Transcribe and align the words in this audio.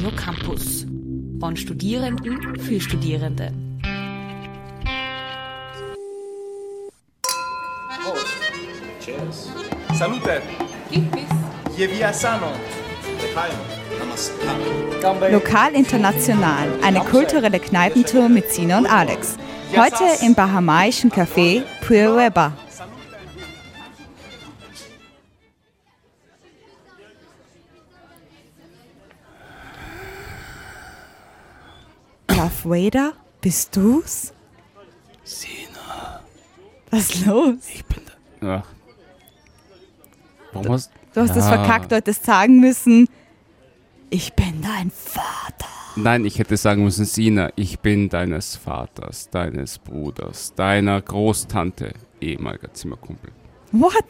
Radio 0.00 0.16
Campus. 0.16 0.86
Von 1.40 1.56
Studierenden 1.56 2.58
für 2.58 2.80
Studierende. 2.80 3.52
Cheers. 9.04 9.50
Salute. 9.98 10.40
Je 11.76 11.86
via 11.86 12.12
sano. 12.14 12.52
Lokal 15.30 15.74
International, 15.74 16.68
eine 16.82 17.00
kulturelle 17.00 17.60
Kneipentour 17.60 18.30
mit 18.30 18.50
Sina 18.50 18.78
und 18.78 18.86
Alex. 18.86 19.36
Heute 19.76 20.24
im 20.24 20.34
bahamaischen 20.34 21.10
Café 21.10 21.62
Puerweba. 21.86 22.54
Darth 32.60 32.64
Vader, 32.64 33.12
bist 33.40 33.76
du's? 33.76 34.32
Sina, 35.24 36.20
Was 36.90 37.10
ist 37.14 37.26
los? 37.26 37.54
ich 37.72 37.84
bin 37.84 38.00
da. 38.40 38.46
Ja. 38.46 38.62
Warum 40.52 40.72
hast 40.72 40.90
Du 41.14 41.20
hast 41.22 41.30
das 41.34 41.46
Ja. 41.48 41.56
verkackt, 41.64 41.90
du 41.90 41.96
hättest 41.96 42.24
sagen 42.24 42.60
müssen, 42.60 43.08
ich 44.10 44.32
bin 44.34 44.62
dein 44.62 44.90
Vater. 44.90 45.66
Nein, 45.96 46.24
ich 46.24 46.38
hätte 46.38 46.56
sagen 46.56 46.84
müssen, 46.84 47.04
Sina, 47.04 47.50
ich 47.56 47.80
bin 47.80 48.08
deines 48.08 48.54
Vaters, 48.56 49.28
deines 49.30 49.78
Bruders, 49.78 50.54
deiner 50.54 51.00
Großtante, 51.02 51.94
ehemaliger 52.20 52.72
Zimmerkumpel. 52.72 53.32
What? 53.72 54.04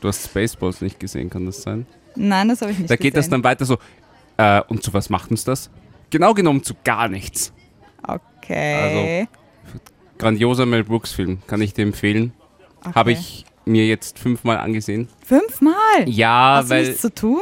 Du 0.00 0.08
hast 0.08 0.24
Spaceballs 0.24 0.80
nicht 0.80 0.98
gesehen, 0.98 1.30
kann 1.30 1.46
das 1.46 1.62
sein? 1.62 1.86
Nein, 2.16 2.48
das 2.48 2.60
habe 2.62 2.72
ich 2.72 2.78
nicht 2.78 2.90
Da 2.90 2.96
geht 2.96 3.14
das 3.14 3.26
gesehen. 3.26 3.30
dann 3.42 3.44
weiter 3.44 3.64
so. 3.64 3.78
Äh, 4.36 4.62
und 4.68 4.82
zu 4.82 4.92
was 4.94 5.08
macht 5.10 5.30
uns 5.30 5.44
das? 5.44 5.70
Genau 6.10 6.34
genommen 6.34 6.62
zu 6.62 6.74
gar 6.84 7.08
nichts. 7.08 7.52
Okay. 8.06 9.28
Grandioser 10.18 10.66
Mel 10.66 10.84
Brooks 10.84 11.12
Film, 11.12 11.38
kann 11.46 11.60
ich 11.60 11.74
dir 11.74 11.82
empfehlen. 11.82 12.32
okay. 12.80 12.92
Habe 12.94 13.12
ich 13.12 13.44
mir 13.64 13.86
jetzt 13.86 14.18
fünfmal 14.18 14.58
angesehen. 14.58 15.08
Fünfmal? 15.24 15.74
Ja, 16.06 16.56
Hast 16.58 16.70
du 16.70 16.74
weil 16.74 16.84
nichts 16.86 17.00
zu 17.02 17.12
tun? 17.14 17.40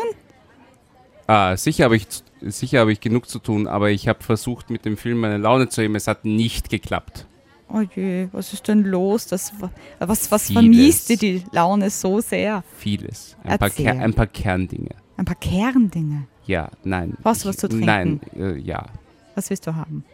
Ah, 1.27 1.57
sicher 1.57 1.85
habe 1.85 1.97
ich, 1.97 2.07
sicher 2.41 2.81
habe 2.81 2.93
ich 2.93 3.01
genug 3.01 3.29
zu 3.29 3.39
tun, 3.39 3.67
aber 3.67 3.91
ich 3.91 4.09
habe 4.09 4.23
versucht, 4.23 4.71
mit 4.71 4.85
dem 4.85 4.97
Film 4.97 5.21
meine 5.21 5.39
Laune 5.39 5.69
zu 5.69 5.83
heben. 5.83 5.95
Es 5.95 6.07
hat 6.07 6.25
nicht 6.25 6.69
geklappt. 6.71 7.27
Oh 7.69 7.81
je, 7.95 8.29
was 8.33 8.53
ist 8.53 8.69
denn 8.69 8.85
los? 8.85 9.27
Das, 9.27 9.53
was 9.99 10.31
was 10.31 10.47
Vieles. 10.47 10.63
vermiest 10.63 11.09
dir 11.09 11.17
die 11.17 11.45
Laune 11.51 11.91
so 11.91 12.21
sehr? 12.21 12.63
Vieles. 12.77 13.37
Ein 13.43 13.59
paar. 13.59 13.71
Ker 13.71 13.93
ein 13.99 14.15
paar 14.15 14.27
Kerndinge. 14.27 14.91
Ein 15.17 15.25
paar 15.25 15.37
Kerndinge. 15.37 16.27
Ja, 16.47 16.71
nein. 16.85 17.15
Brauchst 17.23 17.45
du 17.45 17.49
was 17.49 17.57
zu 17.57 17.69
trinken? 17.69 17.87
Nein, 17.87 18.21
äh, 18.37 18.57
ja. 18.59 18.85
Was 19.35 19.49
willst 19.51 19.67
du 19.67 19.75
haben? 19.75 20.05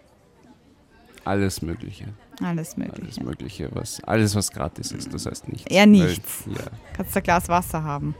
Alles 1.25 1.63
Mögliche. 1.63 2.07
Alles 2.43 2.77
mögliche. 2.77 3.03
Alles 3.03 3.21
Mögliche. 3.21 3.69
Was, 3.75 4.03
alles, 4.05 4.35
was 4.35 4.51
gratis 4.51 4.93
ist, 4.93 5.13
das 5.13 5.27
heißt 5.27 5.49
nichts. 5.49 5.71
Eher 5.71 5.87
nichts. 5.87 6.45
Weil, 6.47 6.55
ja. 6.57 6.63
Kannst 6.95 7.15
du 7.15 7.21
ein 7.21 7.23
Glas 7.23 7.49
Wasser 7.49 7.83
haben? 7.83 8.15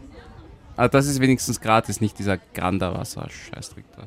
Aber 0.77 0.89
das 0.89 1.07
ist 1.07 1.21
wenigstens 1.21 1.61
gratis, 1.61 2.01
nicht 2.01 2.19
dieser 2.19 2.37
Granda-Wasser-Scheißdreck 2.39 3.85
da. 3.97 4.05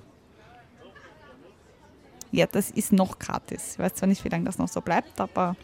Ja, 2.32 2.48
das 2.48 2.72
ist 2.72 2.92
noch 2.92 3.20
gratis. 3.20 3.74
Ich 3.74 3.80
weiß 3.80 3.94
zwar 3.96 4.08
nicht, 4.08 4.24
wie 4.26 4.30
lange 4.30 4.46
das 4.46 4.58
noch 4.58 4.68
so 4.68 4.82
bleibt, 4.82 5.20
aber, 5.20 5.56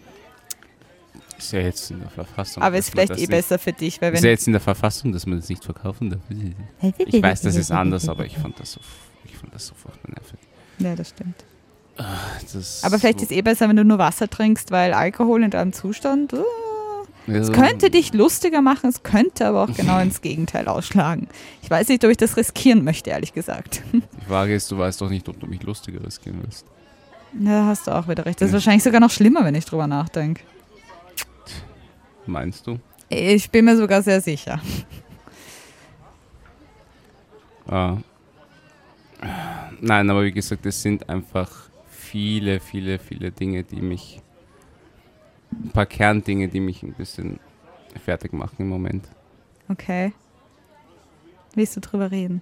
Ist 1.38 1.52
ja 1.52 1.60
jetzt 1.62 1.90
in 1.90 2.00
der 2.02 2.10
Verfassung. 2.10 2.62
aber 2.62 2.78
ist 2.78 2.90
vielleicht 2.92 3.12
eh 3.14 3.16
nicht- 3.16 3.30
besser 3.32 3.58
für 3.58 3.74
dich, 3.74 4.00
weil 4.02 4.14
Ist 4.14 4.20
ja 4.20 4.24
wenn. 4.26 4.30
jetzt 4.32 4.46
in 4.48 4.54
der 4.54 4.62
Verfassung, 4.62 5.12
dass 5.12 5.26
man 5.26 5.40
das 5.40 5.50
nicht 5.50 5.64
verkaufen 5.64 6.10
darf. 6.12 6.22
Ich 6.98 7.22
weiß, 7.24 7.42
das 7.42 7.56
ist 7.56 7.72
anders, 7.72 8.08
aber 8.08 8.26
ich 8.26 8.38
fand 8.38 8.60
das 8.60 8.74
so, 8.74 8.82
ich 9.26 9.36
fand 9.38 9.54
das 9.54 9.66
so 9.68 9.74
furchtbar 9.76 10.12
nervig. 10.12 10.40
Ja, 10.80 10.96
das 10.96 11.10
stimmt. 11.10 11.44
Das 12.54 12.84
Aber 12.84 12.98
vielleicht 12.98 13.22
ist 13.22 13.32
eh 13.32 13.42
besser, 13.42 13.68
wenn 13.70 13.76
du 13.76 13.84
nur 13.84 13.98
Wasser 13.98 14.30
trinkst, 14.30 14.72
weil 14.72 14.94
Alkohol 14.94 15.44
in 15.44 15.52
deinem 15.52 15.74
Zustand. 15.74 16.34
uh, 16.34 16.44
Es 17.28 17.52
könnte 17.52 17.90
dich 17.90 18.14
lustiger 18.14 18.62
machen, 18.62 18.90
es 18.90 19.04
könnte 19.04 19.46
aber 19.48 19.64
auch 19.64 19.74
genau 19.76 20.00
ins 20.00 20.22
Gegenteil 20.22 20.68
ausschlagen. 20.68 21.28
Ich 21.62 21.70
weiß 21.70 21.90
nicht, 21.90 22.04
ob 22.06 22.12
ich 22.12 22.18
das 22.18 22.38
riskieren 22.38 22.84
möchte, 22.84 23.10
ehrlich 23.10 23.34
gesagt. 23.34 23.84
Die 23.94 24.26
Frage 24.28 24.56
ist, 24.56 24.72
du 24.72 24.78
weißt 24.78 25.02
doch 25.02 25.10
nicht, 25.10 25.28
ob 25.28 25.40
du 25.40 25.48
mich 25.48 25.62
lustiger 25.64 26.04
riskieren 26.06 26.40
willst. 26.42 26.66
Ja, 27.40 27.62
da 27.62 27.66
hast 27.68 27.86
du 27.88 27.92
auch 27.92 28.08
wieder 28.08 28.26
recht. 28.26 28.40
Das 28.42 28.48
ist 28.48 28.52
Ja. 28.54 28.58
wahrscheinlich 28.58 28.84
sogar 28.84 29.02
noch 29.02 29.12
schlimmer, 29.12 29.44
wenn 29.44 29.56
ich 29.56 29.66
drüber 29.66 29.86
nachdenke. 29.88 30.42
Meinst 32.26 32.66
du? 32.66 32.80
Ich 33.10 33.50
bin 33.52 33.66
mir 33.66 33.76
sogar 33.76 34.02
sehr 34.04 34.22
sicher. 34.22 34.62
Ah. 37.68 37.98
Nein, 39.82 40.10
aber 40.10 40.24
wie 40.24 40.32
gesagt, 40.32 40.66
es 40.66 40.82
sind 40.82 41.08
einfach 41.10 41.69
viele, 42.10 42.60
viele, 42.60 43.00
viele 43.00 43.32
Dinge, 43.32 43.64
die 43.64 43.82
mich. 43.82 44.22
Ein 45.52 45.72
paar 45.72 45.86
Kerndinge, 45.86 46.48
die 46.48 46.60
mich 46.60 46.84
ein 46.84 46.94
bisschen 46.94 47.40
fertig 48.04 48.34
machen 48.34 48.56
im 48.60 48.70
Moment. 48.70 49.08
Okay. 49.68 50.14
Willst 51.56 51.76
du 51.76 51.80
drüber 51.82 52.12
reden? 52.12 52.42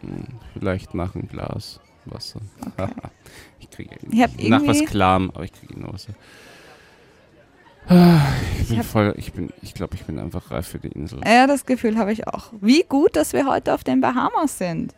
Hm, 0.00 0.24
Vielleicht 0.52 0.94
nach 0.94 1.14
einem 1.14 1.28
Glas 1.28 1.78
Wasser. 2.06 2.40
Okay. 2.78 2.90
ich 3.60 3.70
kriege 3.70 3.96
Ich 4.10 4.48
nach 4.48 4.66
was 4.66 4.84
klarem, 4.84 5.30
aber 5.30 5.44
ich 5.44 5.52
kriege 5.52 5.78
nur 5.78 5.92
Wasser. 5.92 6.14
Ich 8.60 8.68
bin 8.68 8.78
hab- 8.78 8.84
voll, 8.86 9.14
ich 9.16 9.32
bin, 9.32 9.50
ich 9.62 9.74
glaube, 9.74 9.94
ich 9.94 10.04
bin 10.04 10.18
einfach 10.18 10.50
reif 10.50 10.66
für 10.66 10.78
die 10.78 10.88
Insel. 10.88 11.20
Ja, 11.24 11.46
das 11.46 11.66
Gefühl 11.66 11.96
habe 11.98 12.12
ich 12.12 12.26
auch. 12.26 12.52
Wie 12.60 12.82
gut, 12.82 13.14
dass 13.14 13.32
wir 13.32 13.46
heute 13.46 13.72
auf 13.74 13.84
den 13.84 14.00
Bahamas 14.00 14.58
sind. 14.58 14.92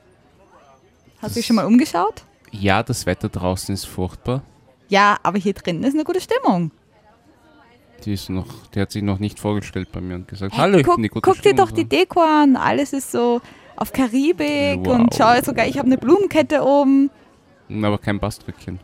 Hast 1.20 1.34
du 1.36 1.40
dich 1.40 1.46
schon 1.46 1.56
mal 1.56 1.66
umgeschaut? 1.66 2.24
Ja, 2.50 2.82
das 2.82 3.06
Wetter 3.06 3.28
draußen 3.28 3.74
ist 3.74 3.84
furchtbar. 3.86 4.42
Ja, 4.88 5.18
aber 5.22 5.38
hier 5.38 5.52
drin 5.54 5.82
ist 5.82 5.94
eine 5.94 6.04
gute 6.04 6.20
Stimmung. 6.20 6.70
Die 8.04 8.12
ist 8.12 8.30
noch, 8.30 8.46
die 8.74 8.80
hat 8.80 8.92
sich 8.92 9.02
noch 9.02 9.18
nicht 9.18 9.38
vorgestellt 9.40 9.90
bei 9.92 10.00
mir 10.00 10.14
und 10.14 10.28
gesagt, 10.28 10.52
Hey, 10.54 10.60
hallo, 10.60 10.78
ich 10.78 10.84
guck, 10.84 10.96
bin 10.96 11.02
die 11.02 11.08
gute 11.08 11.22
guck 11.22 11.34
dir 11.36 11.50
Stimmung." 11.50 11.56
doch 11.66 11.70
die 11.72 11.84
Deko 11.84 12.20
an. 12.20 12.56
Alles 12.56 12.92
ist 12.92 13.10
so 13.10 13.40
auf 13.76 13.92
Karibik 13.92 14.78
Wow. 14.86 15.00
und 15.00 15.14
schau 15.14 15.40
sogar, 15.42 15.66
ich 15.66 15.78
habe 15.78 15.86
eine 15.86 15.98
Blumenkette 15.98 16.62
oben. 16.62 17.10
Aber 17.82 17.98
kein 17.98 18.18
Baströckchen. 18.18 18.80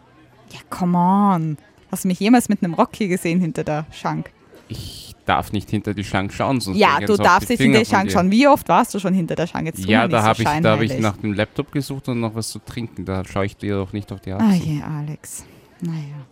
Ja, 0.52 0.60
come 0.68 0.98
on. 0.98 1.58
Hast 1.90 2.04
du 2.04 2.08
mich 2.08 2.20
jemals 2.20 2.48
mit 2.48 2.62
einem 2.62 2.74
Rock 2.74 2.90
hier 2.96 3.08
gesehen 3.08 3.40
hinter 3.40 3.64
der 3.64 3.86
Schank? 3.92 4.30
Ich 4.76 5.14
darf 5.26 5.52
nicht 5.52 5.70
hinter 5.70 5.94
die 5.94 6.04
Schlange 6.04 6.30
schauen, 6.30 6.60
sonst 6.60 6.76
Ja, 6.76 7.00
du 7.00 7.16
darfst 7.16 7.48
die 7.48 7.54
nicht 7.54 7.62
hinter 7.62 7.84
Schank 7.84 8.08
dir. 8.08 8.12
schauen. 8.14 8.30
Wie 8.30 8.46
oft 8.46 8.68
warst 8.68 8.94
du 8.94 8.98
schon 8.98 9.14
hinter 9.14 9.34
der 9.34 9.46
Schank? 9.46 9.66
Jetzt 9.66 9.84
Ja, 9.86 10.06
da 10.06 10.18
nicht 10.18 10.26
habe 10.26 10.36
so 10.36 10.42
ich, 10.50 10.60
da 10.62 10.72
hab 10.72 10.82
ich 10.82 10.98
nach 10.98 11.16
dem 11.16 11.32
Laptop 11.32 11.72
gesucht 11.72 12.08
und 12.08 12.20
noch 12.20 12.34
was 12.34 12.48
zu 12.50 12.58
trinken. 12.58 13.04
Da 13.04 13.24
schaue 13.24 13.46
ich 13.46 13.56
dir 13.56 13.76
doch 13.76 13.92
nicht 13.92 14.12
auf 14.12 14.20
die 14.20 14.32
Ah 14.32 14.38
Achse. 14.38 14.56
je, 14.62 14.82
Alex. 14.82 15.44
Naja. 15.80 16.26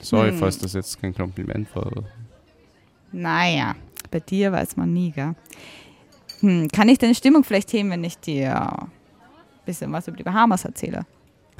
Sorry, 0.00 0.30
Hm. 0.30 0.38
falls 0.38 0.58
das 0.58 0.74
jetzt 0.74 1.00
kein 1.00 1.14
Kompliment 1.14 1.74
war. 1.74 1.90
Naja, 3.12 3.74
bei 4.10 4.20
dir 4.20 4.52
weiß 4.52 4.76
man 4.76 4.92
nie, 4.92 5.10
gell? 5.12 5.34
Hm, 6.40 6.68
kann 6.68 6.88
ich 6.88 6.98
deine 6.98 7.14
Stimmung 7.14 7.42
vielleicht 7.44 7.72
heben, 7.72 7.90
wenn 7.90 8.04
ich 8.04 8.18
dir 8.18 8.54
ein 8.80 8.88
bisschen 9.64 9.90
was 9.92 10.06
über 10.06 10.16
die 10.16 10.22
Bahamas 10.22 10.64
erzähle? 10.64 11.06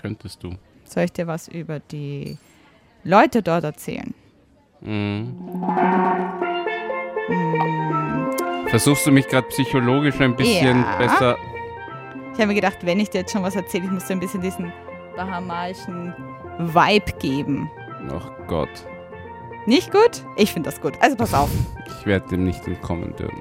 Könntest 0.00 0.42
du. 0.42 0.50
Soll 0.84 1.04
ich 1.04 1.12
dir 1.12 1.26
was 1.26 1.48
über 1.48 1.80
die 1.80 2.38
Leute 3.04 3.42
dort 3.42 3.64
erzählen? 3.64 4.14
Mhm. 4.80 5.34
Versuchst 8.68 9.06
du 9.06 9.10
mich 9.12 9.26
gerade 9.28 9.46
psychologisch 9.48 10.20
ein 10.20 10.36
bisschen 10.36 10.80
Ja. 10.82 10.96
besser. 10.98 11.36
Ich 12.32 12.38
habe 12.38 12.48
mir 12.48 12.54
gedacht, 12.54 12.78
wenn 12.82 13.00
ich 13.00 13.10
dir 13.10 13.18
jetzt 13.20 13.32
schon 13.32 13.42
was 13.42 13.56
erzähle, 13.56 13.84
ich 13.86 13.90
muss 13.90 14.04
dir 14.06 14.14
ein 14.14 14.20
bisschen 14.20 14.40
diesen 14.42 14.72
bahamaischen 15.16 16.14
Vibe 16.58 17.12
geben. 17.18 17.70
Ach 18.14 18.30
Gott, 18.46 18.68
Nicht 19.66 19.90
gut? 19.90 20.22
Ich 20.36 20.52
finde 20.52 20.70
das 20.70 20.80
gut. 20.80 20.94
Also 21.00 21.16
pass 21.16 21.34
auf. 21.34 21.50
ich 22.00 22.06
werde 22.06 22.26
dem 22.28 22.44
nicht 22.44 22.66
entkommen 22.66 23.14
dürfen. 23.16 23.40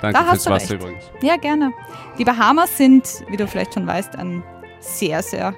Danke 0.00 0.18
Da 0.18 0.24
fürs 0.30 0.46
Wasser 0.48 0.74
recht. 0.74 0.82
übrigens. 0.82 1.10
Ja, 1.20 1.36
gerne. 1.36 1.72
Die 2.18 2.24
Bahamas 2.24 2.76
sind, 2.78 3.24
wie 3.28 3.36
du 3.36 3.46
vielleicht 3.46 3.74
schon 3.74 3.86
weißt, 3.86 4.16
eine 4.16 4.42
sehr, 4.80 5.22
sehr 5.22 5.52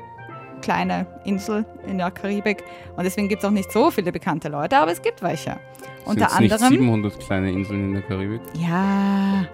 kleine 0.61 1.07
Insel 1.25 1.65
in 1.87 1.99
der 1.99 2.11
Karibik. 2.11 2.65
Und 2.97 3.05
deswegen 3.05 3.29
gibt 3.29 3.43
es 3.43 3.49
auch 3.49 3.53
nicht 3.53 3.71
so 3.73 3.91
viele 3.91 4.13
bekannte 4.13 4.49
Leute, 4.49 4.79
aber 4.79 4.93
es 4.93 5.03
gibt 5.03 5.23
welche. 5.23 5.59
Unter 6.05 6.29
Sind's 6.29 6.41
nicht 6.41 6.53
anderem. 6.53 6.73
700 6.73 7.21
kleine 7.21 7.51
Inseln 7.51 7.85
in 7.89 7.93
der 7.95 8.03
Karibik? 8.03 8.41
Ja. 8.55 9.47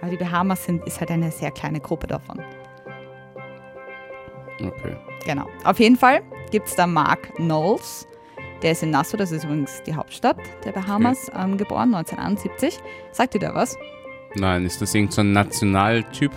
Aber 0.00 0.10
die 0.10 0.16
Bahamas 0.16 0.64
sind, 0.64 0.84
ist 0.86 1.00
halt 1.00 1.10
eine 1.10 1.30
sehr 1.30 1.50
kleine 1.50 1.80
Gruppe 1.80 2.06
davon. 2.06 2.40
Okay. 4.60 4.96
Genau. 5.24 5.46
Auf 5.64 5.80
jeden 5.80 5.96
Fall 5.96 6.22
gibt 6.50 6.68
es 6.68 6.76
da 6.76 6.86
Mark 6.86 7.34
Knowles. 7.36 8.06
Der 8.62 8.72
ist 8.72 8.82
in 8.82 8.90
Nassau, 8.90 9.16
das 9.16 9.32
ist 9.32 9.44
übrigens 9.44 9.82
die 9.82 9.94
Hauptstadt 9.94 10.38
der 10.64 10.72
Bahamas, 10.72 11.30
ähm, 11.36 11.56
geboren 11.56 11.94
1971. 11.94 12.78
Sagt 13.12 13.34
dir 13.34 13.40
da 13.40 13.54
was? 13.54 13.76
Nein, 14.36 14.64
ist 14.64 14.80
das 14.80 14.94
irgend 14.94 15.12
so 15.12 15.20
ein 15.20 15.32
Nationaltyp? 15.32 16.32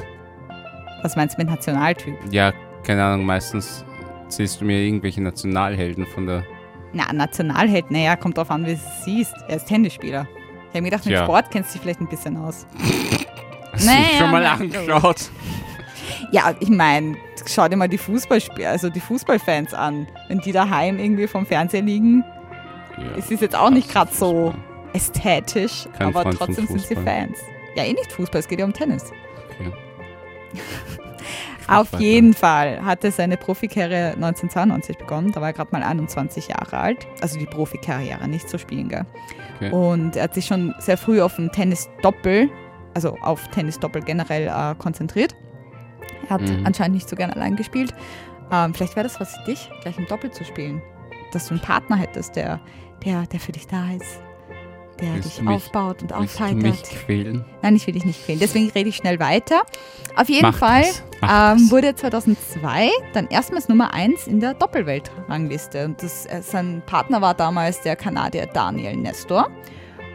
Was 1.03 1.15
meinst 1.15 1.37
du 1.37 1.41
mit 1.41 1.49
Nationaltyp? 1.49 2.17
Ja, 2.31 2.51
keine 2.87 3.03
Ahnung, 3.03 3.25
meistens 3.25 3.83
siehst 4.29 4.61
du 4.61 4.65
mir 4.65 4.79
irgendwelche 4.79 5.21
Nationalhelden 5.21 6.05
von 6.07 6.25
der. 6.25 6.43
Na, 6.93 7.11
Nationalheld, 7.11 7.91
naja, 7.91 8.15
kommt 8.15 8.37
drauf 8.37 8.49
an, 8.49 8.63
wie 8.65 8.71
du 8.71 8.73
es 8.73 9.03
siehst. 9.05 9.33
Er 9.49 9.57
ist 9.57 9.67
Tennisspieler. 9.67 10.25
Ich 10.69 10.69
habe 10.69 10.81
mir 10.81 10.89
gedacht, 10.89 11.05
mit 11.05 11.13
Tja. 11.13 11.23
Sport 11.25 11.51
kennst 11.51 11.69
du 11.69 11.73
dich 11.73 11.81
vielleicht 11.81 11.99
ein 12.01 12.07
bisschen 12.07 12.37
aus. 12.37 12.65
Hast 13.73 13.83
du 13.83 13.87
Naja, 13.91 14.17
schon 14.17 14.31
mal 14.31 14.45
angeschaut? 14.45 15.29
Ja, 16.31 16.53
ich 16.59 16.69
meine, 16.69 17.15
schau 17.45 17.67
dir 17.67 17.75
mal 17.75 17.87
die 17.89 17.97
Fußballspiele, 17.97 18.67
also 18.67 18.89
die 18.89 18.99
Fußballfans 18.99 19.73
an. 19.73 20.07
Wenn 20.29 20.39
die 20.39 20.51
daheim 20.51 20.99
irgendwie 20.99 21.27
vom 21.27 21.45
Fernseher 21.45 21.81
liegen, 21.83 22.23
Ja, 22.97 23.03
es 23.17 23.29
ist 23.29 23.41
jetzt 23.41 23.55
auch 23.55 23.69
nicht 23.69 23.89
gerade 23.91 24.11
so 24.13 24.53
ästhetisch, 24.93 25.87
Kein 25.97 26.07
aber 26.07 26.23
Freund 26.23 26.37
trotzdem 26.37 26.65
sind 26.67 26.81
sie. 26.81 26.95
Fans. 26.95 27.37
Ja, 27.75 27.83
eh 27.83 27.93
nicht 27.93 28.11
Fußball, 28.11 28.39
es 28.39 28.47
geht 28.47 28.59
ja 28.59 28.65
um 28.65 28.73
Tennis. 28.73 29.11
Okay. 29.59 29.71
Auf 31.67 31.93
weiter. 31.93 32.03
jeden 32.03 32.33
Fall 32.33 32.83
hat 32.83 33.03
er 33.03 33.11
seine 33.11 33.37
Profikarriere 33.37 34.13
1992 34.13 34.97
begonnen. 34.97 35.31
Da 35.31 35.41
war 35.41 35.47
er 35.49 35.53
gerade 35.53 35.71
mal 35.71 35.83
21 35.83 36.47
Jahre 36.49 36.77
alt. 36.77 37.07
Also 37.21 37.37
die 37.39 37.45
Profikarriere, 37.45 38.27
nicht 38.27 38.49
zu 38.49 38.57
spielen, 38.57 38.89
gell? 38.89 39.05
Okay. 39.57 39.71
Und 39.71 40.15
er 40.15 40.23
hat 40.23 40.33
sich 40.33 40.45
schon 40.45 40.73
sehr 40.79 40.97
früh 40.97 41.21
auf 41.21 41.37
ein 41.37 41.51
Tennis-Doppel, 41.51 42.49
also 42.93 43.17
auf 43.21 43.47
Tennis-Doppel 43.49 44.01
generell 44.03 44.47
äh, 44.47 44.75
konzentriert. 44.77 45.35
Er 46.29 46.35
hat 46.35 46.41
Mhm. 46.41 46.65
anscheinend 46.65 46.95
nicht 46.95 47.09
so 47.09 47.15
gern 47.15 47.31
allein 47.31 47.55
gespielt. 47.55 47.93
Ähm, 48.51 48.73
vielleicht 48.73 48.95
wäre 48.95 49.03
das 49.07 49.19
was 49.19 49.35
für 49.37 49.43
dich, 49.45 49.69
gleich 49.81 49.97
im 49.97 50.05
Doppel 50.07 50.31
zu 50.31 50.43
spielen. 50.45 50.81
Dass 51.33 51.47
du 51.47 51.53
einen 51.55 51.61
Partner 51.61 51.97
hättest, 51.97 52.35
der, 52.35 52.59
der, 53.05 53.23
der 53.27 53.39
für 53.39 53.51
dich 53.51 53.67
da 53.67 53.91
ist. 53.91 54.21
Der 54.99 55.13
Willst 55.13 55.37
dich 55.37 55.41
mich- 55.43 55.55
aufbaut 55.55 56.01
und 56.01 56.11
Willst 56.17 56.39
du 56.39 56.43
aufheitert. 56.43 56.63
mich 56.63 56.81
quälen? 56.83 57.45
Nein, 57.61 57.75
ich 57.75 57.85
will 57.85 57.93
dich 57.93 58.05
nicht 58.05 58.25
quälen. 58.25 58.39
Deswegen 58.39 58.69
rede 58.71 58.89
ich 58.89 58.95
schnell 58.95 59.19
weiter. 59.19 59.61
Auf 60.15 60.27
jeden 60.27 60.41
Mach 60.43 60.57
Fall 60.57 60.85
ähm, 61.21 61.69
wurde 61.69 61.87
er 61.87 61.95
2002 61.95 62.89
dann 63.13 63.27
erstmals 63.27 63.69
Nummer 63.69 63.93
1 63.93 64.25
in 64.27 64.39
der 64.39 64.55
Doppelweltrangliste. 64.55 65.85
Und 65.85 66.01
das, 66.01 66.25
äh, 66.25 66.41
sein 66.41 66.81
Partner 66.85 67.21
war 67.21 67.33
damals 67.35 67.81
der 67.81 67.95
Kanadier 67.95 68.47
Daniel 68.47 68.95
Nestor. 68.97 69.49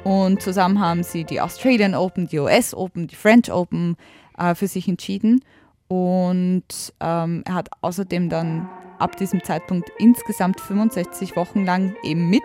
Und 0.04 0.42
zusammen 0.42 0.80
haben 0.80 1.04
sie 1.04 1.22
die 1.24 1.40
Australian 1.40 1.94
Open, 1.94 2.26
die 2.26 2.40
US 2.40 2.74
Open, 2.74 3.06
die 3.06 3.14
French 3.14 3.52
Open 3.52 3.96
äh, 4.36 4.54
für 4.56 4.66
sich 4.66 4.88
entschieden. 4.88 5.44
Und 5.86 6.64
ähm, 7.00 7.44
er 7.46 7.54
hat 7.54 7.68
außerdem 7.82 8.28
dann 8.28 8.68
ab 8.98 9.16
diesem 9.16 9.44
Zeitpunkt 9.44 9.90
insgesamt 9.98 10.60
65 10.60 11.36
Wochen 11.36 11.64
lang 11.64 11.94
eben 12.02 12.28
mit 12.30 12.42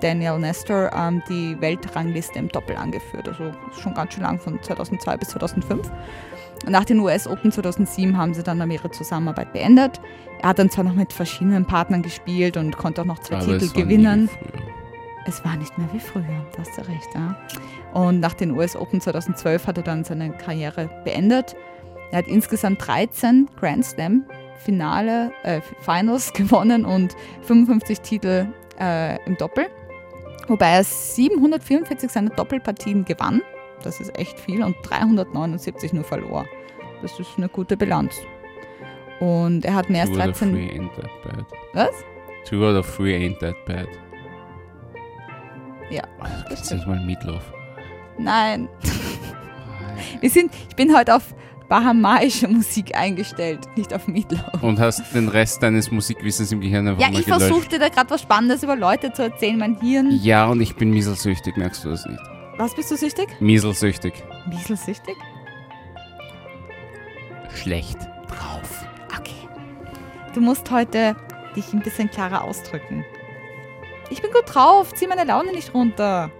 Daniel 0.00 0.38
Nestor 0.38 0.90
ähm, 0.94 1.22
die 1.28 1.60
Weltrangliste 1.60 2.38
im 2.38 2.48
Doppel 2.48 2.76
angeführt. 2.76 3.28
Also 3.28 3.52
schon 3.80 3.94
ganz 3.94 4.14
schön 4.14 4.22
lang, 4.22 4.38
von 4.38 4.62
2002 4.62 5.16
bis 5.16 5.28
2005. 5.28 5.90
Und 6.64 6.72
nach 6.72 6.84
den 6.84 7.00
US 7.00 7.26
Open 7.26 7.52
2007 7.52 8.16
haben 8.16 8.34
sie 8.34 8.42
dann 8.42 8.70
ihre 8.70 8.90
Zusammenarbeit 8.90 9.52
beendet. 9.52 10.00
Er 10.40 10.50
hat 10.50 10.58
dann 10.58 10.70
zwar 10.70 10.84
noch 10.84 10.94
mit 10.94 11.12
verschiedenen 11.12 11.66
Partnern 11.66 12.02
gespielt 12.02 12.56
und 12.56 12.76
konnte 12.76 13.02
auch 13.02 13.06
noch 13.06 13.18
zwei 13.20 13.36
Aber 13.36 13.58
Titel 13.58 13.72
gewinnen. 13.72 14.28
Es 15.26 15.44
war 15.44 15.56
nicht 15.56 15.76
mehr 15.76 15.88
wie 15.92 15.98
früher, 15.98 16.46
da 16.52 16.58
hast 16.60 16.78
du 16.78 16.82
recht. 16.82 17.08
Ja. 17.14 17.36
Und 17.92 18.20
nach 18.20 18.34
den 18.34 18.52
US 18.52 18.76
Open 18.76 19.00
2012 19.00 19.66
hat 19.66 19.76
er 19.76 19.82
dann 19.82 20.04
seine 20.04 20.30
Karriere 20.30 20.88
beendet. 21.04 21.56
Er 22.12 22.18
hat 22.18 22.28
insgesamt 22.28 22.86
13 22.86 23.48
Grand 23.58 23.84
Slam 23.84 24.24
Finale, 24.58 25.32
äh, 25.42 25.60
Finals 25.80 26.32
gewonnen 26.32 26.84
und 26.84 27.14
55 27.42 28.00
Titel 28.00 28.46
äh, 28.80 29.24
im 29.26 29.36
Doppel. 29.36 29.66
Wobei 30.48 30.68
er 30.70 30.84
744 30.84 32.10
seiner 32.10 32.30
Doppelpartien 32.30 33.04
gewann. 33.04 33.42
Das 33.82 34.00
ist 34.00 34.16
echt 34.18 34.38
viel. 34.38 34.62
Und 34.62 34.76
379 34.82 35.92
nur 35.92 36.04
verlor. 36.04 36.46
Das 37.02 37.18
ist 37.18 37.30
eine 37.36 37.48
gute 37.48 37.76
Bilanz. 37.76 38.16
Und 39.20 39.64
er 39.64 39.74
hat 39.74 39.90
mehr 39.90 40.02
als 40.02 40.10
Two 40.10 40.20
out 40.20 40.28
of 40.28 40.38
13. 40.38 40.50
three 40.52 40.70
ain't 40.78 40.94
that 40.96 41.10
bad. 41.24 41.46
Was? 41.72 42.04
Two 42.48 42.64
out 42.66 42.76
of 42.76 42.96
three 42.96 43.14
ain't 43.16 43.38
that 43.40 43.54
bad. 43.66 43.88
Ja, 45.90 46.02
Das 46.48 46.66
stimmt. 46.66 46.80
ist 46.82 46.86
mal 46.86 47.00
Meatloaf. 47.04 47.42
Nein. 48.18 48.68
Wir 50.20 50.30
sind, 50.30 50.52
ich 50.68 50.76
bin 50.76 50.94
heute 50.96 51.14
auf 51.14 51.34
bahamaische 51.68 52.48
Musik 52.48 52.96
eingestellt, 52.96 53.60
nicht 53.76 53.92
auf 53.92 54.06
Meatloaf. 54.08 54.62
Und 54.62 54.78
hast 54.78 55.14
den 55.14 55.28
Rest 55.28 55.62
deines 55.62 55.90
Musikwissens 55.90 56.52
im 56.52 56.60
Gehirn 56.60 56.86
einfach 56.88 57.00
Ja, 57.02 57.10
mal 57.10 57.18
ich 57.20 57.26
gelöscht. 57.26 57.42
versuchte 57.42 57.78
da 57.78 57.88
gerade 57.88 58.10
was 58.10 58.22
Spannendes 58.22 58.62
über 58.62 58.76
Leute 58.76 59.12
zu 59.12 59.22
erzählen. 59.24 59.58
Mein 59.58 59.80
Hirn. 59.80 60.10
Ja, 60.22 60.46
und 60.46 60.60
ich 60.60 60.76
bin 60.76 60.90
mieselsüchtig, 60.90 61.56
merkst 61.56 61.84
du 61.84 61.90
das 61.90 62.06
nicht? 62.06 62.20
Was 62.58 62.74
bist 62.74 62.90
du 62.90 62.96
süchtig? 62.96 63.28
Mieselsüchtig. 63.40 64.14
Mieselsüchtig? 64.48 65.14
Schlecht 67.54 67.98
drauf. 68.28 68.84
Okay. 69.18 69.48
Du 70.34 70.40
musst 70.40 70.70
heute 70.70 71.16
dich 71.54 71.72
ein 71.72 71.80
bisschen 71.80 72.10
klarer 72.10 72.44
ausdrücken. 72.44 73.04
Ich 74.10 74.22
bin 74.22 74.30
gut 74.30 74.44
drauf, 74.54 74.94
zieh 74.94 75.06
meine 75.06 75.24
Laune 75.24 75.52
nicht 75.52 75.74
runter. 75.74 76.30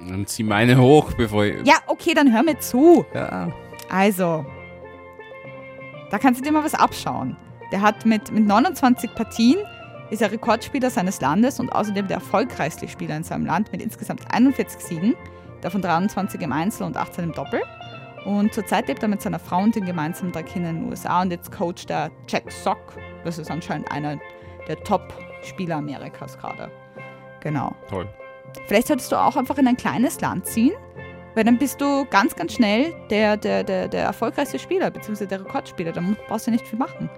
Und 0.00 0.28
zieh 0.28 0.42
meine 0.42 0.78
hoch, 0.80 1.12
bevor 1.12 1.44
ich... 1.44 1.66
Ja, 1.66 1.74
okay, 1.86 2.14
dann 2.14 2.32
hör 2.32 2.42
mir 2.42 2.58
zu. 2.58 3.04
Ja. 3.14 3.52
Also, 3.92 4.46
da 6.10 6.18
kannst 6.18 6.40
du 6.40 6.44
dir 6.44 6.50
mal 6.50 6.64
was 6.64 6.74
abschauen. 6.74 7.36
Der 7.72 7.82
hat 7.82 8.06
mit, 8.06 8.32
mit 8.32 8.46
29 8.46 9.14
Partien 9.14 9.58
ist 10.10 10.22
er 10.22 10.32
Rekordspieler 10.32 10.88
seines 10.90 11.20
Landes 11.20 11.60
und 11.60 11.70
außerdem 11.70 12.08
der 12.08 12.16
erfolgreichste 12.16 12.88
Spieler 12.88 13.16
in 13.16 13.22
seinem 13.22 13.44
Land 13.44 13.70
mit 13.70 13.82
insgesamt 13.82 14.22
41 14.32 14.80
Siegen, 14.80 15.14
davon 15.60 15.82
23 15.82 16.40
im 16.40 16.52
Einzel 16.52 16.84
und 16.84 16.96
18 16.96 17.24
im 17.24 17.32
Doppel. 17.32 17.60
Und 18.24 18.54
zurzeit 18.54 18.88
lebt 18.88 19.02
er 19.02 19.08
mit 19.08 19.20
seiner 19.20 19.38
Frau 19.38 19.58
und 19.62 19.74
den 19.74 19.84
gemeinsamen 19.84 20.32
drei 20.32 20.42
Kindern 20.42 20.76
in 20.76 20.82
den 20.82 20.90
USA 20.90 21.20
und 21.20 21.30
jetzt 21.30 21.52
coacht 21.52 21.90
er 21.90 22.10
Jack 22.28 22.50
Sock. 22.50 22.94
Das 23.24 23.38
ist 23.38 23.50
anscheinend 23.50 23.92
einer 23.92 24.18
der 24.68 24.82
Top-Spieler 24.84 25.76
Amerikas 25.76 26.38
gerade. 26.38 26.70
Genau. 27.40 27.74
Toll. 27.90 28.08
Vielleicht 28.66 28.86
solltest 28.86 29.12
du 29.12 29.16
auch 29.16 29.36
einfach 29.36 29.58
in 29.58 29.66
ein 29.66 29.76
kleines 29.76 30.20
Land 30.20 30.46
ziehen, 30.46 30.72
weil 31.34 31.44
dann 31.44 31.58
bist 31.58 31.80
du 31.80 32.04
ganz, 32.06 32.36
ganz 32.36 32.54
schnell 32.54 32.94
der, 33.10 33.36
der, 33.36 33.64
der, 33.64 33.88
der 33.88 34.04
erfolgreichste 34.04 34.58
Spieler, 34.58 34.90
beziehungsweise 34.90 35.28
der 35.28 35.40
Rekordspieler. 35.40 35.92
Dann 35.92 36.16
brauchst 36.28 36.46
du 36.46 36.50
nicht 36.50 36.66
viel 36.66 36.78
machen. 36.78 37.08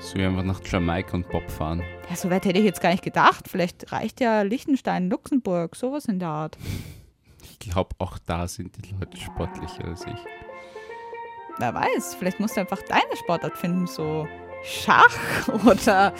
So 0.00 0.16
wie 0.16 0.24
einfach 0.24 0.42
nach 0.42 0.60
Jamaika 0.64 1.14
und 1.14 1.28
Bob 1.30 1.48
fahren. 1.50 1.82
Ja, 2.10 2.16
so 2.16 2.28
weit 2.30 2.44
hätte 2.44 2.58
ich 2.58 2.64
jetzt 2.64 2.80
gar 2.80 2.90
nicht 2.90 3.04
gedacht. 3.04 3.48
Vielleicht 3.48 3.92
reicht 3.92 4.20
ja 4.20 4.42
Liechtenstein, 4.42 5.08
Luxemburg, 5.08 5.76
sowas 5.76 6.06
in 6.06 6.18
der 6.18 6.28
Art. 6.28 6.58
Ich 7.42 7.58
glaube, 7.58 7.94
auch 7.98 8.18
da 8.18 8.48
sind 8.48 8.76
die 8.84 8.94
Leute 8.94 9.16
sportlicher 9.16 9.84
als 9.84 10.04
ich. 10.06 10.18
Wer 11.58 11.72
weiß, 11.72 12.16
vielleicht 12.16 12.40
musst 12.40 12.56
du 12.56 12.60
einfach 12.60 12.82
deine 12.82 13.16
Sportart 13.16 13.56
finden, 13.56 13.86
so 13.86 14.26
Schach 14.64 15.16
oder, 15.64 16.12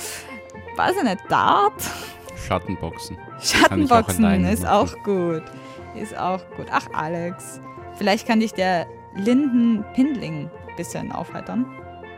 weiß 0.77 0.97
ich 0.97 1.03
nicht, 1.03 1.21
Dart. 1.29 1.83
Schattenboxen. 2.47 3.19
Schattenboxen 3.41 4.25
alleine 4.25 4.53
ist 4.53 4.67
auch 4.67 4.93
gut. 5.03 5.43
Ist 5.95 6.17
auch 6.17 6.41
gut. 6.57 6.67
Ach, 6.71 6.87
Alex. 6.93 7.61
Vielleicht 7.97 8.27
kann 8.27 8.41
dich 8.41 8.53
der 8.53 8.87
Linden 9.15 9.85
Pindling 9.95 10.51
ein 10.69 10.77
bisschen 10.77 11.13
aufheitern. 11.13 11.67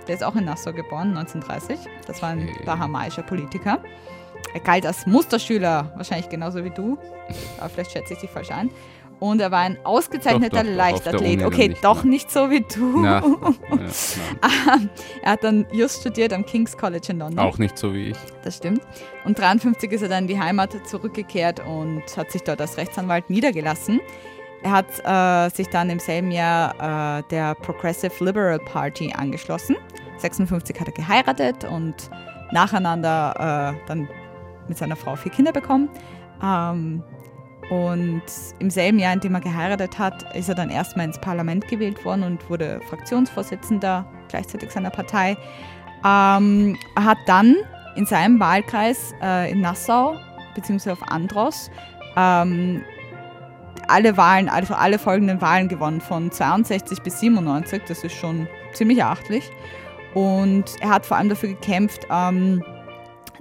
Der 0.09 0.15
ist 0.15 0.25
auch 0.25 0.37
in 0.37 0.45
Nassau 0.45 0.73
geboren, 0.73 1.17
1930. 1.17 1.79
Das 2.07 2.23
war 2.23 2.31
ein 2.31 2.49
bahamaischer 2.65 3.23
Politiker. 3.23 3.83
Er 4.55 4.61
galt 4.61 4.87
als 4.87 5.07
Musterschüler, 5.07 5.93
wahrscheinlich 5.97 6.29
genauso 6.29 6.65
wie 6.65 6.71
du. 6.71 6.97
Aber 7.59 7.69
vielleicht 7.69 7.93
schätze 7.93 8.15
ich 8.15 8.21
dich 8.21 8.31
falsch 8.31 8.51
ein. 8.51 8.71
Und 9.19 9.41
er 9.41 9.51
war 9.51 9.61
ein 9.61 9.79
ausgezeichneter 9.85 10.63
Doch, 10.63 10.71
doch, 10.71 10.77
Leichtathlet. 10.77 11.45
Okay, 11.45 11.69
nicht, 11.69 11.85
doch 11.85 12.05
ne? 12.05 12.11
nicht 12.11 12.31
so 12.31 12.51
wie 12.51 12.61
du. 12.61 13.01
Na, 13.01 13.23
ja, 13.71 14.79
er 15.23 15.33
hat 15.33 15.43
dann 15.43 15.67
Just 15.73 16.01
studiert 16.01 16.33
am 16.35 16.45
King's 16.45 16.77
College 16.77 17.07
in 17.11 17.19
London. 17.21 17.39
Auch 17.39 17.57
nicht 17.57 17.79
so 17.79 17.95
wie 17.95 18.11
ich. 18.11 18.19
Das 18.45 18.59
stimmt. 18.59 18.83
Und 19.25 19.39
53 19.39 19.91
ist 19.91 20.03
er 20.03 20.09
dann 20.09 20.25
in 20.25 20.29
die 20.29 20.39
Heimat 20.39 20.77
zurückgekehrt 20.87 21.61
und 21.61 22.03
hat 22.17 22.31
sich 22.31 22.43
dort 22.43 22.61
als 22.61 22.77
Rechtsanwalt 22.77 23.31
niedergelassen. 23.31 24.01
Er 24.63 24.73
hat 24.73 24.87
äh, 25.05 25.55
sich 25.55 25.69
dann 25.69 25.89
im 25.91 25.99
selben 25.99 26.31
Jahr 26.31 27.21
äh, 27.21 27.23
der 27.31 27.55
Progressive 27.55 28.23
Liberal 28.23 28.59
Party 28.59 29.13
angeschlossen. 29.17 29.77
56 30.19 30.79
hat 30.79 30.89
er 30.89 30.95
geheiratet 30.95 31.65
und 31.65 32.11
nacheinander 32.53 33.75
äh, 33.77 33.87
dann 33.87 34.09
mit 34.69 34.77
seiner 34.77 34.97
Frau 34.97 35.17
vier 35.17 35.33
Kinder 35.33 35.53
bekommen. 35.53 35.89
Ähm, 36.43 37.03
und 37.71 38.23
im 38.59 38.71
selben 38.71 38.99
Jahr, 38.99 39.13
in 39.13 39.21
dem 39.21 39.35
er 39.35 39.41
geheiratet 39.41 39.99
hat, 39.99 40.35
ist 40.37 40.49
er 40.49 40.55
dann 40.55 40.71
erstmal 40.71 41.07
ins 41.07 41.21
Parlament 41.21 41.67
gewählt 41.67 42.05
worden 42.05 42.23
und 42.23 42.49
wurde 42.49 42.81
Fraktionsvorsitzender 42.89 44.07
gleichzeitig 44.29 44.71
seiner 44.71 44.91
Partei. 44.91 45.37
Ähm, 46.05 46.77
er 46.95 47.05
hat 47.05 47.19
dann 47.27 47.57
in 47.97 48.07
seinem 48.07 48.39
Wahlkreis 48.39 49.15
äh, 49.23 49.51
in 49.51 49.61
Nassau 49.61 50.17
beziehungsweise 50.55 50.93
auf 50.93 51.11
Andros 51.11 51.71
ähm, 52.17 52.83
alle 53.89 54.17
Wahlen, 54.17 54.49
also 54.49 54.75
alle 54.75 54.99
folgenden 54.99 55.41
Wahlen 55.41 55.69
gewonnen, 55.69 56.01
von 56.01 56.31
62 56.31 57.03
bis 57.03 57.21
97. 57.21 57.83
Das 57.87 58.03
ist 58.03 58.15
schon 58.15 58.49
ziemlich 58.73 59.03
achtlich. 59.03 59.51
Und 60.15 60.65
er 60.81 60.91
hat 60.91 61.07
vor 61.07 61.17
allem 61.17 61.29
dafür 61.29 61.51
gekämpft, 61.51 62.07
ähm, 62.11 62.65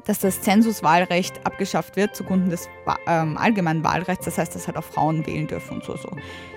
dass 0.05 0.19
das 0.19 0.41
Zensuswahlrecht 0.41 1.45
abgeschafft 1.45 1.95
wird 1.95 2.15
zugunsten 2.15 2.49
des 2.49 2.69
ähm, 3.07 3.37
allgemeinen 3.37 3.83
Wahlrechts. 3.83 4.25
Das 4.25 4.37
heißt, 4.37 4.55
dass 4.55 4.67
halt 4.67 4.77
auch 4.77 4.83
Frauen 4.83 5.25
wählen 5.25 5.47
dürfen 5.47 5.75
und 5.77 5.83
so. 5.83 5.97
so. 5.97 6.09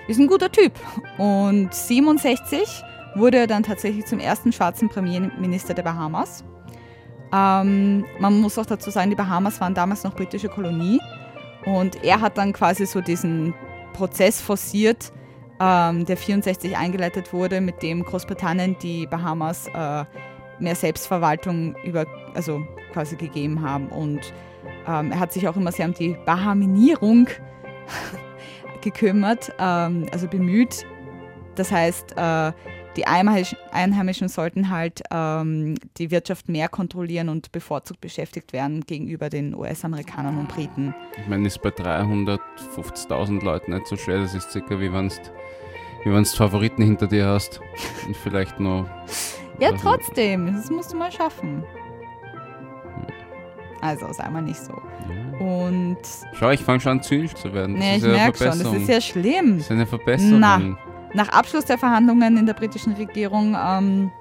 Ist 0.07 0.19
ein 0.19 0.27
guter 0.27 0.51
Typ. 0.51 0.73
Und 1.17 1.73
67 1.73 2.83
wurde 3.15 3.39
er 3.39 3.47
dann 3.47 3.63
tatsächlich 3.63 4.05
zum 4.05 4.19
ersten 4.19 4.53
schwarzen 4.53 4.87
Premierminister 4.87 5.73
der 5.73 5.83
Bahamas. 5.83 6.43
Ähm, 7.33 8.05
man 8.19 8.39
muss 8.39 8.57
auch 8.57 8.65
dazu 8.65 8.91
sagen, 8.91 9.09
die 9.09 9.15
Bahamas 9.15 9.59
waren 9.59 9.73
damals 9.73 10.03
noch 10.03 10.15
britische 10.15 10.49
Kolonie. 10.49 10.99
Und 11.65 12.03
er 12.03 12.21
hat 12.21 12.37
dann 12.37 12.53
quasi 12.53 12.85
so 12.85 13.01
diesen 13.01 13.53
Prozess 13.93 14.39
forciert, 14.39 15.11
ähm, 15.59 16.05
der 16.05 16.17
64 16.17 16.77
eingeleitet 16.77 17.33
wurde, 17.33 17.61
mit 17.61 17.81
dem 17.81 18.03
Großbritannien 18.03 18.77
die 18.81 19.07
Bahamas 19.07 19.67
äh, 19.67 20.05
mehr 20.59 20.75
Selbstverwaltung 20.75 21.75
über, 21.83 22.05
also 22.33 22.61
quasi 22.93 23.15
gegeben 23.15 23.61
haben. 23.61 23.87
Und 23.89 24.33
ähm, 24.87 25.11
er 25.11 25.19
hat 25.19 25.33
sich 25.33 25.47
auch 25.47 25.55
immer 25.55 25.71
sehr 25.71 25.85
um 25.85 25.93
die 25.93 26.15
Bahaminierung 26.25 27.27
gekümmert, 28.81 29.53
ähm, 29.59 30.07
also 30.11 30.27
bemüht. 30.27 30.85
Das 31.55 31.71
heißt, 31.71 32.15
äh, 32.17 32.51
die 32.95 33.05
Einheimischen 33.05 34.27
sollten 34.27 34.69
halt 34.69 35.01
ähm, 35.11 35.75
die 35.97 36.11
Wirtschaft 36.11 36.49
mehr 36.49 36.67
kontrollieren 36.67 37.29
und 37.29 37.51
bevorzugt 37.51 38.01
beschäftigt 38.01 38.51
werden 38.51 38.81
gegenüber 38.81 39.29
den 39.29 39.55
US-Amerikanern 39.55 40.37
und 40.37 40.49
Briten. 40.49 40.93
Ich 41.17 41.27
meine, 41.27 41.47
ist 41.47 41.61
bei 41.61 41.69
350.000 41.69 43.43
Leuten 43.43 43.73
nicht 43.73 43.87
so 43.87 43.95
schwer. 43.95 44.19
Das 44.19 44.33
ist 44.33 44.51
circa 44.51 44.79
wie 44.79 44.91
wenn 46.13 46.23
du 46.23 46.29
Favoriten 46.29 46.81
hinter 46.81 47.07
dir 47.07 47.27
hast 47.27 47.61
und 48.07 48.17
vielleicht 48.17 48.59
noch. 48.59 48.89
Ja, 49.59 49.71
trotzdem, 49.73 50.53
das 50.53 50.69
musst 50.69 50.93
du 50.93 50.97
mal 50.97 51.11
schaffen. 51.11 51.63
Also 53.81 54.11
sei 54.11 54.29
mal 54.29 54.41
nicht 54.41 54.59
so. 54.59 54.73
Ja. 54.73 55.45
Und 55.45 55.97
Schau, 56.33 56.49
ich 56.49 56.61
fange 56.61 56.81
schon 56.81 56.93
an 56.93 57.03
zynisch 57.03 57.33
zu 57.33 57.53
werden. 57.53 57.75
Das 57.75 57.83
nee, 57.83 57.95
ich 57.97 58.03
merke 58.03 58.37
schon, 58.37 58.47
das 58.47 58.73
ist 58.73 58.89
ja 58.89 58.99
schlimm. 58.99 59.57
Das 59.57 59.65
ist 59.65 59.71
eine 59.71 59.85
Verbesserung. 59.85 60.39
Na, 60.39 60.59
nach 61.13 61.29
Abschluss 61.29 61.65
der 61.65 61.77
Verhandlungen 61.77 62.37
in 62.37 62.45
der 62.45 62.53
britischen 62.53 62.93
Regierung 62.93 63.55
ähm, 63.59 64.11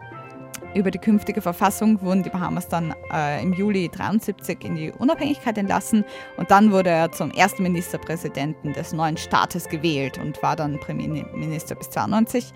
über 0.74 0.90
die 0.90 0.98
künftige 0.98 1.40
Verfassung 1.40 2.00
wurden 2.02 2.22
die 2.22 2.30
Bahamas 2.30 2.68
dann 2.68 2.94
äh, 3.12 3.42
im 3.42 3.52
Juli 3.52 3.84
1973 3.84 4.64
in 4.64 4.74
die 4.76 4.92
Unabhängigkeit 4.92 5.56
entlassen 5.58 6.04
und 6.36 6.50
dann 6.50 6.72
wurde 6.72 6.90
er 6.90 7.10
zum 7.12 7.30
ersten 7.30 7.62
Ministerpräsidenten 7.62 8.72
des 8.74 8.92
neuen 8.92 9.16
Staates 9.16 9.68
gewählt 9.68 10.18
und 10.18 10.42
war 10.42 10.56
dann 10.56 10.78
Premierminister 10.78 11.74
bis 11.74 11.88
1992. 11.88 12.52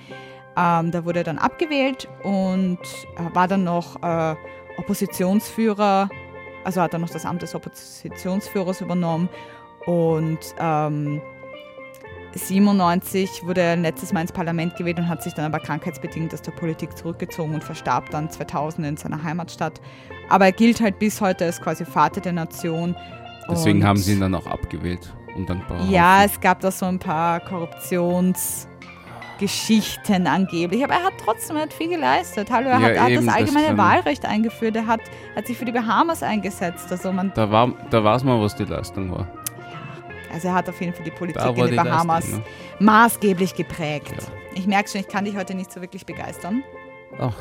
Ähm, 0.57 0.91
da 0.91 1.05
wurde 1.05 1.21
er 1.21 1.25
dann 1.25 1.39
abgewählt 1.39 2.09
und 2.23 2.79
war 3.33 3.49
dann 3.49 3.65
noch 3.65 4.03
äh, 4.03 4.37
Oppositionsführer, 4.77 6.09
also 6.65 6.81
hat 6.81 6.93
er 6.93 6.99
noch 6.99 7.11
das 7.11 7.25
Amt 7.25 7.43
des 7.43 7.55
Oppositionsführers 7.55 8.81
übernommen 8.81 9.29
und 9.87 10.39
ähm, 10.59 11.21
1997 12.35 13.47
wurde 13.47 13.61
er 13.61 13.77
letztes 13.77 14.13
Mal 14.13 14.23
ins 14.23 14.33
Parlament 14.33 14.77
gewählt 14.77 14.99
und 14.99 15.09
hat 15.09 15.23
sich 15.23 15.35
dann 15.35 15.45
aber 15.45 15.61
krankheitsbedingt 15.61 16.33
aus 16.33 16.41
der 16.41 16.53
Politik 16.53 16.97
zurückgezogen 16.97 17.55
und 17.55 17.63
verstarb 17.63 18.09
dann 18.11 18.31
2000 18.31 18.87
in 18.87 18.97
seiner 18.97 19.23
Heimatstadt. 19.23 19.81
Aber 20.31 20.47
er 20.47 20.53
gilt 20.53 20.81
halt 20.81 20.99
bis 20.99 21.21
heute 21.21 21.45
als 21.45 21.61
quasi 21.61 21.85
Vater 21.85 22.23
der 22.23 22.33
Nation. 22.33 22.97
Deswegen 23.51 23.85
haben 23.85 23.99
sie 23.99 24.13
ihn 24.13 24.21
dann 24.21 24.35
auch 24.35 24.47
abgewählt. 24.47 25.13
Und 25.37 25.51
dann 25.51 25.63
ja, 25.89 26.25
es 26.25 26.41
gab 26.41 26.61
da 26.61 26.71
so 26.71 26.87
ein 26.87 26.99
paar 26.99 27.41
Korruptionsgeschichten 29.43 30.27
angeblich, 30.27 30.85
aber 30.85 30.95
er 30.95 31.05
hat 31.05 31.15
trotzdem 31.23 31.57
hat 31.57 31.73
viel 31.73 31.89
geleistet. 31.89 32.51
Hallo, 32.51 32.69
er 32.69 32.81
ja, 32.81 33.01
hat, 33.01 33.01
hat, 33.01 33.17
das 33.17 33.29
allgemeine 33.29 33.69
das 33.69 33.77
Wahlrecht 33.77 34.25
eingeführt, 34.25 34.77
er 34.77 34.87
hat, 34.87 35.01
hat 35.35 35.47
sich 35.47 35.57
für 35.57 35.65
die 35.65 35.73
Bahamas 35.73 36.23
eingesetzt. 36.23 36.91
Also 36.91 37.13
man 37.13 37.33
da 37.35 37.51
war 37.51 37.73
da 37.91 38.03
weiß 38.03 38.25
man, 38.25 38.41
was 38.41 38.55
die 38.55 38.65
Leistung 38.65 39.11
war. 39.11 39.27
Also 40.33 40.49
er 40.49 40.55
hat 40.55 40.69
auf 40.69 40.81
jeden 40.81 40.95
Fall 40.95 41.05
die 41.05 41.11
Politik 41.11 41.43
in 41.45 41.67
den 41.67 41.77
Bahamas 41.77 42.25
Leistung, 42.25 42.41
ne? 42.41 42.87
maßgeblich 42.87 43.55
geprägt. 43.55 44.15
Ja. 44.17 44.27
Ich 44.55 44.67
merke 44.67 44.89
schon, 44.89 45.01
ich 45.01 45.09
kann 45.09 45.25
dich 45.25 45.37
heute 45.37 45.55
nicht 45.55 45.73
so 45.73 45.81
wirklich 45.81 46.07
begeistern. 46.07 46.63
Ach. 47.19 47.35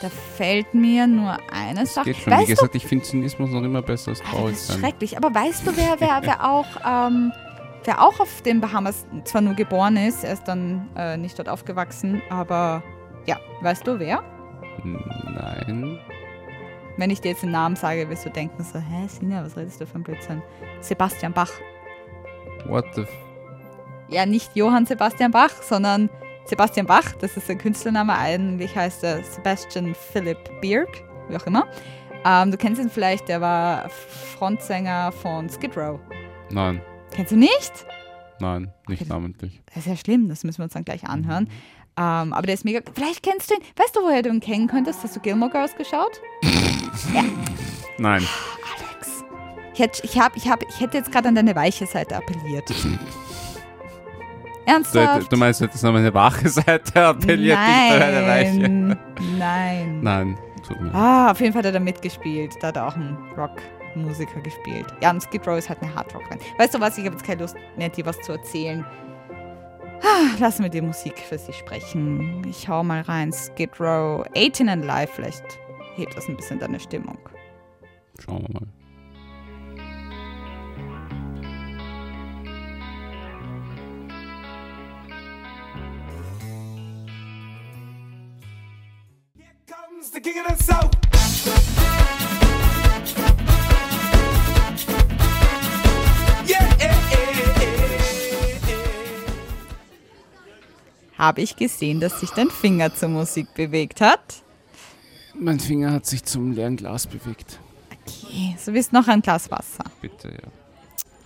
Da 0.00 0.08
fällt 0.08 0.74
mir 0.74 1.06
nur 1.06 1.38
eine 1.52 1.86
Sache. 1.86 2.06
Geht 2.06 2.16
schon. 2.16 2.32
Weißt 2.32 2.48
Wie 2.48 2.54
gesagt, 2.54 2.74
du, 2.74 2.78
ich 2.78 2.86
finde 2.86 3.04
Zynismus 3.04 3.50
noch 3.50 3.62
immer 3.62 3.82
besser 3.82 4.10
als 4.10 4.20
traurig 4.20 4.58
sein. 4.58 4.80
Schrecklich. 4.80 5.16
Aber 5.16 5.32
weißt 5.32 5.66
du, 5.66 5.76
wer, 5.76 5.96
wer, 6.00 6.20
wer 6.22 6.50
auch 6.50 6.66
ähm, 6.84 7.32
wer 7.84 8.02
auch 8.02 8.20
auf 8.20 8.42
den 8.42 8.60
Bahamas 8.60 9.06
zwar 9.24 9.40
nur 9.40 9.54
geboren 9.54 9.96
ist, 9.96 10.24
er 10.24 10.34
ist 10.34 10.44
dann 10.44 10.88
äh, 10.96 11.16
nicht 11.16 11.38
dort 11.38 11.48
aufgewachsen, 11.48 12.22
aber 12.30 12.82
ja, 13.26 13.38
weißt 13.60 13.86
du 13.86 13.98
wer? 13.98 14.22
Nein. 14.82 15.98
Wenn 16.96 17.10
ich 17.10 17.20
dir 17.20 17.32
jetzt 17.32 17.42
den 17.42 17.50
Namen 17.50 17.76
sage, 17.76 18.08
wirst 18.08 18.24
du 18.24 18.30
denken 18.30 18.62
so, 18.62 18.78
hä, 18.78 19.06
Sinja, 19.08 19.44
was 19.44 19.56
redest 19.56 19.80
du 19.80 19.86
für 19.86 19.98
ein 19.98 20.02
Blödsinn? 20.02 20.42
Sebastian 20.80 21.32
Bach. 21.32 21.50
What 22.66 22.84
the 22.94 23.02
f 23.02 23.08
Ja, 24.08 24.26
nicht 24.26 24.54
Johann 24.54 24.86
Sebastian 24.86 25.32
Bach, 25.32 25.50
sondern 25.62 26.08
Sebastian 26.44 26.86
Bach, 26.86 27.12
das 27.20 27.36
ist 27.36 27.46
sein 27.46 27.58
Künstlername. 27.58 28.16
Eigentlich 28.16 28.76
heißt 28.76 29.02
er 29.02 29.24
Sebastian 29.24 29.94
Philip 29.94 30.38
Beard, 30.60 31.02
wie 31.28 31.36
auch 31.36 31.46
immer. 31.46 31.66
Ähm, 32.24 32.50
du 32.50 32.56
kennst 32.56 32.80
ihn 32.80 32.90
vielleicht, 32.90 33.28
der 33.28 33.40
war 33.40 33.88
Frontsänger 34.38 35.12
von 35.12 35.48
Skid 35.48 35.76
Row. 35.76 35.98
Nein. 36.50 36.80
Kennst 37.14 37.32
du 37.32 37.36
nicht? 37.36 37.86
Nein, 38.40 38.72
nicht 38.88 39.02
okay, 39.02 39.10
namentlich. 39.10 39.62
Das 39.66 39.78
ist 39.78 39.86
ja 39.86 39.96
schlimm, 39.96 40.28
das 40.28 40.44
müssen 40.44 40.58
wir 40.58 40.64
uns 40.64 40.72
dann 40.74 40.84
gleich 40.84 41.04
anhören. 41.04 41.44
Mhm. 41.44 41.50
Ähm, 41.96 42.32
aber 42.32 42.42
der 42.42 42.54
ist 42.54 42.64
mega. 42.64 42.80
Vielleicht 42.92 43.22
kennst 43.22 43.50
du 43.50 43.54
ihn. 43.54 43.60
Weißt 43.76 43.94
du, 43.94 44.00
woher 44.00 44.22
du 44.22 44.30
ihn 44.30 44.40
kennen 44.40 44.66
könntest? 44.66 45.02
Hast 45.04 45.14
du 45.14 45.20
Gilmore 45.20 45.50
Girls 45.50 45.76
geschaut? 45.76 46.20
ja. 47.14 47.24
Nein. 47.98 48.26
Ich, 49.74 49.80
hätte, 49.80 50.00
ich, 50.04 50.18
hab, 50.18 50.36
ich, 50.36 50.48
hab, 50.48 50.62
ich 50.68 50.80
hätte 50.80 50.98
jetzt 50.98 51.10
gerade 51.10 51.28
an 51.28 51.34
deine 51.34 51.54
weiche 51.54 51.86
Seite 51.86 52.16
appelliert. 52.16 52.68
Ernsthaft? 54.66 55.24
Du, 55.24 55.28
du 55.30 55.36
meinst, 55.36 55.60
du 55.60 55.64
hättest 55.66 55.84
an 55.84 55.92
meine 55.92 56.14
wache 56.14 56.48
Seite 56.48 57.04
appelliert, 57.04 57.58
Nein. 57.58 57.92
nicht 57.92 58.02
an 58.02 58.14
eine 58.14 58.26
weiche? 58.26 58.98
Nein. 59.38 60.00
Nein, 60.00 60.38
tut 60.66 60.80
mir 60.80 60.94
Ah, 60.94 61.30
auf 61.32 61.40
jeden 61.40 61.52
Fall 61.52 61.60
hat 61.60 61.66
er 61.66 61.72
da 61.72 61.80
mitgespielt. 61.80 62.54
Da 62.60 62.68
hat 62.68 62.76
er 62.76 62.86
auch 62.86 62.94
einen 62.94 63.16
Rockmusiker 63.94 64.40
gespielt. 64.40 64.86
Ja, 65.00 65.10
und 65.10 65.22
Skid 65.22 65.46
Row 65.46 65.58
ist 65.58 65.68
halt 65.68 65.82
eine 65.82 65.94
Hardrock-Band. 65.94 66.42
Weißt 66.58 66.74
du 66.74 66.80
was, 66.80 66.98
ich 66.98 67.04
habe 67.04 67.14
jetzt 67.14 67.24
keine 67.24 67.42
Lust 67.42 67.56
mehr, 67.76 67.88
dir 67.88 68.06
was 68.06 68.20
zu 68.20 68.32
erzählen. 68.32 68.84
Ah, 70.02 70.36
lassen 70.38 70.62
wir 70.62 70.70
die 70.70 70.82
Musik 70.82 71.18
für 71.18 71.38
sie 71.38 71.52
sprechen. 71.52 72.44
Ich 72.48 72.68
hau 72.68 72.82
mal 72.82 73.02
rein. 73.02 73.32
Skid 73.32 73.80
Row, 73.80 74.24
18 74.36 74.68
and 74.68 74.84
Live, 74.84 75.10
vielleicht 75.10 75.44
hebt 75.96 76.16
das 76.16 76.28
ein 76.28 76.36
bisschen 76.36 76.58
deine 76.58 76.80
Stimmung. 76.80 77.18
Schauen 78.18 78.42
wir 78.42 78.60
mal. 78.60 78.66
the 90.12 90.20
king 90.20 90.38
of 90.38 90.58
the 90.58 90.62
south. 90.62 92.03
Habe 101.18 101.42
ich 101.42 101.56
gesehen, 101.56 102.00
dass 102.00 102.20
sich 102.20 102.30
dein 102.30 102.50
Finger 102.50 102.94
zur 102.94 103.08
Musik 103.08 103.54
bewegt 103.54 104.00
hat? 104.00 104.42
Mein 105.34 105.60
Finger 105.60 105.92
hat 105.92 106.06
sich 106.06 106.24
zum 106.24 106.52
leeren 106.52 106.76
Glas 106.76 107.06
bewegt. 107.06 107.58
Okay, 107.90 108.56
so 108.58 108.72
bist 108.72 108.92
noch 108.92 109.06
ein 109.08 109.22
Glas 109.22 109.50
Wasser. 109.50 109.84
Bitte, 110.00 110.28
ja. 110.28 110.48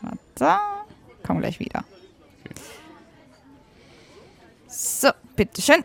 Warte, 0.03 0.61
komm 1.27 1.41
gleich 1.41 1.59
wieder. 1.59 1.85
Okay. 2.45 2.55
So, 4.69 5.11
bitteschön. 5.35 5.85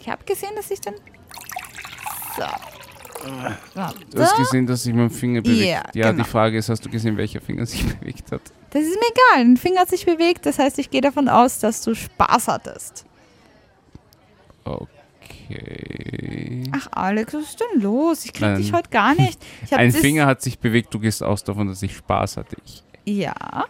Ich 0.00 0.08
habe 0.08 0.24
gesehen, 0.24 0.54
dass 0.56 0.70
ich 0.70 0.80
dann. 0.80 0.94
So. 2.36 2.77
Du 3.24 4.22
hast 4.22 4.36
gesehen, 4.36 4.66
dass 4.66 4.82
sich 4.82 4.94
mein 4.94 5.10
Finger 5.10 5.42
bewegt. 5.42 5.60
Yeah, 5.60 5.84
ja, 5.94 6.10
genau. 6.10 6.24
die 6.24 6.28
Frage 6.28 6.58
ist, 6.58 6.68
hast 6.68 6.84
du 6.84 6.90
gesehen, 6.90 7.16
welcher 7.16 7.40
Finger 7.40 7.66
sich 7.66 7.84
bewegt 8.00 8.32
hat? 8.32 8.42
Das 8.70 8.82
ist 8.82 8.94
mir 8.94 9.10
egal. 9.10 9.44
Ein 9.44 9.56
Finger 9.56 9.80
hat 9.80 9.88
sich 9.88 10.04
bewegt. 10.04 10.46
Das 10.46 10.58
heißt, 10.58 10.78
ich 10.78 10.90
gehe 10.90 11.00
davon 11.00 11.28
aus, 11.28 11.58
dass 11.58 11.82
du 11.82 11.94
Spaß 11.94 12.48
hattest. 12.48 13.04
Okay. 14.64 16.64
Ach, 16.72 16.88
Alex, 16.92 17.34
was 17.34 17.42
ist 17.42 17.60
denn 17.60 17.80
los? 17.80 18.24
Ich 18.24 18.32
krieg 18.32 18.56
dich 18.56 18.72
heute 18.72 18.90
gar 18.90 19.14
nicht. 19.14 19.40
Ein 19.70 19.92
Finger 19.92 20.26
hat 20.26 20.42
sich 20.42 20.58
bewegt. 20.58 20.92
Du 20.92 20.98
gehst 20.98 21.22
aus 21.22 21.44
davon, 21.44 21.68
dass 21.68 21.82
ich 21.82 21.96
Spaß 21.96 22.36
hatte. 22.36 22.56
Ich. 22.64 22.82
Ja 23.04 23.66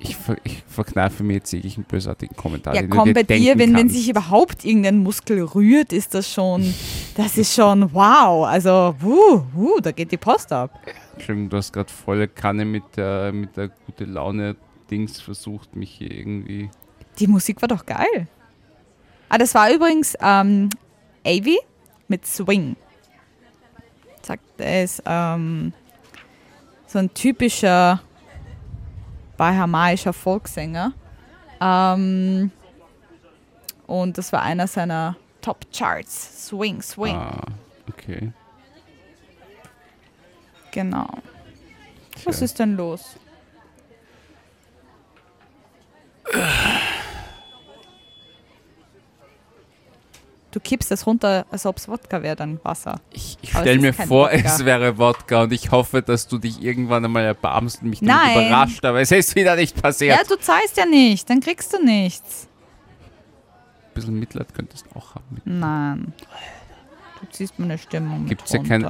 ich, 0.00 0.16
ver, 0.16 0.36
ich 0.44 0.62
verkneife 0.66 1.22
mir 1.22 1.34
jetzt 1.34 1.52
jeglichen 1.52 1.84
bösartigen 1.84 2.34
Kommentar. 2.36 2.74
Ja, 2.74 2.86
komm, 2.86 3.12
bei 3.12 3.22
dir, 3.22 3.58
wenn, 3.58 3.76
wenn 3.76 3.90
sich 3.90 4.08
überhaupt 4.08 4.64
irgendein 4.64 4.98
Muskel 4.98 5.42
rührt, 5.42 5.92
ist 5.92 6.14
das 6.14 6.32
schon, 6.32 6.74
das 7.16 7.36
ist 7.36 7.54
schon 7.54 7.92
wow. 7.92 8.46
Also, 8.46 8.94
wuh, 9.00 9.42
wuh, 9.52 9.80
da 9.80 9.92
geht 9.92 10.10
die 10.10 10.16
Post 10.16 10.52
ab. 10.52 10.80
Entschuldigung, 11.14 11.50
du 11.50 11.56
hast 11.58 11.72
gerade 11.72 11.90
volle 11.90 12.28
Kanne 12.28 12.64
mit 12.64 12.82
der, 12.96 13.32
mit 13.32 13.56
der 13.56 13.68
gute 13.68 14.04
Laune-Dings 14.04 15.20
versucht, 15.20 15.76
mich 15.76 15.90
hier 15.90 16.10
irgendwie. 16.10 16.70
Die 17.18 17.26
Musik 17.26 17.60
war 17.60 17.68
doch 17.68 17.84
geil. 17.84 18.26
Ah, 19.28 19.38
das 19.38 19.54
war 19.54 19.70
übrigens 19.72 20.16
ähm, 20.20 20.70
Avi 21.24 21.58
mit 22.08 22.26
Swing. 22.26 22.74
Sagt, 24.22 24.42
ist 24.60 25.02
ähm, 25.04 25.72
so 26.86 26.98
ein 26.98 27.12
typischer 27.12 28.00
bahamaischer 29.40 30.12
Volkssänger. 30.12 30.92
Ähm, 31.62 32.50
und 33.86 34.18
das 34.18 34.34
war 34.34 34.42
einer 34.42 34.66
seiner 34.66 35.16
Top-Charts. 35.40 36.46
Swing, 36.48 36.82
Swing. 36.82 37.16
Ah, 37.16 37.40
okay. 37.88 38.32
Genau. 40.72 41.04
Okay. 41.04 42.26
Was 42.26 42.42
ist 42.42 42.58
denn 42.58 42.76
los? 42.76 43.16
Du 50.50 50.60
kippst 50.60 50.90
es 50.92 51.06
runter, 51.06 51.46
als 51.50 51.66
ob 51.66 51.76
es 51.76 51.88
Wodka 51.88 52.22
wäre, 52.22 52.36
dann 52.36 52.60
Wasser. 52.62 53.00
Ich, 53.12 53.38
ich 53.42 53.50
stelle 53.50 53.78
mir 53.78 53.92
vor, 53.92 54.30
Wodka. 54.30 54.36
es 54.36 54.64
wäre 54.64 54.98
Wodka 54.98 55.42
und 55.42 55.52
ich 55.52 55.70
hoffe, 55.70 56.02
dass 56.02 56.26
du 56.28 56.38
dich 56.38 56.62
irgendwann 56.62 57.04
einmal 57.04 57.24
erbarmst 57.24 57.82
und 57.82 57.90
mich 57.90 58.00
damit 58.00 58.14
Nein. 58.14 58.46
überrascht, 58.46 58.84
aber 58.84 59.00
es 59.00 59.10
ist 59.10 59.34
wieder 59.34 59.56
nicht 59.56 59.80
passiert. 59.80 60.16
Ja, 60.16 60.24
du 60.24 60.36
zahlst 60.36 60.76
ja 60.76 60.86
nicht, 60.86 61.28
dann 61.30 61.40
kriegst 61.40 61.72
du 61.72 61.82
nichts. 61.84 62.48
Ein 63.88 63.94
bisschen 63.94 64.18
Mitleid 64.18 64.54
könntest 64.54 64.86
du 64.86 64.98
auch 64.98 65.14
haben. 65.14 65.40
Nein. 65.44 66.12
Du 67.20 67.26
ziehst 67.30 67.58
meine 67.58 67.76
Stimmung 67.76 68.26
Gibt 68.26 68.46
es 68.46 68.52
ja 68.52 68.62
keine... 68.62 68.88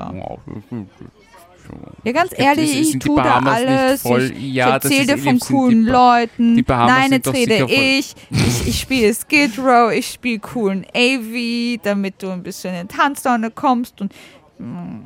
Ja, 2.05 2.13
ganz 2.13 2.33
ehrlich, 2.35 2.81
ich 2.81 2.99
tue 2.99 3.23
da 3.23 3.39
alles. 3.39 4.03
Voll, 4.03 4.33
ja, 4.39 4.69
ich 4.69 4.73
erzähle 4.75 5.07
dir 5.07 5.19
von 5.19 5.39
coolen 5.39 5.85
Leuten. 5.85 6.65
Nein, 6.67 7.13
jetzt 7.13 7.33
rede 7.33 7.67
ich. 7.71 8.15
Ich, 8.31 8.67
ich 8.69 8.81
spiele 8.81 9.13
Skid 9.15 9.59
Row, 9.59 9.93
ich 9.93 10.07
spiele 10.09 10.39
coolen 10.39 10.87
AV, 10.95 11.81
damit 11.83 12.23
du 12.23 12.31
ein 12.31 12.43
bisschen 12.43 12.75
in 12.75 12.89
Tanzlaune 12.89 13.51
kommst 13.51 14.01
und 14.01 14.15
mm, 14.59 15.01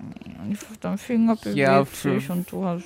dein 0.81 0.99
Finger 0.99 1.37
bewegt 1.37 1.57
ja, 1.57 1.85
sich 1.85 2.31
und 2.31 2.51
du 2.51 2.65
hast. 2.65 2.85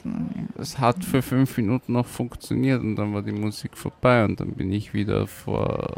Es 0.59 0.79
hat 0.79 1.05
für 1.05 1.23
fünf 1.23 1.57
Minuten 1.57 1.93
noch 1.93 2.07
funktioniert 2.07 2.81
und 2.81 2.97
dann 2.97 3.13
war 3.13 3.23
die 3.23 3.33
Musik 3.33 3.77
vorbei 3.77 4.25
und 4.25 4.41
dann 4.41 4.53
bin 4.53 4.73
ich 4.73 4.95
wieder 4.95 5.27
vor 5.27 5.89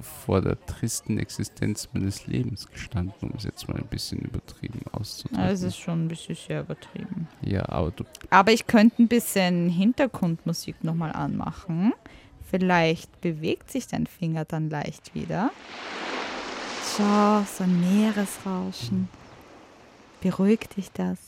vor 0.00 0.40
der 0.40 0.58
tristen 0.66 1.18
Existenz 1.18 1.88
meines 1.92 2.26
Lebens 2.26 2.66
gestanden, 2.68 3.14
um 3.20 3.32
es 3.36 3.44
jetzt 3.44 3.68
mal 3.68 3.76
ein 3.76 3.86
bisschen 3.86 4.20
übertrieben 4.20 4.80
auszudrücken. 4.92 5.44
Das 5.46 5.62
ist 5.62 5.76
schon 5.76 6.04
ein 6.04 6.08
bisschen 6.08 6.34
sehr 6.34 6.60
übertrieben. 6.60 7.28
Ja, 7.42 7.68
aber 7.68 7.90
du. 7.90 8.04
Aber 8.30 8.52
ich 8.52 8.66
könnte 8.66 9.02
ein 9.02 9.08
bisschen 9.08 9.68
Hintergrundmusik 9.68 10.82
nochmal 10.84 11.12
anmachen. 11.12 11.92
Vielleicht 12.50 13.20
bewegt 13.20 13.70
sich 13.70 13.86
dein 13.86 14.06
Finger 14.06 14.44
dann 14.44 14.68
leicht 14.68 15.14
wieder. 15.14 15.50
Schau, 16.96 17.42
so 17.44 17.64
ein 17.64 17.80
Meeresrauschen. 17.80 19.08
Beruhigt 20.20 20.76
dich 20.76 20.92
das? 20.92 21.18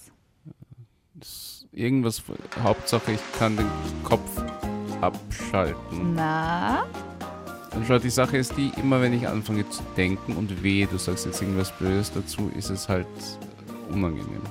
das 1.15 1.67
irgendwas, 1.73 2.23
Hauptsache 2.63 3.13
ich 3.13 3.21
kann 3.39 3.57
den 3.57 3.71
Kopf 4.03 4.43
abschalten. 5.01 6.15
Na? 6.15 6.87
Und 7.75 7.87
schau, 7.87 7.99
die 7.99 8.11
Sache 8.11 8.37
ist 8.37 8.57
die, 8.57 8.71
immer 8.81 9.01
wenn 9.01 9.13
ich 9.13 9.27
anfange 9.27 9.69
zu 9.69 9.83
denken 9.97 10.35
und 10.37 10.63
weh, 10.63 10.87
du 10.91 10.97
sagst 10.97 11.27
jetzt 11.27 11.43
irgendwas 11.43 11.73
Blödes 11.73 12.13
dazu, 12.13 12.51
ist 12.57 12.71
es 12.71 12.89
halt 12.89 13.07
unangenehm. 13.91 14.43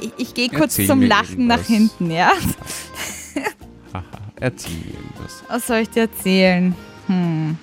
Ich, 0.00 0.12
ich 0.18 0.34
gehe 0.34 0.48
kurz 0.48 0.74
zum 0.74 1.00
Lachen 1.00 1.30
irgendwas. 1.32 1.60
nach 1.60 1.66
hinten, 1.66 2.10
ja? 2.10 2.32
Haha, 3.94 4.04
erzähl 4.40 4.74
mir 4.74 4.94
irgendwas. 4.94 5.44
Was 5.48 5.66
soll 5.66 5.78
ich 5.78 5.90
dir 5.90 6.02
erzählen? 6.02 6.74
Hm. 7.06 7.56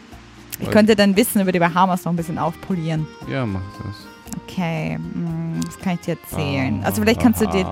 Ich 0.59 0.67
Weil 0.67 0.73
könnte 0.73 0.95
dein 0.95 1.15
Wissen 1.15 1.41
über 1.41 1.51
die 1.51 1.59
Bahamas 1.59 2.05
noch 2.05 2.13
ein 2.13 2.15
bisschen 2.15 2.37
aufpolieren. 2.37 3.07
Ja, 3.29 3.45
mach 3.45 3.61
das. 3.83 4.07
Okay, 4.43 4.95
hm, 4.95 5.59
was 5.65 5.77
kann 5.79 5.95
ich 5.95 6.01
dir 6.01 6.17
erzählen? 6.21 6.83
Also 6.83 7.01
vielleicht 7.01 7.19
kannst 7.19 7.41
du 7.41 7.47
dir 7.47 7.65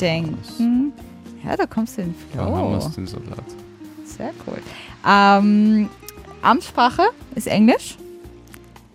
denken. 0.00 0.87
Ja, 1.44 1.56
da 1.56 1.66
kommst 1.66 1.96
du 1.98 2.02
in 2.02 2.08
den 2.08 2.14
Flow. 2.32 2.44
Da 2.44 2.56
haben 2.56 2.72
wir 2.72 2.90
den 2.90 3.06
Salat. 3.06 3.44
Sehr 4.04 4.32
cool. 4.46 4.58
Ähm, 5.06 5.88
Amtssprache 6.42 7.04
ist 7.34 7.46
Englisch. 7.46 7.96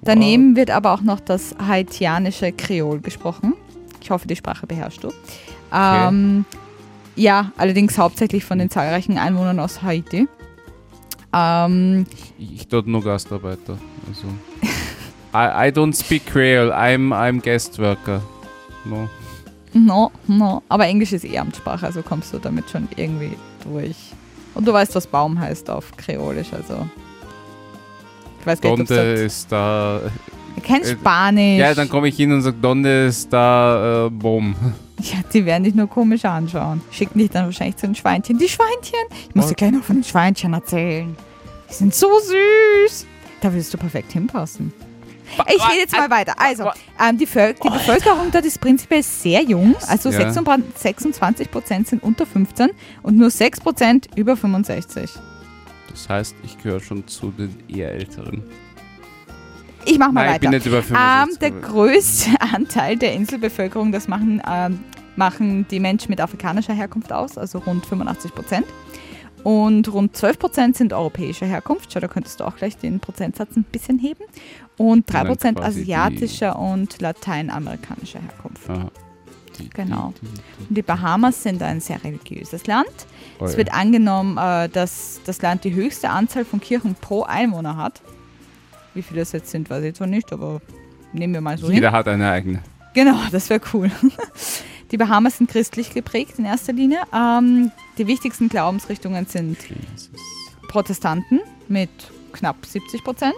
Daneben 0.02 0.52
wow. 0.52 0.58
wird 0.58 0.72
aber 0.72 0.94
auch 0.94 1.02
noch 1.02 1.20
das 1.20 1.56
haitianische 1.66 2.52
Kreol 2.52 3.00
gesprochen. 3.00 3.54
Ich 4.02 4.12
hoffe, 4.12 4.28
die 4.28 4.36
Sprache 4.36 4.68
beherrschst 4.68 5.04
du. 5.04 5.08
Okay. 5.08 6.08
Ähm, 6.08 6.46
ja, 7.16 7.52
allerdings 7.58 7.98
hauptsächlich 7.98 8.44
von 8.44 8.60
den 8.60 8.70
zahlreichen 8.70 9.18
Einwohnern 9.18 9.60
aus 9.60 9.82
Haiti. 9.82 10.28
Ähm, 11.32 12.06
ich, 12.38 12.56
ich 12.56 12.68
dort 12.68 12.88
nur 12.88 13.04
Gastarbeiter. 13.04 13.78
Also. 14.08 14.28
I, 15.34 15.70
I 15.70 15.72
don't 15.72 15.96
speak 15.96 16.26
Creole, 16.28 16.72
I'm, 16.76 17.12
I'm 17.12 17.41
guest 17.41 17.80
worker. 17.80 18.22
No. 18.86 19.10
No, 19.74 20.12
no. 20.28 20.62
Aber 20.70 20.86
Englisch 20.86 21.14
ist 21.14 21.26
eh 21.26 21.38
Amtssprache, 21.38 21.86
also 21.86 22.02
kommst 22.02 22.34
du 22.34 22.40
damit 22.40 22.70
schon 22.70 22.88
irgendwie 22.96 23.36
durch. 23.64 23.96
Und 24.56 24.68
du 24.68 24.74
weißt, 24.74 24.94
was 24.96 25.08
Baum 25.08 25.40
heißt 25.40 25.70
auf 25.70 25.96
Kreolisch, 25.98 26.54
also. 26.54 26.88
Ich 28.40 28.46
weiß 28.46 28.62
gar 28.62 28.78
nicht, 28.78 28.90
Donde 28.90 29.14
ist 29.14 29.52
da. 29.52 30.02
Er 30.56 30.62
kennt 30.62 30.86
Spanisch. 30.86 31.60
Ja, 31.60 31.74
dann 31.74 31.90
komme 31.90 32.10
ich 32.10 32.16
hin 32.16 32.32
und 32.32 32.42
sage, 32.42 32.58
Donde 32.62 33.06
ist 33.08 33.32
da 33.32 34.06
äh, 34.06 34.10
Baum. 34.10 34.56
Ja, 35.00 35.18
die 35.34 35.46
werden 35.46 35.66
dich 35.66 35.76
nur 35.76 35.88
komisch 35.90 36.24
anschauen. 36.24 36.80
Schicken 36.90 37.20
dich 37.20 37.30
dann 37.30 37.46
wahrscheinlich 37.46 37.76
zu 37.76 37.88
den 37.88 37.96
Schweinchen. 37.96 38.38
Die 38.38 38.48
Schweinchen! 38.48 39.00
Ich 39.28 39.36
muss 39.36 39.48
dir 39.48 39.56
gleich 39.56 39.72
noch 39.72 39.84
von 39.84 39.98
den 39.98 40.04
Schweinchen 40.06 40.54
erzählen. 40.54 41.14
Die 41.70 41.74
sind 41.74 41.94
so 41.94 42.08
süß. 42.20 43.06
Da 43.42 43.52
würdest 43.52 43.74
du 43.74 43.78
perfekt 43.78 44.14
hinpassen. 44.14 44.72
Ich 45.48 45.69
rede 45.69 45.80
jetzt 45.80 45.96
mal 45.96 46.10
weiter. 46.10 46.34
Also, 46.38 46.69
ähm, 47.00 47.17
die, 47.17 47.26
Völ 47.26 47.54
die 47.54 47.69
Bevölkerung 47.69 48.32
dort 48.32 48.46
ist 48.46 48.60
prinzipiell 48.60 49.04
sehr 49.04 49.41
jung. 49.43 49.76
Also 49.88 50.10
ja. 50.10 50.32
26 50.32 51.52
Prozent 51.52 51.88
sind 51.88 52.04
unter 52.04 52.26
15 52.26 52.72
und 53.02 53.17
nur 53.17 53.30
6 53.30 53.62
Prozent 53.62 54.08
über 54.15 54.36
65. 54.36 55.12
Das 55.89 56.10
heißt, 56.10 56.36
ich 56.43 56.58
gehöre 56.58 56.80
schon 56.80 57.08
zu 57.08 57.32
den 57.32 57.56
eher 57.67 57.91
älteren. 57.91 58.43
Ich 59.86 60.00
mache 60.00 60.12
mal 60.12 60.26
Nein, 60.26 60.36
weiter. 60.36 60.36
Ich 60.36 60.41
bin 60.41 60.50
nicht 60.52 60.65
über 60.65 60.84
65. 60.84 61.34
Ähm, 61.34 61.39
der 61.39 61.69
größte 61.69 62.30
Anteil 62.39 62.98
der 62.98 63.13
Inselbevölkerung, 63.13 63.91
das 63.91 64.08
machen, 64.08 64.41
ähm, 64.50 64.80
machen 65.15 65.67
die 65.69 65.80
Menschen 65.80 66.10
mit 66.10 66.22
afrikanischer 66.22 66.74
Herkunft 66.74 67.12
aus, 67.12 67.38
also 67.38 67.60
rund 67.60 67.86
85 67.86 68.34
Prozent. 68.34 68.65
Und 69.43 69.91
rund 69.91 70.15
12 70.15 70.39
Prozent 70.39 70.77
sind 70.77 70.93
europäischer 70.93 71.45
Herkunft. 71.45 71.91
Schau, 71.91 71.99
da 71.99 72.08
könntest 72.08 72.39
du 72.39 72.45
auch 72.45 72.56
gleich 72.56 72.77
den 72.77 72.99
Prozentsatz 72.99 73.56
ein 73.56 73.63
bisschen 73.63 73.99
heben. 73.99 74.23
Und 74.77 75.12
3 75.12 75.25
Prozent 75.25 75.62
asiatischer 75.62 76.58
und 76.58 77.01
lateinamerikanischer 77.01 78.19
Herkunft. 78.21 78.69
Aha. 78.69 78.89
Genau. 79.73 80.13
Und 80.17 80.75
die 80.75 80.82
Bahamas 80.82 81.43
sind 81.43 81.62
ein 81.62 81.79
sehr 81.79 82.03
religiöses 82.03 82.65
Land. 82.65 82.88
Oh, 83.39 83.45
es 83.45 83.51
ja. 83.51 83.58
wird 83.60 83.73
angenommen, 83.73 84.38
äh, 84.38 84.67
dass 84.69 85.21
das 85.25 85.41
Land 85.41 85.63
die 85.63 85.73
höchste 85.73 86.10
Anzahl 86.10 86.45
von 86.45 86.60
Kirchen 86.60 86.95
pro 86.95 87.23
Einwohner 87.23 87.77
hat. 87.77 88.01
Wie 88.93 89.01
viele 89.01 89.21
es 89.21 89.32
jetzt 89.32 89.51
sind, 89.51 89.69
weiß 89.69 89.84
ich 89.84 89.95
zwar 89.95 90.08
nicht, 90.08 90.32
aber 90.34 90.62
nehmen 91.12 91.34
wir 91.34 91.41
mal 91.41 91.58
so 91.58 91.69
Jeder 91.69 91.89
hin. 91.89 91.97
hat 91.97 92.08
eine 92.08 92.29
eigene. 92.32 92.63
Genau, 92.93 93.17
das 93.32 93.49
wäre 93.49 93.62
cool. 93.73 93.91
Die 94.93 94.97
Bahamas 94.97 95.39
sind 95.39 95.49
christlich 95.49 95.89
geprägt 95.89 96.38
in 96.38 96.45
erster 96.45 96.71
Linie. 96.71 96.99
Ähm, 97.12 97.71
die 97.97 98.06
wichtigsten 98.06 98.47
Glaubensrichtungen 98.47 99.25
sind 99.25 99.58
Protestanten 100.67 101.41
mit 101.67 101.89
knapp 102.32 102.63
70 102.63 103.03
Prozent. 103.03 103.34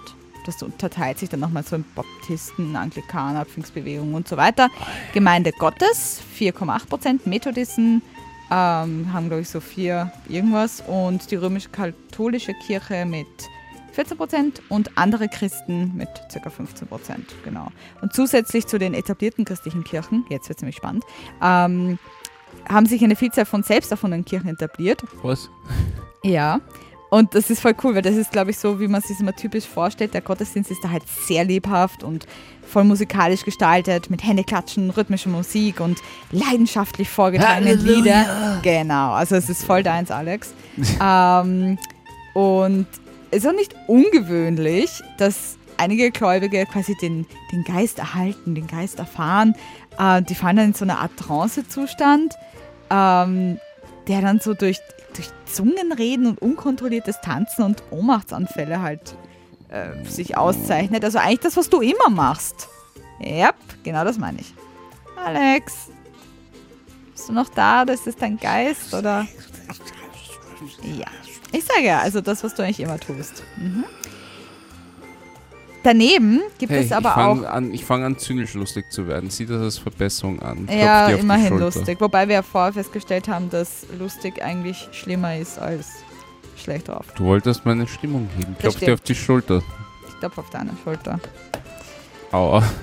Das 0.45 0.61
unterteilt 0.61 1.17
sich 1.17 1.29
dann 1.29 1.39
nochmal 1.39 1.63
so 1.63 1.77
in 1.77 1.85
Baptisten, 1.95 2.75
Anglikaner, 2.75 3.45
Pfingstbewegung 3.45 4.15
und 4.15 4.27
so 4.27 4.35
weiter. 4.35 4.69
Gemeinde 5.13 5.53
Gottes 5.53 6.19
4,8 6.37 6.87
Prozent. 6.87 7.25
Methodisten 7.25 8.01
ähm, 8.51 9.13
haben, 9.13 9.27
glaube 9.29 9.43
ich, 9.43 9.49
so 9.49 9.61
vier 9.61 10.11
irgendwas. 10.27 10.83
Und 10.85 11.31
die 11.31 11.37
römisch-katholische 11.37 12.53
Kirche 12.53 13.05
mit 13.05 13.27
14 13.95 14.17
Prozent 14.17 14.61
und 14.69 14.97
andere 14.97 15.29
Christen 15.29 15.95
mit 15.95 16.09
ca. 16.31 16.49
15 16.49 16.87
Prozent. 16.87 17.33
Genau. 17.43 17.67
Und 18.01 18.13
zusätzlich 18.13 18.67
zu 18.67 18.77
den 18.77 18.93
etablierten 18.93 19.45
christlichen 19.45 19.83
Kirchen, 19.83 20.25
jetzt 20.29 20.49
wird 20.49 20.57
es 20.57 20.61
nämlich 20.61 20.75
spannend, 20.75 21.03
ähm, 21.41 21.97
haben 22.69 22.85
sich 22.85 23.03
eine 23.03 23.15
Vielzahl 23.15 23.45
von 23.45 23.63
selbst 23.63 23.91
erfundenen 23.91 24.25
Kirchen 24.25 24.49
etabliert. 24.49 25.01
Was? 25.23 25.49
Ja. 26.23 26.59
Und 27.09 27.35
das 27.35 27.49
ist 27.49 27.61
voll 27.61 27.75
cool, 27.83 27.95
weil 27.95 28.01
das 28.01 28.15
ist, 28.15 28.31
glaube 28.31 28.51
ich, 28.51 28.57
so, 28.57 28.79
wie 28.79 28.87
man 28.89 28.99
sich 28.99 29.11
das 29.11 29.21
immer 29.21 29.35
typisch 29.35 29.65
vorstellt. 29.65 30.13
Der 30.13 30.21
Gottesdienst 30.21 30.71
ist 30.71 30.83
da 30.83 30.89
halt 30.89 31.03
sehr 31.07 31.45
lebhaft 31.45 32.03
und 32.03 32.25
voll 32.67 32.83
musikalisch 32.83 33.45
gestaltet, 33.45 34.09
mit 34.09 34.23
Händeklatschen, 34.23 34.89
rhythmischer 34.89 35.29
Musik 35.29 35.79
und 35.79 35.99
leidenschaftlich 36.31 37.07
vorgetragenen 37.07 37.79
Lieder. 37.79 38.59
Genau, 38.63 39.13
also 39.13 39.35
es 39.35 39.49
ist 39.49 39.63
voll 39.63 39.83
deins, 39.83 40.11
Alex. 40.11 40.53
ähm, 41.01 41.77
und 42.33 42.87
es 42.89 43.04
ist 43.31 43.47
auch 43.47 43.53
nicht 43.53 43.75
ungewöhnlich, 43.87 45.01
dass 45.17 45.57
einige 45.77 46.11
Gläubige 46.11 46.65
quasi 46.65 46.95
den, 46.95 47.25
den 47.51 47.63
Geist 47.63 47.99
erhalten, 47.99 48.55
den 48.55 48.67
Geist 48.67 48.99
erfahren. 48.99 49.55
Äh, 49.97 50.21
die 50.21 50.35
fallen 50.35 50.57
dann 50.57 50.65
in 50.67 50.73
so 50.73 50.85
eine 50.85 50.99
Art 50.99 51.15
Trancezustand, 51.17 52.35
ähm, 52.89 53.59
der 54.07 54.21
dann 54.21 54.39
so 54.39 54.53
durch, 54.53 54.79
durch 55.15 55.29
Zungenreden 55.45 56.27
und 56.27 56.41
unkontrolliertes 56.41 57.21
Tanzen 57.21 57.63
und 57.63 57.83
Ohnmachtsanfälle 57.91 58.81
halt 58.81 59.15
äh, 59.69 60.03
sich 60.07 60.37
auszeichnet. 60.37 61.03
Also 61.03 61.19
eigentlich 61.19 61.41
das, 61.41 61.57
was 61.57 61.69
du 61.69 61.81
immer 61.81 62.09
machst. 62.09 62.67
Ja, 63.19 63.51
genau 63.83 64.03
das 64.03 64.17
meine 64.17 64.39
ich. 64.41 64.53
Alex, 65.23 65.89
bist 67.13 67.29
du 67.29 67.33
noch 67.33 67.49
da? 67.49 67.85
Das 67.85 68.05
ist 68.05 68.21
dein 68.21 68.37
Geist, 68.37 68.93
oder? 68.93 69.25
Ja. 70.83 71.07
Ich 71.51 71.63
sage 71.63 71.85
ja, 71.85 71.99
also 71.99 72.21
das, 72.21 72.43
was 72.43 72.55
du 72.55 72.63
eigentlich 72.63 72.79
immer 72.79 72.99
tust. 72.99 73.43
Mhm. 73.57 73.85
Daneben 75.83 76.41
gibt 76.57 76.71
hey, 76.71 76.83
es 76.83 76.91
aber 76.91 77.09
ich 77.09 77.15
auch. 77.15 77.43
An, 77.47 77.71
ich 77.71 77.85
fange 77.85 78.07
an, 78.07 78.17
zynisch 78.17 78.55
lustig 78.55 78.91
zu 78.91 79.07
werden. 79.07 79.29
Sieh 79.29 79.45
das 79.45 79.61
als 79.61 79.77
Verbesserung 79.77 80.41
an. 80.41 80.65
Klopf 80.65 80.79
ja, 80.79 81.09
immerhin 81.09 81.59
lustig. 81.59 82.01
Wobei 82.01 82.27
wir 82.27 82.35
ja 82.35 82.41
vorher 82.41 82.73
festgestellt 82.73 83.27
haben, 83.27 83.51
dass 83.51 83.85
lustig 83.99 84.41
eigentlich 84.41 84.89
schlimmer 84.93 85.37
ist 85.37 85.59
als 85.59 85.89
schlecht 86.57 86.87
drauf. 86.87 87.05
Du 87.15 87.25
wolltest 87.25 87.65
meine 87.65 87.85
Stimmung 87.85 88.27
heben. 88.35 88.57
Klopf 88.57 88.79
dir 88.79 88.95
auf 88.95 89.01
die 89.01 89.13
Schulter. 89.13 89.61
Ich 90.07 90.19
glaube 90.19 90.37
auf 90.39 90.49
deine 90.49 90.71
Schulter. 90.83 91.19
Aua. 92.31 92.63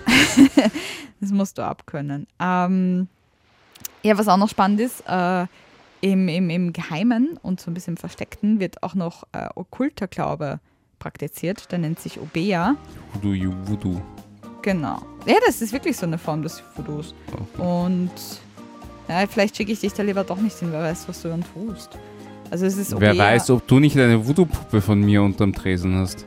Das 1.23 1.31
musst 1.31 1.57
du 1.57 1.63
abkönnen. 1.63 2.27
Ähm, 2.41 3.07
ja, 4.03 4.19
was 4.19 4.27
auch 4.27 4.37
noch 4.37 4.49
spannend 4.49 4.81
ist, 4.81 5.05
äh, 5.07 5.47
im, 6.03 6.29
im, 6.29 6.51
im 6.51 6.73
Geheimen 6.75 7.39
und 7.43 7.61
so 7.61 7.71
ein 7.71 7.75
bisschen 7.75 7.95
im 7.95 7.97
Versteckten 7.97 8.61
wird 8.61 8.83
auch 8.83 8.95
noch 8.95 9.23
äh, 9.33 9.49
okkulter 9.55 10.09
Glaube 10.09 10.61
praktiziert. 10.99 11.73
Der 11.73 11.79
nennt 11.79 11.99
sich 12.01 12.21
Obeah. 12.21 12.77
Voodoo, 13.15 13.55
Voodoo. 13.65 14.01
Genau. 14.63 15.01
Ja, 15.27 15.37
das 15.47 15.63
ist 15.63 15.73
wirklich 15.73 15.97
so 15.97 16.07
eine 16.07 16.19
Form 16.19 16.43
des 16.43 16.63
Voodoos. 16.77 17.15
Okay. 17.33 17.63
Und 17.63 18.11
ja, 19.09 19.27
vielleicht 19.27 19.57
schicke 19.57 19.73
ich 19.73 19.81
dich 19.81 19.93
da 19.93 20.03
lieber 20.03 20.25
doch 20.25 20.37
nicht 20.39 20.57
hin, 20.59 20.69
wer 20.73 20.83
weiß, 20.83 21.09
was 21.09 21.23
du 21.23 21.29
dann 21.29 21.45
tust. 21.55 21.99
Also 22.51 22.67
es 22.67 22.77
ist 22.77 22.91
Wer 23.01 23.13
Obeah. 23.13 23.25
weiß, 23.25 23.51
ob 23.51 23.67
du 23.67 23.79
nicht 23.79 23.97
eine 23.97 24.27
Voodoo-Puppe 24.27 24.81
von 24.83 25.01
mir 25.01 25.23
unterm 25.23 25.53
Tresen 25.53 25.97
hast. 25.97 26.27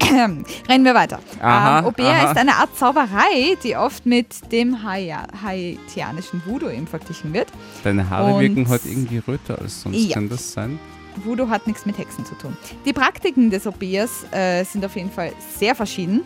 Rennen 0.68 0.84
wir 0.84 0.94
weiter. 0.94 1.20
Aha, 1.40 1.80
ähm, 1.80 1.86
Obeah 1.86 2.10
aha. 2.10 2.30
ist 2.30 2.36
eine 2.38 2.54
Art 2.56 2.76
Zauberei, 2.76 3.56
die 3.62 3.76
oft 3.76 4.06
mit 4.06 4.50
dem 4.52 4.78
haitianischen 4.82 6.42
Voodoo 6.44 6.68
eben 6.68 6.86
verglichen 6.86 7.32
wird. 7.32 7.48
Deine 7.84 8.08
Haare 8.08 8.34
Und- 8.34 8.40
wirken 8.40 8.68
heute 8.68 8.88
irgendwie 8.88 9.18
röter 9.18 9.58
als 9.60 9.82
sonst. 9.82 9.96
Ja. 9.96 10.14
Kann 10.14 10.28
das 10.28 10.52
sein? 10.52 10.78
Voodoo 11.24 11.48
hat 11.48 11.66
nichts 11.66 11.84
mit 11.86 11.98
Hexen 11.98 12.24
zu 12.24 12.34
tun. 12.36 12.56
Die 12.86 12.92
Praktiken 12.92 13.50
des 13.50 13.66
Obeas 13.66 14.24
äh, 14.32 14.64
sind 14.64 14.84
auf 14.84 14.96
jeden 14.96 15.10
Fall 15.10 15.32
sehr 15.58 15.74
verschieden 15.74 16.22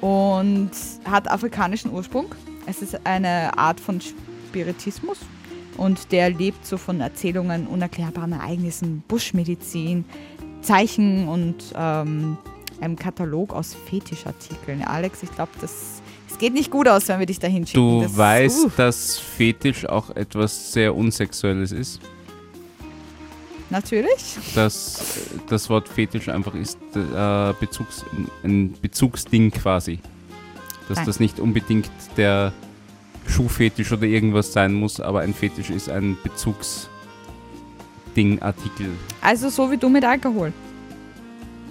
und 0.00 0.70
hat 1.04 1.30
afrikanischen 1.30 1.90
Ursprung. 1.92 2.26
Es 2.66 2.80
ist 2.80 2.98
eine 3.04 3.56
Art 3.58 3.80
von 3.80 4.00
Spiritismus 4.00 5.18
und 5.76 6.12
der 6.12 6.30
lebt 6.30 6.64
so 6.66 6.78
von 6.78 7.00
Erzählungen, 7.00 7.66
unerklärbaren 7.66 8.32
Ereignissen, 8.32 9.02
Buschmedizin, 9.08 10.04
Zeichen 10.62 11.26
und 11.28 11.56
ähm, 11.76 12.38
einem 12.80 12.96
Katalog 12.96 13.52
aus 13.52 13.76
Fetischartikeln. 13.88 14.82
Alex, 14.82 15.22
ich 15.22 15.34
glaube, 15.34 15.52
das 15.60 16.00
es 16.30 16.38
geht 16.38 16.54
nicht 16.54 16.70
gut 16.70 16.86
aus, 16.88 17.08
wenn 17.08 17.18
wir 17.18 17.26
dich 17.26 17.40
dahin 17.40 17.66
schicken. 17.66 17.80
Du 17.80 18.02
das, 18.02 18.16
weißt, 18.16 18.64
uff, 18.66 18.76
dass 18.76 19.18
Fetisch 19.18 19.84
auch 19.86 20.10
etwas 20.10 20.72
sehr 20.72 20.94
Unsexuelles 20.94 21.72
ist. 21.72 22.00
natürlich. 23.68 24.38
Dass 24.54 25.28
das 25.48 25.68
Wort 25.68 25.88
Fetisch 25.88 26.28
einfach 26.28 26.54
ist 26.54 26.78
äh, 26.94 27.52
Bezugs, 27.58 28.04
ein 28.44 28.74
Bezugsding 28.80 29.50
quasi. 29.50 29.98
Dass 30.88 30.98
Nein. 30.98 31.06
das 31.06 31.20
nicht 31.20 31.40
unbedingt 31.40 31.90
der 32.16 32.52
Schuhfetisch 33.26 33.92
oder 33.92 34.04
irgendwas 34.04 34.52
sein 34.52 34.72
muss, 34.74 35.00
aber 35.00 35.20
ein 35.20 35.34
Fetisch 35.34 35.70
ist 35.70 35.88
ein 35.88 36.16
Bezugsding, 36.22 36.88
Artikel. 38.40 38.90
Also 39.20 39.48
so 39.50 39.70
wie 39.70 39.76
du 39.76 39.88
mit 39.88 40.04
Alkohol. 40.04 40.52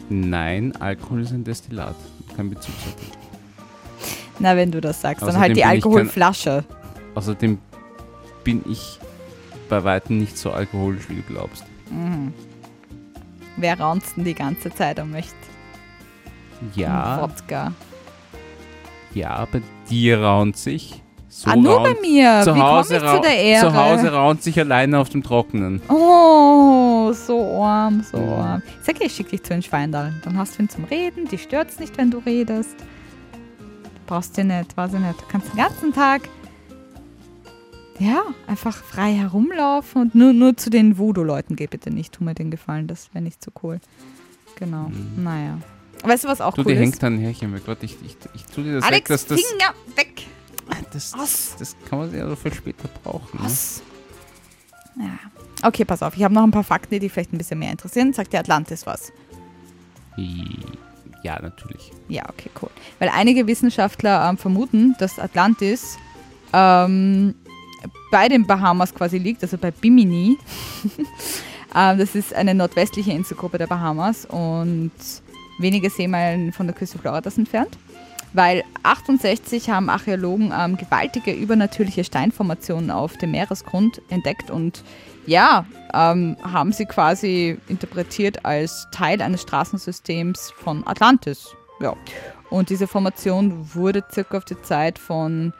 Nein, 0.09 0.73
Alkohol 0.79 1.21
ist 1.21 1.31
ein 1.31 1.43
Destillat, 1.43 1.95
kein 2.35 2.49
Bezugsartikel. 2.49 3.13
Na, 4.39 4.55
wenn 4.55 4.71
du 4.71 4.81
das 4.81 5.01
sagst, 5.01 5.21
dann 5.21 5.29
Außerdem 5.29 5.41
halt 5.41 5.55
die 5.55 5.59
ich 5.59 5.63
kein- 5.65 5.71
Alkoholflasche. 5.75 6.63
Außerdem 7.15 7.57
bin 8.43 8.63
ich 8.69 8.99
bei 9.67 9.83
weitem 9.83 10.17
nicht 10.17 10.37
so 10.37 10.51
alkoholisch, 10.51 11.09
wie 11.09 11.15
du 11.15 11.21
glaubst. 11.23 11.63
Mhm. 11.91 12.33
Wer 13.57 13.79
raunzt 13.79 14.15
denn 14.17 14.23
die 14.23 14.33
ganze 14.33 14.73
Zeit 14.73 14.99
und 14.99 15.11
möchte 15.11 15.33
Ja, 16.75 17.21
Wodka? 17.21 17.73
ja, 19.13 19.45
bei 19.51 19.61
dir 19.89 20.21
raunt 20.21 20.55
sich. 20.57 21.03
So 21.27 21.51
ah, 21.51 21.55
nur 21.55 21.83
bei 21.83 21.95
mir. 22.01 22.41
zu 22.43 22.55
Wie 22.55 22.59
Hause, 22.59 22.95
ich 22.97 23.01
zu 23.01 23.21
der 23.21 23.35
Ehre? 23.37 23.67
zu 23.67 23.75
Hause 23.75 24.11
raunt 24.13 24.41
sich 24.41 24.57
alleine 24.59 24.97
auf 24.97 25.09
dem 25.09 25.21
Trockenen. 25.21 25.81
Oh, 25.89 25.93
so 27.13 27.63
arm, 27.63 28.03
so 28.03 28.17
Mhm. 28.17 28.29
arm. 28.33 28.61
Ich 28.79 28.85
sag, 28.85 29.01
ich 29.01 29.13
schick 29.13 29.29
dich 29.29 29.43
zu 29.43 29.49
den 29.53 29.61
Schweindal. 29.61 30.13
Dann 30.23 30.37
hast 30.37 30.57
du 30.57 30.63
ihn 30.63 30.69
zum 30.69 30.83
Reden, 30.85 31.27
die 31.27 31.37
stört's 31.37 31.79
nicht, 31.79 31.97
wenn 31.97 32.11
du 32.11 32.19
redest. 32.19 32.75
Brauchst 34.07 34.37
du 34.37 34.43
nicht, 34.43 34.75
weiß 34.75 34.93
ich 34.93 34.99
nicht. 34.99 35.21
Du 35.21 35.25
kannst 35.29 35.49
den 35.51 35.57
ganzen 35.57 35.93
Tag 35.93 36.27
ja, 37.99 38.23
einfach 38.47 38.75
frei 38.77 39.13
herumlaufen 39.13 40.01
und 40.03 40.15
nur, 40.15 40.31
nur 40.31 40.55
zu 40.55 40.69
den 40.69 40.97
Voodoo-Leuten 40.97 41.55
geh 41.57 41.67
bitte 41.67 41.91
nicht. 41.91 42.13
Tu 42.13 42.23
mir 42.23 42.33
den 42.33 42.49
Gefallen, 42.49 42.87
das 42.87 43.13
wäre 43.13 43.21
nicht 43.23 43.43
so 43.43 43.51
cool. 43.61 43.79
Genau, 44.55 44.87
Mhm. 44.89 45.23
naja. 45.23 45.57
Weißt 46.03 46.23
du, 46.23 46.29
was 46.29 46.39
auch 46.39 46.53
Du, 46.53 46.61
cool 46.61 46.67
dir 46.67 46.73
ist? 46.75 46.79
hängt 46.79 47.03
dein 47.03 47.17
Härchen 47.19 47.53
weg. 47.53 47.63
Warte, 47.65 47.85
ich, 47.85 47.97
ich, 48.05 48.15
ich 48.33 48.45
tu 48.45 48.61
dir 48.63 48.75
das 48.75 48.83
weg. 48.85 48.91
Alex, 48.93 49.07
Das, 49.09 49.25
das, 49.27 49.41
Finger 49.41 49.73
weg! 49.97 50.27
das, 50.93 51.11
das, 51.11 51.55
das 51.59 51.75
kann 51.89 51.99
man 51.99 52.15
ja 52.15 52.33
für 52.37 52.53
später 52.53 52.87
brauchen. 53.03 53.37
Ne? 53.37 53.43
Was? 53.45 53.81
Ja. 54.97 55.19
Okay, 55.63 55.85
pass 55.85 56.01
auf. 56.01 56.15
Ich 56.15 56.23
habe 56.23 56.33
noch 56.33 56.43
ein 56.43 56.51
paar 56.51 56.63
Fakten, 56.63 56.93
die 56.93 56.99
dich 56.99 57.11
vielleicht 57.11 57.33
ein 57.33 57.37
bisschen 57.37 57.59
mehr 57.59 57.71
interessieren. 57.71 58.13
Sagt 58.13 58.33
dir 58.33 58.39
Atlantis 58.39 58.85
was? 58.85 59.11
Ja, 61.23 61.41
natürlich. 61.41 61.91
Ja, 62.07 62.23
okay, 62.29 62.49
cool. 62.61 62.69
Weil 62.99 63.09
einige 63.09 63.45
Wissenschaftler 63.47 64.29
ähm, 64.29 64.37
vermuten, 64.37 64.95
dass 64.99 65.19
Atlantis 65.19 65.97
ähm, 66.53 67.35
bei 68.11 68.27
den 68.27 68.47
Bahamas 68.47 68.93
quasi 68.93 69.17
liegt, 69.17 69.43
also 69.43 69.57
bei 69.57 69.71
Bimini. 69.71 70.37
ähm, 71.75 71.97
das 71.97 72.15
ist 72.15 72.33
eine 72.33 72.53
nordwestliche 72.53 73.11
Inselgruppe 73.11 73.57
der 73.57 73.67
Bahamas 73.67 74.25
und 74.25 74.91
wenige 75.59 75.89
Seemeilen 75.89 76.53
von 76.53 76.67
der 76.67 76.75
Küste 76.75 76.97
Floridas 76.97 77.37
entfernt. 77.37 77.77
Weil 78.33 78.63
68 78.83 79.69
haben 79.69 79.89
Archäologen 79.89 80.53
ähm, 80.55 80.77
gewaltige 80.77 81.31
übernatürliche 81.31 82.03
Steinformationen 82.03 82.91
auf 82.91 83.17
dem 83.17 83.31
Meeresgrund 83.31 84.01
entdeckt 84.09 84.51
und 84.51 84.83
ja, 85.25 85.65
ähm, 85.93 86.37
haben 86.41 86.71
sie 86.71 86.85
quasi 86.85 87.57
interpretiert 87.67 88.45
als 88.45 88.87
Teil 88.91 89.21
eines 89.21 89.41
Straßensystems 89.41 90.51
von 90.51 90.85
Atlantis. 90.87 91.55
Ja. 91.81 91.95
Und 92.49 92.69
diese 92.69 92.87
Formation 92.87 93.73
wurde 93.75 94.03
circa 94.11 94.37
auf 94.37 94.45
die 94.45 94.59
Zeit 94.61 94.97
von 94.97 95.53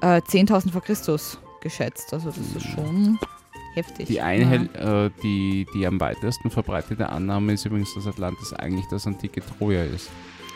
äh, 0.00 0.20
10.000 0.20 0.70
vor 0.70 0.82
Christus 0.82 1.38
geschätzt. 1.60 2.12
Also 2.12 2.28
das 2.28 2.38
ist 2.38 2.66
schon 2.74 3.18
heftig. 3.74 4.06
Die 4.06 4.20
eine, 4.20 4.68
äh, 4.74 5.10
die, 5.22 5.66
die 5.74 5.86
am 5.86 6.00
weitesten 6.00 6.50
verbreitete 6.50 7.08
Annahme 7.08 7.52
ist 7.52 7.64
übrigens, 7.64 7.94
dass 7.94 8.06
Atlantis 8.06 8.52
eigentlich 8.52 8.86
das 8.90 9.06
antike 9.06 9.42
Troja 9.58 9.84
ist. 9.84 10.10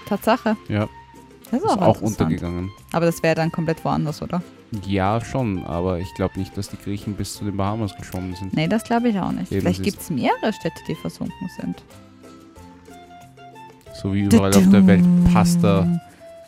Tatsache. 0.06 0.56
Ja, 0.68 0.88
Das 1.62 1.70
ist 1.70 1.76
ist 1.76 1.82
auch, 1.82 1.96
auch 1.96 2.00
untergegangen. 2.00 2.70
Aber 2.92 3.06
das 3.06 3.22
wäre 3.22 3.34
dann 3.34 3.52
komplett 3.52 3.84
woanders, 3.84 4.22
oder? 4.22 4.42
Ja, 4.86 5.20
schon, 5.20 5.64
aber 5.64 6.00
ich 6.00 6.12
glaube 6.14 6.38
nicht, 6.38 6.56
dass 6.56 6.68
die 6.68 6.76
Griechen 6.76 7.14
bis 7.14 7.34
zu 7.34 7.44
den 7.44 7.56
Bahamas 7.56 7.96
geschwommen 7.96 8.34
sind. 8.34 8.54
Nee, 8.54 8.66
das 8.66 8.84
glaube 8.84 9.08
ich 9.08 9.18
auch 9.18 9.30
nicht. 9.30 9.52
Eben, 9.52 9.60
Vielleicht 9.60 9.82
gibt 9.82 10.00
es 10.00 10.10
mehrere 10.10 10.52
Städte, 10.52 10.80
die 10.88 10.94
versunken 10.94 11.48
sind. 11.60 11.82
So 13.94 14.12
wie 14.12 14.22
überall 14.22 14.54
auf 14.54 14.68
der 14.70 14.86
Welt 14.86 15.04
Pasta 15.32 16.00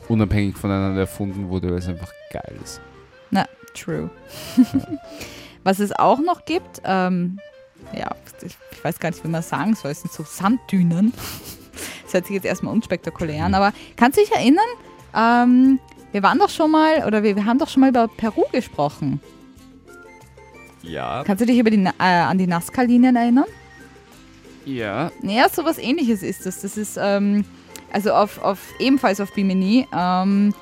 unabhängig 0.09 0.57
voneinander 0.57 1.01
erfunden 1.01 1.49
wurde, 1.49 1.71
weil 1.71 1.79
es 1.79 1.89
einfach 1.89 2.11
geil 2.33 2.55
ist. 2.63 2.81
True. 3.77 4.11
Was 5.65 5.79
es 5.79 5.93
auch 5.93 6.19
noch 6.19 6.45
gibt, 6.45 6.81
ähm, 6.85 7.39
ja, 7.93 8.11
ich, 8.43 8.57
ich 8.73 8.85
weiß 8.85 8.99
gar 8.99 9.11
nicht, 9.11 9.23
wie 9.25 9.29
man 9.29 9.41
es 9.41 9.49
sagen 9.49 9.75
soll, 9.75 9.91
es 9.91 10.01
sind 10.03 10.13
so 10.13 10.25
Sanddünen. 10.25 11.13
Das 12.05 12.15
hört 12.15 12.27
sich 12.27 12.35
jetzt 12.35 12.47
erstmal 12.47 12.73
unspektakulär 12.73 13.45
an, 13.45 13.55
aber 13.55 13.73
kannst 13.97 14.17
du 14.17 14.23
dich 14.23 14.31
erinnern, 14.31 14.65
ähm, 15.17 15.79
wir 16.13 16.23
waren 16.23 16.39
doch 16.39 16.51
schon 16.51 16.71
mal, 16.71 17.05
oder 17.07 17.23
wir, 17.23 17.37
wir 17.37 17.45
haben 17.45 17.59
doch 17.59 17.69
schon 17.69 17.81
mal 17.81 17.91
über 17.91 18.09
Peru 18.09 18.45
gesprochen. 18.53 19.21
Ja. 20.83 21.25
Kannst 21.25 21.41
du 21.41 21.47
dich 21.47 21.59
über 21.59 21.71
die, 21.71 21.83
äh, 21.85 22.03
an 22.03 22.39
die 22.39 22.47
Nazca-Linien 22.47 23.17
erinnern? 23.17 23.47
Ja. 24.65 25.11
Ja, 25.23 25.49
sowas 25.49 25.79
ähnliches 25.79 26.23
ist 26.23 26.47
das. 26.47 26.61
Das 26.61 26.77
ist, 26.77 26.99
ähm, 27.01 27.45
also 27.93 28.13
auf, 28.13 28.43
auf 28.43 28.59
ebenfalls 28.79 29.21
auf 29.21 29.33
Bimini, 29.33 29.87
ähm, 29.93 30.55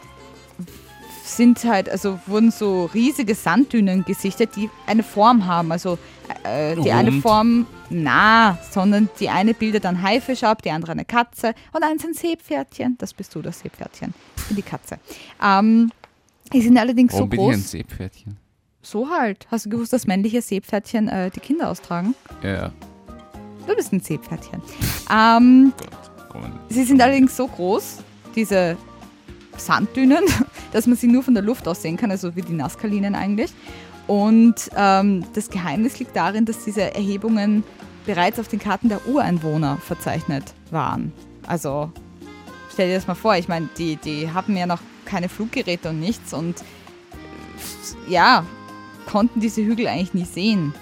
sind 1.25 1.65
halt, 1.65 1.89
also 1.89 2.19
wurden 2.27 2.51
so 2.51 2.85
riesige 2.93 3.35
Sanddünen 3.35 4.05
gesichtet, 4.05 4.51
die 4.57 4.71
eine 4.87 5.03
Form 5.03 5.47
haben. 5.47 5.73
Also 5.73 5.99
äh, 6.45 6.77
die 6.77 6.93
eine 6.93 7.11
Rund. 7.11 7.23
Form, 7.23 7.67
na, 7.91 8.59
sondern 8.71 9.09
die 9.21 9.29
eine 9.29 9.55
bildet 9.55 9.87
einen 9.87 10.03
Haifisch 10.03 10.43
ab, 10.43 10.63
die 10.63 10.71
andere 10.71 10.93
eine 10.93 11.05
Katze 11.05 11.55
und 11.73 11.83
eins 11.83 12.05
ein 12.05 12.15
Seepferdchen. 12.15 12.97
Das 12.99 13.15
bist 13.15 13.35
du, 13.35 13.43
das 13.43 13.61
Seepferdchen. 13.61 14.15
Ich 14.37 14.45
bin 14.45 14.57
die 14.57 14.63
Katze. 14.63 14.99
Ähm, 15.43 15.91
die 16.53 16.61
sind 16.61 16.77
allerdings 16.79 17.13
Warum 17.13 17.27
so 17.27 17.31
bin 17.31 17.41
ich 17.41 17.47
ein 17.47 17.53
groß. 17.53 17.71
Seepferdchen? 17.71 18.37
So 18.83 19.09
halt. 19.09 19.47
Hast 19.51 19.67
du 19.67 19.71
gewusst, 19.71 19.93
dass 19.93 20.07
männliche 20.07 20.43
Seepferdchen 20.43 21.09
äh, 21.09 21.31
die 21.31 21.41
Kinder 21.41 21.71
austragen? 21.71 22.15
Ja. 22.43 22.71
Du 23.67 23.75
bist 23.75 23.93
ein 23.93 24.01
Seepferdchen. 24.01 24.61
Ähm. 25.11 25.73
Komm. 26.31 26.53
Sie 26.69 26.85
sind 26.85 27.01
allerdings 27.01 27.37
so 27.37 27.47
groß, 27.47 27.99
diese 28.35 28.77
Sanddünen, 29.57 30.25
dass 30.73 30.87
man 30.87 30.97
sie 30.97 31.07
nur 31.07 31.23
von 31.23 31.35
der 31.35 31.43
Luft 31.43 31.67
aus 31.69 31.81
sehen 31.83 31.97
kann, 31.97 32.11
also 32.11 32.35
wie 32.37 32.43
die 32.43 32.53
Nazca-Linien 32.53 33.15
eigentlich. 33.15 33.53
Und 34.07 34.55
ähm, 34.77 35.25
das 35.35 35.49
Geheimnis 35.49 35.99
liegt 35.99 36.15
darin, 36.15 36.45
dass 36.45 36.65
diese 36.65 36.95
Erhebungen 36.95 37.65
bereits 38.07 38.39
auf 38.39 38.49
den 38.49 38.59
Karten 38.59 38.89
der 38.89 39.07
Ureinwohner 39.07 39.79
verzeichnet 39.79 40.53
waren. 40.71 41.13
Also 41.47 41.91
stell 42.73 42.89
dir 42.89 42.95
das 42.95 43.07
mal 43.07 43.15
vor, 43.15 43.37
ich 43.37 43.49
meine, 43.49 43.69
die, 43.79 43.97
die 43.97 44.31
haben 44.31 44.57
ja 44.57 44.67
noch 44.67 44.81
keine 45.05 45.29
Fluggeräte 45.29 45.91
und 45.91 46.01
nichts 46.01 46.35
und 46.35 46.57
ja, 48.09 48.45
konnten 49.07 49.41
diese 49.41 49.65
Hügel 49.65 49.87
eigentlich 49.87 50.15
nie 50.15 50.25
sehen. 50.25 50.75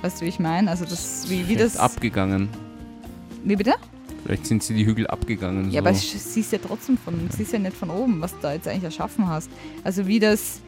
Weißt 0.00 0.20
du, 0.20 0.24
wie 0.24 0.30
ich 0.30 0.38
meine? 0.38 0.70
Also 0.70 0.84
das, 0.84 1.28
wie, 1.28 1.48
wie 1.48 1.56
das... 1.56 1.76
abgegangen. 1.76 2.48
Wie 3.44 3.56
bitte? 3.56 3.74
Vielleicht 4.24 4.46
sind 4.46 4.62
sie 4.62 4.74
die 4.74 4.86
Hügel 4.86 5.06
abgegangen. 5.06 5.70
Ja, 5.70 5.82
so. 5.82 5.88
aber 5.88 5.94
siehst 5.94 6.52
ja 6.52 6.58
trotzdem 6.58 6.96
von, 6.96 7.28
siehst 7.36 7.52
ja 7.52 7.58
nicht 7.58 7.76
von 7.76 7.90
oben, 7.90 8.20
was 8.20 8.32
du 8.32 8.38
da 8.42 8.52
jetzt 8.52 8.68
eigentlich 8.68 8.84
erschaffen 8.84 9.28
hast. 9.28 9.50
Also 9.84 10.06
wie 10.06 10.20
das 10.20 10.60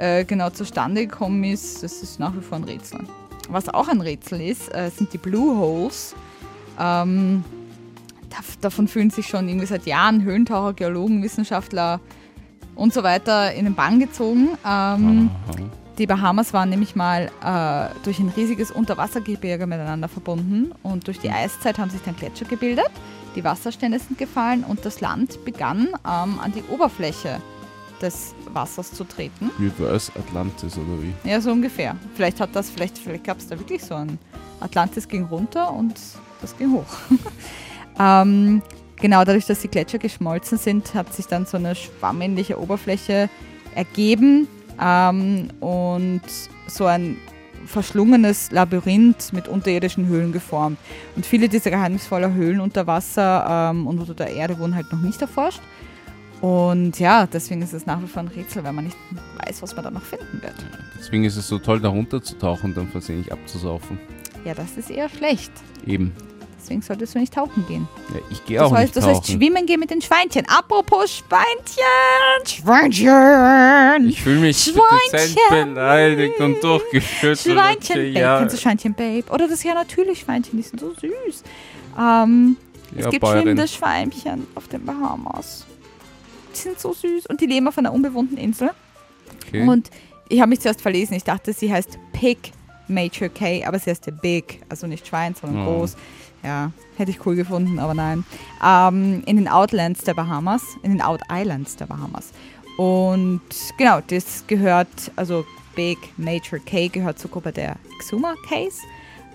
äh, 0.00 0.24
genau 0.24 0.50
zustande 0.50 1.06
gekommen 1.06 1.44
ist, 1.44 1.82
das 1.82 2.02
ist 2.02 2.18
nach 2.18 2.34
wie 2.34 2.40
vor 2.40 2.56
ein 2.58 2.64
Rätsel. 2.64 3.00
Was 3.48 3.68
auch 3.68 3.88
ein 3.88 4.00
Rätsel 4.00 4.40
ist, 4.40 4.74
äh, 4.74 4.90
sind 4.90 5.12
die 5.12 5.18
Blue 5.18 5.56
Holes. 5.58 6.14
Ähm, 6.78 7.44
dav- 8.30 8.58
davon 8.60 8.88
fühlen 8.88 9.10
sich 9.10 9.26
schon 9.26 9.48
irgendwie 9.48 9.66
seit 9.66 9.86
Jahren 9.86 10.22
Höhlentaucher, 10.22 10.72
Geologen, 10.72 11.22
Wissenschaftler 11.22 12.00
und 12.74 12.94
so 12.94 13.02
weiter 13.02 13.52
in 13.52 13.64
den 13.64 13.74
Bann 13.74 14.00
gezogen. 14.00 14.50
Ähm, 14.66 15.30
die 15.98 16.06
Bahamas 16.06 16.54
waren 16.54 16.70
nämlich 16.70 16.96
mal 16.96 17.30
äh, 17.44 17.94
durch 18.04 18.20
ein 18.20 18.32
riesiges 18.34 18.70
Unterwassergebirge 18.70 19.66
miteinander 19.66 20.08
verbunden 20.08 20.72
und 20.82 21.06
durch 21.06 21.18
die 21.18 21.30
Eiszeit 21.30 21.78
haben 21.78 21.90
sich 21.90 22.00
dann 22.02 22.16
Gletscher 22.16 22.46
gebildet, 22.46 22.90
die 23.36 23.44
Wasserstände 23.44 23.98
sind 23.98 24.16
gefallen 24.16 24.64
und 24.64 24.86
das 24.86 25.00
Land 25.00 25.44
begann 25.44 25.88
ähm, 26.04 26.38
an 26.40 26.52
die 26.54 26.62
Oberfläche 26.72 27.42
des 28.02 28.34
Wassers 28.52 28.92
zu 28.92 29.04
treten. 29.04 29.50
Reverse 29.58 30.10
Atlantis 30.18 30.76
oder 30.76 31.02
wie? 31.02 31.28
Ja, 31.28 31.40
so 31.40 31.52
ungefähr. 31.52 31.96
Vielleicht 32.14 32.40
hat 32.40 32.50
das, 32.54 32.70
vielleicht, 32.70 32.98
vielleicht 32.98 33.24
gab 33.24 33.38
es 33.38 33.46
da 33.46 33.58
wirklich 33.58 33.82
so 33.84 33.94
ein 33.94 34.18
Atlantis 34.60 35.08
ging 35.08 35.24
runter 35.24 35.72
und 35.72 35.94
das 36.40 36.56
ging 36.56 36.72
hoch. 36.72 36.86
ähm, 37.98 38.62
genau, 38.96 39.24
dadurch, 39.24 39.46
dass 39.46 39.60
die 39.60 39.68
Gletscher 39.68 39.98
geschmolzen 39.98 40.58
sind, 40.58 40.94
hat 40.94 41.12
sich 41.14 41.26
dann 41.26 41.46
so 41.46 41.56
eine 41.56 41.74
schwammähnliche 41.74 42.60
Oberfläche 42.60 43.28
ergeben 43.74 44.48
ähm, 44.80 45.48
und 45.60 46.22
so 46.66 46.86
ein 46.86 47.16
verschlungenes 47.66 48.50
Labyrinth 48.50 49.32
mit 49.32 49.48
unterirdischen 49.48 50.06
Höhlen 50.06 50.32
geformt. 50.32 50.78
Und 51.14 51.26
viele 51.26 51.48
dieser 51.48 51.70
geheimnisvoller 51.70 52.32
Höhlen 52.32 52.60
unter 52.60 52.86
Wasser 52.86 53.70
ähm, 53.70 53.86
und 53.86 53.98
unter 53.98 54.14
der 54.14 54.30
Erde 54.30 54.58
wurden 54.58 54.74
halt 54.74 54.90
noch 54.92 55.00
nicht 55.00 55.20
erforscht. 55.20 55.60
Und 56.40 56.98
ja, 56.98 57.26
deswegen 57.26 57.60
ist 57.62 57.74
es 57.74 57.84
nach 57.86 58.00
wie 58.02 58.06
vor 58.06 58.22
ein 58.22 58.28
Rätsel, 58.28 58.64
weil 58.64 58.72
man 58.72 58.84
nicht 58.84 58.96
weiß, 59.44 59.60
was 59.62 59.74
man 59.74 59.84
da 59.84 59.90
noch 59.90 60.02
finden 60.02 60.40
wird. 60.42 60.54
Deswegen 60.98 61.24
ist 61.24 61.36
es 61.36 61.46
so 61.48 61.58
toll, 61.58 61.80
da 61.80 61.88
runterzutauchen 61.88 62.70
und 62.70 62.76
dann 62.76 62.88
versehentlich 62.88 63.30
abzusaufen. 63.32 63.98
Ja, 64.44 64.54
das 64.54 64.76
ist 64.78 64.90
eher 64.90 65.08
schlecht. 65.10 65.52
Eben. 65.86 66.14
Deswegen 66.58 66.82
solltest 66.82 67.14
du 67.14 67.18
nicht 67.18 67.34
tauchen 67.34 67.66
gehen. 67.66 67.88
Ja, 68.14 68.20
ich 68.30 68.44
gehe 68.44 68.62
auch 68.64 68.68
sollst, 68.70 68.82
nicht 68.84 68.96
du 68.96 69.00
tauchen. 69.00 69.14
sollst 69.14 69.30
schwimmen 69.32 69.66
gehen 69.66 69.80
mit 69.80 69.90
den 69.90 70.00
Schweinchen. 70.00 70.46
Apropos 70.48 71.10
Schweinchen! 71.10 72.46
Schweinchen! 72.46 74.08
ich 74.08 74.22
fühle 74.22 74.40
mich 74.40 74.58
Schweinchen! 74.58 75.36
beleidigt 75.74 76.38
und 76.40 76.62
durchgeschüttelt. 76.62 77.38
Schweinchen 77.40 77.96
Babe. 77.96 78.08
ja, 78.18 78.38
Kennst 78.38 78.56
du 78.56 78.60
Schweinchen 78.60 78.94
Babe? 78.94 79.24
Oder 79.30 79.48
das 79.48 79.62
ja 79.62 79.74
natürlich 79.74 80.20
Schweinchen, 80.20 80.56
die 80.58 80.62
sind 80.62 80.80
so 80.80 80.92
süß. 80.94 81.42
Ähm, 81.98 82.56
es 82.96 83.04
ja, 83.04 83.10
gibt 83.10 83.20
Bäuerin. 83.22 83.42
schwimmende 83.42 83.68
Schweinchen 83.68 84.46
auf 84.54 84.68
den 84.68 84.84
Bahamas. 84.84 85.66
Sind 86.52 86.78
so 86.78 86.92
süß 86.92 87.26
und 87.26 87.40
die 87.40 87.46
leben 87.46 87.68
auf 87.68 87.78
einer 87.78 87.92
unbewohnten 87.92 88.36
Insel. 88.36 88.70
Okay. 89.46 89.66
Und 89.66 89.90
ich 90.28 90.40
habe 90.40 90.48
mich 90.50 90.60
zuerst 90.60 90.80
verlesen. 90.82 91.14
Ich 91.14 91.24
dachte, 91.24 91.52
sie 91.52 91.72
heißt 91.72 91.98
Pig 92.12 92.52
Major 92.88 93.28
K, 93.28 93.64
aber 93.64 93.78
sie 93.78 93.90
heißt 93.90 94.06
der 94.06 94.12
Big. 94.12 94.60
Also 94.68 94.86
nicht 94.86 95.06
Schwein, 95.06 95.34
sondern 95.34 95.66
Oh. 95.66 95.78
groß. 95.78 95.96
Ja, 96.42 96.72
hätte 96.96 97.10
ich 97.10 97.24
cool 97.26 97.36
gefunden, 97.36 97.78
aber 97.78 97.92
nein. 97.94 98.24
Ähm, 98.64 99.22
in 99.26 99.36
den 99.36 99.46
Outlands 99.48 100.02
der 100.04 100.14
Bahamas, 100.14 100.62
in 100.82 100.90
den 100.92 101.02
Out 101.02 101.20
Islands 101.30 101.76
der 101.76 101.86
Bahamas. 101.86 102.30
Und 102.78 103.42
genau, 103.76 104.00
das 104.06 104.44
gehört, 104.46 104.88
also 105.16 105.44
Big 105.76 105.98
Major 106.16 106.58
K 106.64 106.88
gehört 106.88 107.18
zur 107.18 107.30
Gruppe 107.30 107.52
der 107.52 107.76
Exuma 107.98 108.34
Case. 108.48 108.78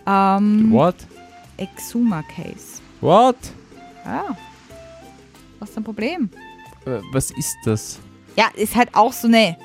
Ähm, 0.08 0.72
What? 0.72 0.96
Exuma 1.58 2.24
Case. 2.24 2.82
What? 3.02 3.36
Ja. 4.04 4.36
Was 5.60 5.70
ist 5.70 5.78
dein 5.78 5.84
Problem? 5.84 6.30
Äh, 6.86 7.02
Was 7.12 7.32
ist 7.32 7.56
das? 7.66 8.00
Ja, 8.36 8.46
ist 8.56 8.76
halt 8.76 8.90
auch 8.94 9.14
so 9.14 9.28
eine. 9.28 9.58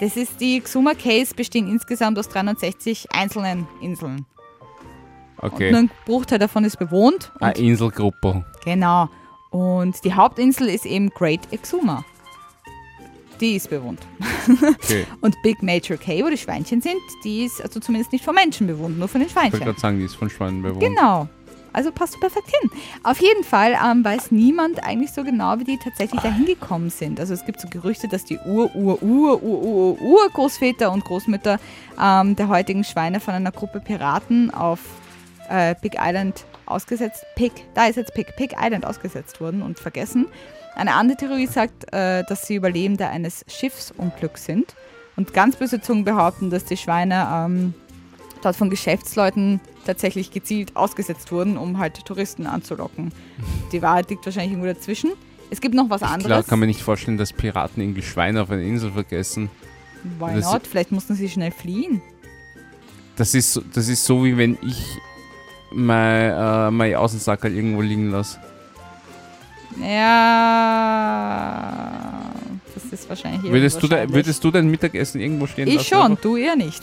Das 0.00 0.16
ist 0.16 0.40
die 0.40 0.60
Xuma 0.60 0.94
Case, 0.94 1.34
bestehen 1.34 1.68
insgesamt 1.68 2.18
aus 2.18 2.28
360 2.28 3.12
einzelnen 3.12 3.66
Inseln. 3.80 4.26
Und 5.38 5.52
Okay. 5.52 5.70
nur 5.70 5.80
ein 5.80 5.90
Bruchteil 6.04 6.38
davon 6.38 6.64
ist 6.64 6.78
bewohnt. 6.78 7.30
Und, 7.34 7.42
Eine 7.42 7.58
Inselgruppe. 7.58 8.44
Genau. 8.64 9.08
Und 9.50 10.02
die 10.04 10.12
Hauptinsel 10.14 10.68
ist 10.68 10.84
eben 10.86 11.08
Great 11.10 11.50
Exuma. 11.52 12.04
Die 13.40 13.56
ist 13.56 13.68
bewohnt. 13.68 14.00
Okay. 14.48 15.04
Und 15.20 15.36
Big 15.42 15.62
Major 15.62 15.98
Cay, 15.98 16.24
wo 16.24 16.30
die 16.30 16.38
Schweinchen 16.38 16.80
sind, 16.80 16.96
die 17.22 17.44
ist 17.44 17.60
also 17.62 17.80
zumindest 17.80 18.12
nicht 18.12 18.24
von 18.24 18.34
Menschen 18.34 18.66
bewohnt, 18.66 18.98
nur 18.98 19.08
von 19.08 19.20
den 19.20 19.28
Ich 19.28 19.36
wollte 19.36 19.48
Schweinchen. 19.50 19.66
gerade 19.66 19.80
sagen, 19.80 19.98
die 19.98 20.04
ist 20.04 20.14
von 20.16 20.30
Schweinen 20.30 20.62
bewohnt. 20.62 20.80
Genau. 20.80 21.28
Also 21.76 21.92
passt 21.92 22.14
du 22.14 22.20
perfekt 22.20 22.48
hin. 22.58 22.70
Auf 23.02 23.20
jeden 23.20 23.44
Fall 23.44 23.76
ähm, 23.84 24.02
weiß 24.02 24.30
niemand 24.30 24.82
eigentlich 24.82 25.12
so 25.12 25.22
genau, 25.22 25.58
wie 25.58 25.64
die 25.64 25.76
tatsächlich 25.76 26.22
dahin 26.22 26.46
gekommen 26.46 26.88
sind. 26.88 27.20
Also 27.20 27.34
es 27.34 27.44
gibt 27.44 27.60
so 27.60 27.68
Gerüchte, 27.68 28.08
dass 28.08 28.24
die 28.24 28.38
Ur, 28.38 28.74
Ur, 28.74 29.02
Ur, 29.02 29.42
Ur, 29.42 29.62
Ur, 29.62 30.00
Urgroßväter 30.00 30.90
und 30.90 31.04
Großmütter 31.04 31.60
ähm, 32.02 32.34
der 32.34 32.48
heutigen 32.48 32.82
Schweine 32.82 33.20
von 33.20 33.34
einer 33.34 33.52
Gruppe 33.52 33.80
Piraten 33.80 34.50
auf 34.50 34.80
äh, 35.50 35.74
Big 35.82 35.98
Island 36.00 36.46
ausgesetzt, 36.64 37.26
Pig, 37.34 37.52
da 37.74 37.86
ist 37.86 37.96
jetzt 37.96 38.14
Pig, 38.14 38.34
Pig 38.36 38.54
Island 38.58 38.86
ausgesetzt 38.86 39.42
wurden 39.42 39.60
und 39.60 39.78
vergessen. 39.78 40.28
Eine 40.76 40.94
andere 40.94 41.18
Theorie 41.18 41.46
sagt, 41.46 41.92
äh, 41.92 42.24
dass 42.24 42.46
sie 42.46 42.54
Überlebende 42.54 43.08
eines 43.08 43.44
Schiffsunglücks 43.48 44.46
sind. 44.46 44.74
Und 45.16 45.34
ganz 45.34 45.56
böse 45.56 45.80
Zungen 45.82 46.04
behaupten, 46.04 46.48
dass 46.48 46.64
die 46.64 46.76
Schweine 46.78 47.26
ähm, 47.30 47.74
dort 48.42 48.56
von 48.56 48.70
Geschäftsleuten 48.70 49.60
tatsächlich 49.84 50.30
gezielt 50.30 50.74
ausgesetzt 50.76 51.30
wurden, 51.32 51.56
um 51.56 51.78
halt 51.78 52.04
Touristen 52.04 52.46
anzulocken. 52.46 53.12
Die 53.72 53.82
Wahrheit 53.82 54.10
liegt 54.10 54.24
wahrscheinlich 54.26 54.52
irgendwo 54.52 54.72
dazwischen. 54.72 55.12
Es 55.50 55.60
gibt 55.60 55.74
noch 55.74 55.88
was 55.90 56.00
Klar, 56.00 56.12
anderes. 56.14 56.46
kann 56.48 56.58
man 56.58 56.68
nicht 56.68 56.82
vorstellen, 56.82 57.18
dass 57.18 57.32
Piraten 57.32 57.80
irgendwie 57.82 58.02
Schweine 58.02 58.42
auf 58.42 58.50
einer 58.50 58.62
Insel 58.62 58.90
vergessen. 58.92 59.48
Why 60.18 60.34
das- 60.34 60.52
not? 60.52 60.66
Vielleicht 60.66 60.90
mussten 60.92 61.14
sie 61.14 61.28
schnell 61.28 61.52
fliehen. 61.52 62.02
Das 63.16 63.32
ist, 63.34 63.52
so- 63.52 63.62
das 63.72 63.88
ist 63.88 64.04
so, 64.04 64.24
wie 64.24 64.36
wenn 64.36 64.58
ich 64.62 64.84
mein, 65.70 66.30
äh, 66.32 66.70
mein 66.70 66.94
Außensackerl 66.96 67.52
irgendwo 67.54 67.80
liegen 67.80 68.10
lasse. 68.10 68.38
Ja, 70.56 72.22
das 72.74 72.84
ist 72.92 73.08
wahrscheinlich 73.08 73.42
Würdest 73.50 73.82
du, 73.82 73.88
da, 73.88 74.08
würdest 74.08 74.42
du 74.42 74.50
dein 74.50 74.68
Mittagessen 74.70 75.20
irgendwo 75.20 75.46
stehen 75.46 75.68
Ich 75.68 75.74
lassen? 75.76 75.86
schon, 75.88 76.02
einfach? 76.12 76.22
du 76.22 76.36
eher 76.36 76.56
nicht. 76.56 76.82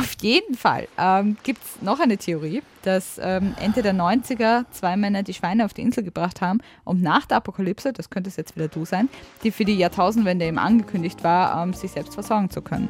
Auf 0.00 0.16
jeden 0.20 0.54
Fall 0.54 0.88
ähm, 0.98 1.36
gibt 1.42 1.62
es 1.62 1.82
noch 1.82 2.00
eine 2.00 2.16
Theorie, 2.16 2.62
dass 2.82 3.20
ähm, 3.22 3.54
Ende 3.60 3.82
der 3.82 3.94
90er 3.94 4.64
zwei 4.70 4.96
Männer 4.96 5.22
die 5.22 5.34
Schweine 5.34 5.64
auf 5.64 5.74
die 5.74 5.82
Insel 5.82 6.02
gebracht 6.02 6.40
haben, 6.40 6.60
um 6.84 7.00
nach 7.00 7.26
der 7.26 7.36
Apokalypse, 7.38 7.92
das 7.92 8.10
könnte 8.10 8.28
es 8.28 8.36
jetzt 8.36 8.56
wieder 8.56 8.68
du 8.68 8.84
sein, 8.84 9.08
die 9.42 9.50
für 9.50 9.64
die 9.64 9.74
Jahrtausendwende 9.74 10.46
eben 10.46 10.58
angekündigt 10.58 11.22
war, 11.22 11.62
ähm, 11.62 11.74
sich 11.74 11.92
selbst 11.92 12.14
versorgen 12.14 12.50
zu 12.50 12.62
können. 12.62 12.88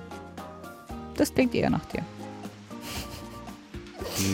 Das 1.16 1.34
klingt 1.34 1.54
eher 1.54 1.70
nach 1.70 1.84
dir. 1.86 2.02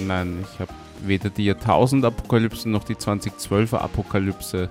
Nein, 0.07 0.45
ich 0.53 0.61
habe 0.61 0.73
weder 1.03 1.31
die 1.31 1.47
Jahrtausend-Apokalypse 1.47 2.69
noch 2.69 2.85
die 2.85 2.95
2012er-Apokalypse 2.95 4.69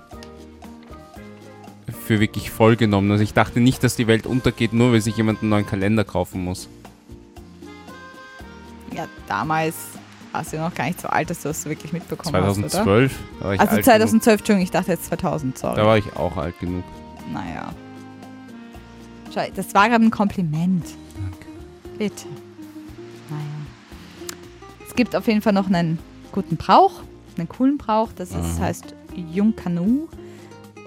für 2.05 2.19
wirklich 2.19 2.49
voll 2.49 2.75
genommen. 2.75 3.12
Also 3.12 3.23
ich 3.23 3.33
dachte 3.33 3.59
nicht, 3.59 3.83
dass 3.83 3.95
die 3.95 4.07
Welt 4.07 4.25
untergeht, 4.25 4.73
nur 4.73 4.93
weil 4.93 5.01
sich 5.01 5.17
jemand 5.17 5.41
einen 5.41 5.49
neuen 5.49 5.65
Kalender 5.65 6.03
kaufen 6.03 6.43
muss. 6.43 6.69
Ja, 8.99 9.07
damals 9.27 9.75
warst 10.33 10.51
du 10.53 10.57
noch 10.57 10.73
gar 10.75 10.85
nicht 10.85 10.99
so 10.99 11.07
alt, 11.07 11.29
dass 11.29 11.41
du 11.41 11.47
das 11.47 11.65
wirklich 11.65 11.93
mitbekommen 11.93 12.35
hast, 12.35 12.57
oder? 12.57 12.67
2012 12.69 13.19
da 13.39 13.45
war 13.45 13.53
ich 13.53 13.59
Also 13.62 13.75
alt 13.77 13.85
2012, 13.85 14.39
Entschuldigung, 14.41 14.63
ich 14.63 14.71
dachte 14.71 14.91
jetzt 14.91 15.05
2000, 15.05 15.41
genug. 15.55 15.57
sorry. 15.57 15.75
Da 15.77 15.85
war 15.85 15.97
ich 15.97 16.15
auch 16.17 16.35
alt 16.38 16.59
genug. 16.59 16.83
Naja. 17.31 17.69
Schau, 19.33 19.41
das 19.55 19.73
war 19.73 19.88
gerade 19.89 20.03
ein 20.03 20.12
Kompliment. 20.12 20.85
Danke. 21.15 21.47
Bitte. 21.97 22.27
Naja. 23.29 23.41
Es 24.88 24.95
gibt 24.95 25.15
auf 25.15 25.27
jeden 25.27 25.41
Fall 25.41 25.53
noch 25.53 25.67
einen 25.67 25.97
guten 26.31 26.57
Brauch, 26.57 27.01
einen 27.38 27.47
coolen 27.47 27.77
Brauch. 27.77 28.09
Das 28.15 28.29
ist, 28.31 28.35
Aha. 28.57 28.65
heißt 28.65 28.95
Yunkanu. 29.15 30.07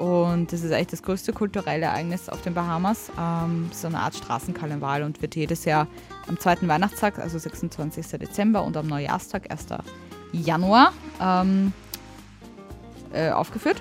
Und 0.03 0.53
das 0.53 0.65
ist 0.65 0.73
eigentlich 0.73 0.89
das 0.89 1.03
größte 1.05 1.33
kulturelle 1.33 1.87
Ereignis 1.87 2.29
auf 2.29 2.43
den 2.43 2.55
Bahamas. 2.55 3.13
Ähm, 3.17 3.71
so 3.73 3.87
eine 3.87 4.01
Art 4.01 4.17
Straßenkarneval 4.17 5.05
und 5.05 5.23
wird 5.23 5.37
jedes 5.37 5.65
Jahr 5.65 5.87
am 6.27 6.41
zweiten 6.41 6.67
Weihnachtstag, 6.67 7.21
also 7.21 7.39
26. 7.39 8.19
Dezember 8.19 8.65
und 8.65 8.77
am 8.77 8.89
Neujahrstag, 8.89 9.49
1. 9.49 9.67
Januar, 10.33 10.93
ähm, 11.21 11.73
äh, 13.13 13.31
aufgeführt. 13.31 13.81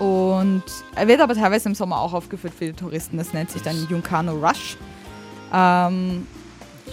Und 0.00 0.64
er 0.96 1.06
wird 1.06 1.20
aber 1.20 1.36
teilweise 1.36 1.68
im 1.68 1.76
Sommer 1.76 2.00
auch 2.00 2.12
aufgeführt 2.12 2.52
für 2.52 2.66
die 2.66 2.72
Touristen. 2.72 3.16
Das 3.16 3.32
nennt 3.32 3.52
sich 3.52 3.62
dann 3.62 3.76
Yunkano 3.88 4.32
Rush. 4.32 4.76
Ähm, 5.52 6.26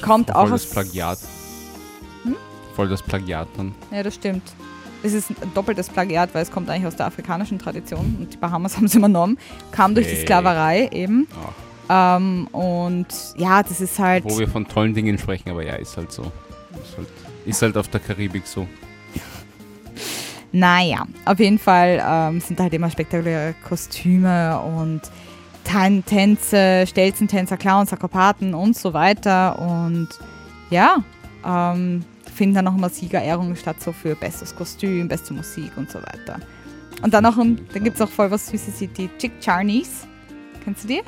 kommt 0.04 0.30
auch 0.36 0.44
Voll 0.44 0.54
aus 0.54 0.62
das 0.62 0.72
Plagiat. 0.72 1.18
Hm? 2.22 2.36
Voll 2.76 2.88
das 2.88 3.02
Plagiat 3.02 3.48
dann. 3.58 3.74
Ja, 3.90 4.04
das 4.04 4.14
stimmt. 4.14 4.44
Es 5.04 5.14
ist 5.14 5.30
ein 5.32 5.54
doppeltes 5.54 5.90
Plagiat, 5.90 6.34
weil 6.34 6.44
es 6.44 6.52
kommt 6.52 6.70
eigentlich 6.70 6.86
aus 6.86 6.96
der 6.96 7.08
afrikanischen 7.08 7.58
Tradition 7.60 8.18
und 8.20 8.34
die 8.34 8.38
Bahamas 8.38 8.78
haben 8.78 8.86
es 8.86 8.96
übernommen. 8.96 9.38
Kam 9.72 9.96
durch 9.96 10.08
die 10.08 10.14
Hey. 10.16 10.22
Sklaverei 10.24 10.90
eben. 10.92 11.28
Ähm, 11.90 12.48
und 12.52 13.08
ja, 13.36 13.64
das 13.64 13.82
ist 13.82 14.00
halt. 14.00 14.24
wo 14.24 14.38
wir 14.38 14.48
von 14.48 14.68
tollen 14.68 14.94
Dingen 14.94 15.18
sprechen, 15.18 15.50
aber 15.50 15.66
ja, 15.66 15.76
ist 15.76 15.98
halt 15.98 16.12
so. 16.12 16.22
Ist 16.24 16.98
halt 16.98 17.08
Ist 17.46 17.62
halt 17.62 17.78
auf 17.78 17.88
der 17.90 18.00
Karibik 18.00 18.46
so. 18.48 18.68
Naja, 20.54 21.06
auf 21.26 21.40
jeden 21.40 21.60
Fall 21.60 22.04
ähm, 22.06 22.42
sind 22.42 22.60
da 22.60 22.64
halt 22.64 22.74
immer 22.74 22.90
spektakuläre 22.90 23.56
Kostüme 23.68 24.60
und 24.60 25.02
Tan 25.64 26.04
Tänze, 26.06 26.86
Stelzentänzer, 26.88 27.56
Clowns, 27.56 27.94
Akrobaten 27.94 28.54
und 28.54 28.76
so 28.76 28.94
weiter. 28.94 29.58
Und 29.60 30.10
ja, 30.70 31.04
ähm, 31.46 32.04
finden 32.42 32.56
dann 32.56 32.66
noch 32.66 32.76
immer 32.76 32.90
Siegerehrungen 32.90 33.56
statt, 33.56 33.76
so 33.80 33.92
für 33.92 34.16
bestes 34.16 34.56
Kostüm, 34.56 35.08
beste 35.08 35.32
Musik 35.32 35.72
und 35.76 35.92
so 35.92 36.00
weiter. 36.00 36.40
Und 37.04 37.14
dann 37.14 37.24
dann 37.24 37.84
gibt 37.84 37.98
es 37.98 38.02
auch 38.02 38.10
voll 38.10 38.32
was 38.32 38.48
Süßes, 38.48 38.80
die 38.80 39.10
Chick 39.20 39.34
Charnies. 39.40 40.08
Kennst 40.64 40.86
du 40.86 40.88
die? 40.88 41.02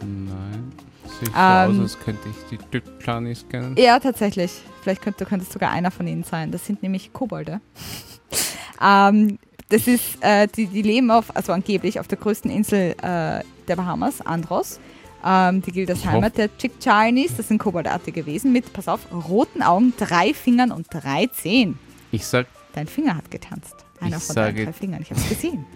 Nein. 0.00 0.72
Sieht 1.18 1.28
so 1.28 1.34
Ähm, 1.34 1.70
aus, 1.70 1.78
als 1.78 1.98
könnte 2.00 2.28
ich 2.28 2.36
die 2.50 2.58
Chick 2.70 2.84
Charnies 2.98 3.46
kennen. 3.48 3.74
Ja, 3.78 3.98
tatsächlich. 3.98 4.52
Vielleicht 4.82 5.00
könnte, 5.00 5.24
könnte 5.24 5.46
es 5.46 5.52
sogar 5.54 5.70
einer 5.70 5.90
von 5.90 6.06
ihnen 6.06 6.22
sein. 6.22 6.50
Das 6.52 6.66
sind 6.66 6.82
nämlich 6.82 7.14
Kobolde. 7.14 7.62
ähm, 8.82 9.38
das 9.70 9.86
ist, 9.86 10.18
äh, 10.20 10.48
die, 10.54 10.66
die 10.66 10.82
leben 10.82 11.10
auf, 11.10 11.34
also 11.34 11.54
angeblich 11.54 11.98
auf 11.98 12.08
der 12.08 12.18
größten 12.18 12.50
Insel 12.50 12.94
äh, 13.00 13.42
der 13.68 13.76
Bahamas, 13.76 14.20
Andros. 14.20 14.80
Ähm, 15.24 15.62
die 15.62 15.72
gilt 15.72 15.90
als 15.90 16.00
Ich 16.00 16.06
Heimat 16.06 16.36
der 16.36 16.54
Chick 16.58 16.72
Chinese. 16.82 17.34
Das 17.38 17.48
sind 17.48 17.58
koboldartige 17.58 18.26
Wesen 18.26 18.52
mit, 18.52 18.72
pass 18.72 18.88
auf, 18.88 19.00
roten 19.28 19.62
Augen, 19.62 19.94
drei 19.98 20.34
Fingern 20.34 20.70
und 20.70 20.86
drei 20.90 21.26
Zehen. 21.28 21.78
Ich 22.12 22.26
sag, 22.26 22.46
Dein 22.74 22.86
Finger 22.88 23.16
hat 23.16 23.30
getanzt. 23.30 23.74
Einer 24.00 24.16
Ich 24.18 24.22
von 24.24 24.34
sage- 24.34 24.54
deinen 24.56 24.64
drei 24.66 24.72
Fingern. 24.72 25.02
Ich 25.02 25.10
habe 25.10 25.20
es 25.20 25.28
gesehen. 25.28 25.64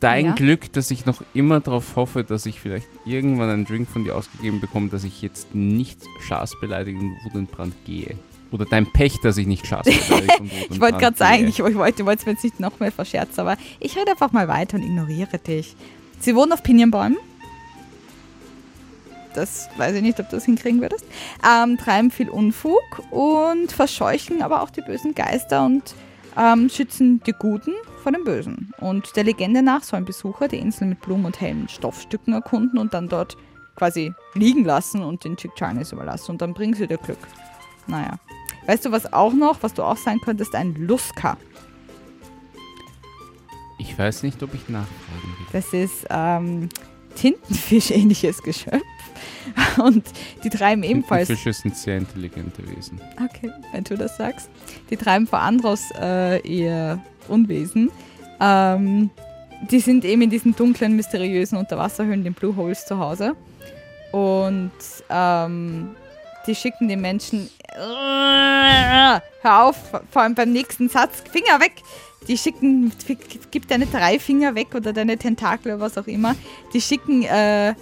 dein 0.00 0.26
Ja. 0.26 0.32
Glück, 0.34 0.72
dass 0.72 0.90
ich 0.90 1.06
noch 1.06 1.22
immer 1.32 1.60
darauf 1.60 1.96
hoffe, 1.96 2.24
dass 2.24 2.46
ich 2.46 2.60
vielleicht 2.60 2.88
irgendwann 3.06 3.48
einen 3.50 3.64
Drink 3.64 3.88
von 3.88 4.04
dir 4.04 4.16
ausgegeben 4.16 4.60
bekomme, 4.60 4.88
dass 4.90 5.04
ich 5.04 5.22
jetzt 5.22 5.54
nicht 5.54 6.00
schafsbeleidigend 6.26 7.02
und 7.02 7.24
wutentbrannt 7.24 7.74
gehe. 7.86 8.16
Oder 8.50 8.66
dein 8.66 8.92
Pech, 8.92 9.20
dass 9.22 9.36
ich 9.36 9.46
nicht 9.46 9.70
wutentbrannt 9.70 10.50
Ich 10.70 10.80
wollte 10.80 10.98
gerade 10.98 11.16
sagen, 11.16 11.46
ich, 11.48 11.58
ich 11.60 11.74
wollte 11.74 12.02
es 12.12 12.26
mir 12.26 12.32
jetzt 12.32 12.44
nicht 12.44 12.60
noch 12.60 12.78
mehr 12.80 12.92
verscherzen, 12.92 13.40
aber 13.40 13.56
ich 13.80 13.96
rede 13.96 14.10
einfach 14.10 14.32
mal 14.32 14.48
weiter 14.48 14.76
und 14.76 14.82
ignoriere 14.82 15.38
dich. 15.38 15.74
Sie 16.20 16.34
wohnen 16.34 16.52
auf 16.52 16.62
Pinienbäumen. 16.62 17.16
Das 19.34 19.68
weiß 19.76 19.96
ich 19.96 20.02
nicht, 20.02 20.18
ob 20.20 20.28
du 20.28 20.36
das 20.36 20.44
hinkriegen 20.44 20.80
würdest. 20.80 21.04
Ähm, 21.46 21.76
treiben 21.76 22.10
viel 22.10 22.28
Unfug 22.28 22.82
und 23.10 23.72
verscheuchen 23.72 24.42
aber 24.42 24.62
auch 24.62 24.70
die 24.70 24.80
bösen 24.80 25.14
Geister 25.14 25.64
und 25.64 25.94
ähm, 26.36 26.68
schützen 26.68 27.20
die 27.26 27.32
Guten 27.32 27.72
vor 28.02 28.12
den 28.12 28.24
Bösen. 28.24 28.72
Und 28.78 29.16
der 29.16 29.24
Legende 29.24 29.62
nach 29.62 29.82
sollen 29.82 30.04
Besucher 30.04 30.48
die 30.48 30.58
Insel 30.58 30.88
mit 30.88 31.00
Blumen 31.00 31.26
und 31.26 31.40
hellen 31.40 31.68
Stoffstücken 31.68 32.32
erkunden 32.32 32.78
und 32.78 32.94
dann 32.94 33.08
dort 33.08 33.36
quasi 33.76 34.12
liegen 34.34 34.64
lassen 34.64 35.02
und 35.02 35.24
den 35.24 35.36
Chick 35.36 35.52
Chinese 35.56 35.94
überlassen. 35.94 36.32
Und 36.32 36.42
dann 36.42 36.54
bringen 36.54 36.74
sie 36.74 36.86
dir 36.86 36.98
Glück. 36.98 37.18
Naja. 37.86 38.18
Weißt 38.66 38.84
du, 38.86 38.92
was 38.92 39.12
auch 39.12 39.32
noch, 39.32 39.62
was 39.62 39.74
du 39.74 39.82
auch 39.82 39.96
sein 39.96 40.20
könntest? 40.20 40.54
Ein 40.54 40.74
Luska. 40.74 41.36
Ich 43.78 43.98
weiß 43.98 44.22
nicht, 44.22 44.42
ob 44.42 44.54
ich 44.54 44.68
nachfragen 44.68 45.36
will. 45.38 45.46
Das 45.52 45.72
ist 45.72 46.06
ähm, 46.08 46.68
Tintenfisch-ähnliches 47.16 48.42
Geschöpf. 48.42 48.82
Und 49.82 50.04
die 50.42 50.50
treiben 50.50 50.82
ebenfalls. 50.82 51.28
Fische 51.28 51.52
sind 51.52 51.76
sehr 51.76 51.98
intelligente 51.98 52.62
Wesen. 52.68 53.00
Okay, 53.22 53.50
wenn 53.72 53.84
du 53.84 53.96
das 53.96 54.16
sagst. 54.16 54.48
Die 54.90 54.96
treiben 54.96 55.26
vor 55.26 55.40
Andros 55.40 55.90
äh, 56.00 56.40
ihr 56.40 57.00
Unwesen. 57.28 57.90
Ähm, 58.40 59.10
die 59.70 59.80
sind 59.80 60.04
eben 60.04 60.22
in 60.22 60.30
diesen 60.30 60.54
dunklen, 60.54 60.96
mysteriösen 60.96 61.58
Unterwasserhöhlen, 61.58 62.24
den 62.24 62.34
Blue 62.34 62.54
Holes, 62.56 62.86
zu 62.86 62.98
Hause. 62.98 63.34
Und 64.12 64.72
ähm, 65.08 65.96
die 66.46 66.54
schicken 66.54 66.88
den 66.88 67.00
Menschen. 67.00 67.48
Hör 67.76 69.22
auf, 69.64 69.76
vor 70.10 70.22
allem 70.22 70.34
beim 70.34 70.52
nächsten 70.52 70.88
Satz. 70.88 71.22
Finger 71.30 71.60
weg! 71.60 71.72
Die 72.28 72.38
schicken, 72.38 72.90
gib 73.50 73.68
deine 73.68 73.86
drei 73.86 74.18
Finger 74.18 74.54
weg 74.54 74.68
oder 74.74 74.92
deine 74.92 75.18
Tentakel 75.18 75.74
oder 75.74 75.80
was 75.80 75.98
auch 75.98 76.06
immer. 76.06 76.34
Die 76.72 76.80
schicken 76.80 77.22
äh, 77.22 77.74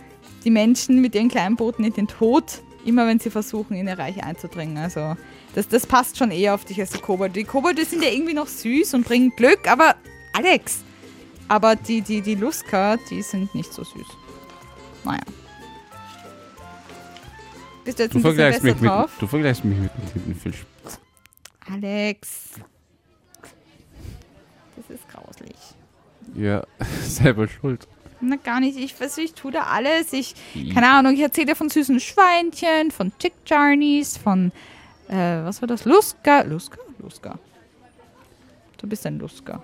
die 0.44 0.50
Menschen 0.50 1.00
mit 1.00 1.14
ihren 1.14 1.28
kleinen 1.28 1.56
Booten 1.56 1.84
in 1.84 1.92
den 1.92 2.08
Tod, 2.08 2.62
immer 2.84 3.06
wenn 3.06 3.18
sie 3.18 3.30
versuchen, 3.30 3.76
in 3.76 3.86
ihr 3.86 3.98
Reich 3.98 4.22
einzudringen. 4.22 4.76
Also 4.78 5.16
das, 5.54 5.68
das 5.68 5.86
passt 5.86 6.16
schon 6.18 6.30
eher 6.30 6.54
auf 6.54 6.64
dich 6.64 6.80
als 6.80 6.90
die 6.90 6.98
Kobolde. 6.98 7.34
Die 7.34 7.44
Kobolde 7.44 7.84
sind 7.84 8.02
ja 8.02 8.10
irgendwie 8.10 8.34
noch 8.34 8.48
süß 8.48 8.94
und 8.94 9.04
bringen 9.04 9.32
Glück, 9.36 9.70
aber 9.70 9.94
Alex, 10.32 10.82
aber 11.48 11.76
die, 11.76 12.00
die, 12.00 12.20
die 12.22 12.34
Luska, 12.34 12.96
die 13.10 13.22
sind 13.22 13.54
nicht 13.54 13.72
so 13.72 13.84
süß. 13.84 14.06
Naja. 15.04 15.20
Bist 17.84 17.98
du 17.98 18.04
jetzt 18.04 18.14
Du 18.14 18.18
ein 18.18 18.22
vergleichst, 18.22 18.62
mich 18.62 18.80
mit, 18.80 18.90
drauf? 18.90 19.10
du 19.18 19.26
vergleichst 19.26 19.64
mich 19.64 19.78
mit 19.78 19.90
einem 19.92 20.12
Tintenfisch. 20.12 20.64
Alex. 21.68 22.50
Das 24.76 24.96
ist 24.96 25.08
grauslich. 25.08 25.56
Ja, 26.34 26.64
selber 27.02 27.48
schuld. 27.48 27.86
Na 28.22 28.36
gar 28.36 28.60
nicht. 28.60 28.78
Ich 28.78 28.94
versuche, 28.94 29.22
ich 29.22 29.34
tue 29.34 29.52
da 29.52 29.64
alles. 29.64 30.12
Ich, 30.12 30.34
keine 30.72 30.90
Ahnung, 30.90 31.14
ich 31.14 31.20
erzähle 31.20 31.48
dir 31.48 31.56
von 31.56 31.68
süßen 31.68 32.00
Schweinchen, 32.00 32.90
von 32.90 33.12
Chick 33.18 33.34
Jarnies, 33.46 34.16
von, 34.16 34.52
äh, 35.08 35.42
was 35.44 35.60
war 35.60 35.66
das? 35.68 35.84
Luska. 35.84 36.42
Luska? 36.42 36.78
Luska. 36.98 37.38
Du 38.78 38.86
bist 38.86 39.04
ein 39.06 39.18
Luska. 39.18 39.62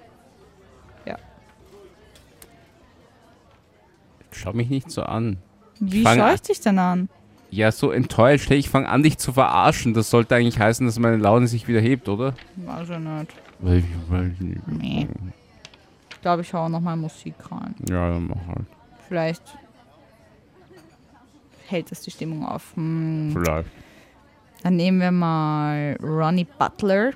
Schau 4.38 4.52
mich 4.52 4.68
nicht 4.68 4.90
so 4.90 5.02
an. 5.02 5.38
Wie 5.80 6.04
schaue 6.04 6.34
ich 6.34 6.42
dich 6.42 6.60
denn 6.60 6.78
an? 6.78 7.08
Ja, 7.50 7.72
so 7.72 7.90
enttäuscht. 7.90 8.50
Hey, 8.50 8.58
ich 8.58 8.68
fange 8.68 8.88
an, 8.88 9.02
dich 9.02 9.18
zu 9.18 9.32
verarschen. 9.32 9.94
Das 9.94 10.10
sollte 10.10 10.36
eigentlich 10.36 10.58
heißen, 10.58 10.86
dass 10.86 10.98
meine 10.98 11.16
Laune 11.16 11.48
sich 11.48 11.66
wieder 11.66 11.80
hebt, 11.80 12.08
oder? 12.08 12.34
Weiß 12.56 12.90
ich 12.90 12.98
nicht. 12.98 13.34
Weil 13.60 14.32
ich 14.32 14.40
nicht. 14.40 14.68
Nee. 14.68 15.08
Ich 16.18 16.22
glaube, 16.22 16.42
ich 16.42 16.48
schaue 16.48 16.68
nochmal 16.68 16.96
Musik 16.96 17.34
rein. 17.50 17.76
Ja, 17.88 18.10
dann 18.10 18.26
mach 18.26 18.46
halt. 18.48 18.66
Vielleicht 19.06 19.42
hält 21.68 21.90
das 21.92 22.00
die 22.00 22.10
Stimmung 22.10 22.44
auf. 22.44 22.74
Hm. 22.74 23.30
Vielleicht. 23.32 23.68
Dann 24.64 24.74
nehmen 24.76 25.00
wir 25.00 25.12
mal 25.12 25.96
Ronnie 26.02 26.46
Butler. 26.58 27.12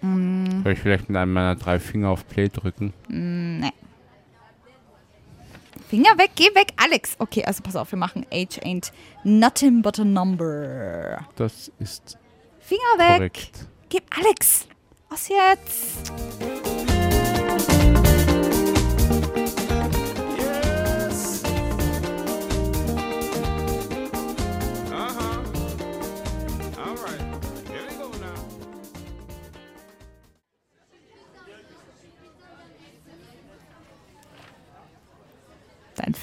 Hm, 0.00 0.62
Soll 0.64 0.72
ich 0.72 0.80
vielleicht 0.80 1.08
mit 1.08 1.16
einem 1.16 1.32
meiner 1.32 1.54
drei 1.54 1.78
Finger 1.78 2.08
auf 2.10 2.26
Play 2.28 2.48
drücken? 2.48 2.92
nee. 3.08 3.70
Finger 5.88 6.18
weg, 6.18 6.30
geh 6.34 6.46
weg, 6.54 6.72
Alex. 6.76 7.14
Okay, 7.20 7.44
also 7.44 7.62
pass 7.62 7.76
auf, 7.76 7.92
wir 7.92 7.98
machen 7.98 8.26
Age 8.32 8.58
ain't 8.64 8.90
nothing 9.22 9.80
but 9.80 10.00
a 10.00 10.04
number. 10.04 11.24
Das 11.36 11.70
ist 11.78 12.18
Finger 12.58 12.80
weg. 12.98 13.16
korrekt. 13.18 13.68
Gib 13.90 14.02
Alex. 14.18 14.66
Was 15.08 15.28
jetzt? 15.28 16.73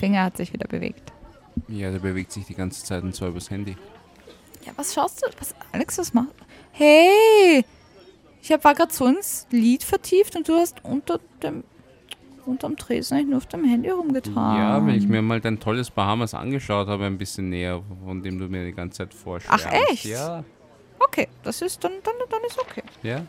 Finger 0.01 0.23
hat 0.23 0.37
sich 0.37 0.51
wieder 0.51 0.67
bewegt. 0.67 1.13
Ja, 1.67 1.91
der 1.91 1.99
bewegt 1.99 2.31
sich 2.31 2.45
die 2.47 2.55
ganze 2.55 2.83
Zeit 2.83 3.03
und 3.03 3.15
zwar 3.15 3.29
übers 3.29 3.51
Handy. 3.51 3.77
Ja, 4.65 4.73
was 4.75 4.95
schaust 4.95 5.21
du? 5.21 5.27
Was, 5.39 5.53
Alex, 5.71 5.99
was 5.99 6.11
machst 6.13 6.33
Hey! 6.71 7.63
Ich 8.41 8.51
hab, 8.51 8.63
war 8.63 8.73
gerade 8.73 8.91
so 8.91 9.05
ins 9.05 9.45
Lied 9.51 9.83
vertieft 9.83 10.35
und 10.35 10.47
du 10.49 10.55
hast 10.55 10.83
unter 10.83 11.19
dem 11.43 11.63
unterm 12.47 12.75
Tresen 12.77 13.15
eigentlich 13.17 13.29
nur 13.29 13.37
auf 13.37 13.45
dem 13.45 13.63
Handy 13.63 13.91
rumgetan. 13.91 14.57
Ja, 14.57 14.83
weil 14.83 14.97
ich 14.97 15.07
mir 15.07 15.21
mal 15.21 15.39
dein 15.39 15.59
tolles 15.59 15.91
Bahamas 15.91 16.33
angeschaut 16.33 16.87
habe, 16.87 17.05
ein 17.05 17.19
bisschen 17.19 17.49
näher, 17.51 17.84
von 18.03 18.23
dem 18.23 18.39
du 18.39 18.47
mir 18.47 18.65
die 18.65 18.73
ganze 18.73 18.97
Zeit 18.99 19.13
vorschwärmst. 19.13 19.67
Ach, 19.67 19.91
echt? 19.91 20.05
Ja. 20.05 20.43
Okay, 20.97 21.28
das 21.43 21.61
ist 21.61 21.84
dann, 21.84 21.91
dann, 22.03 22.15
dann 22.28 22.41
ist 22.47 22.57
okay. 22.59 22.82
Ja. 23.03 23.21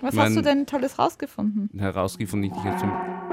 Was 0.00 0.14
Mein- 0.14 0.26
hast 0.26 0.36
du 0.36 0.42
denn 0.42 0.66
Tolles 0.66 0.96
rausgefunden? 1.00 1.70
Herausgefunden, 1.80 2.52
ich 2.52 2.64
habe 2.64 3.27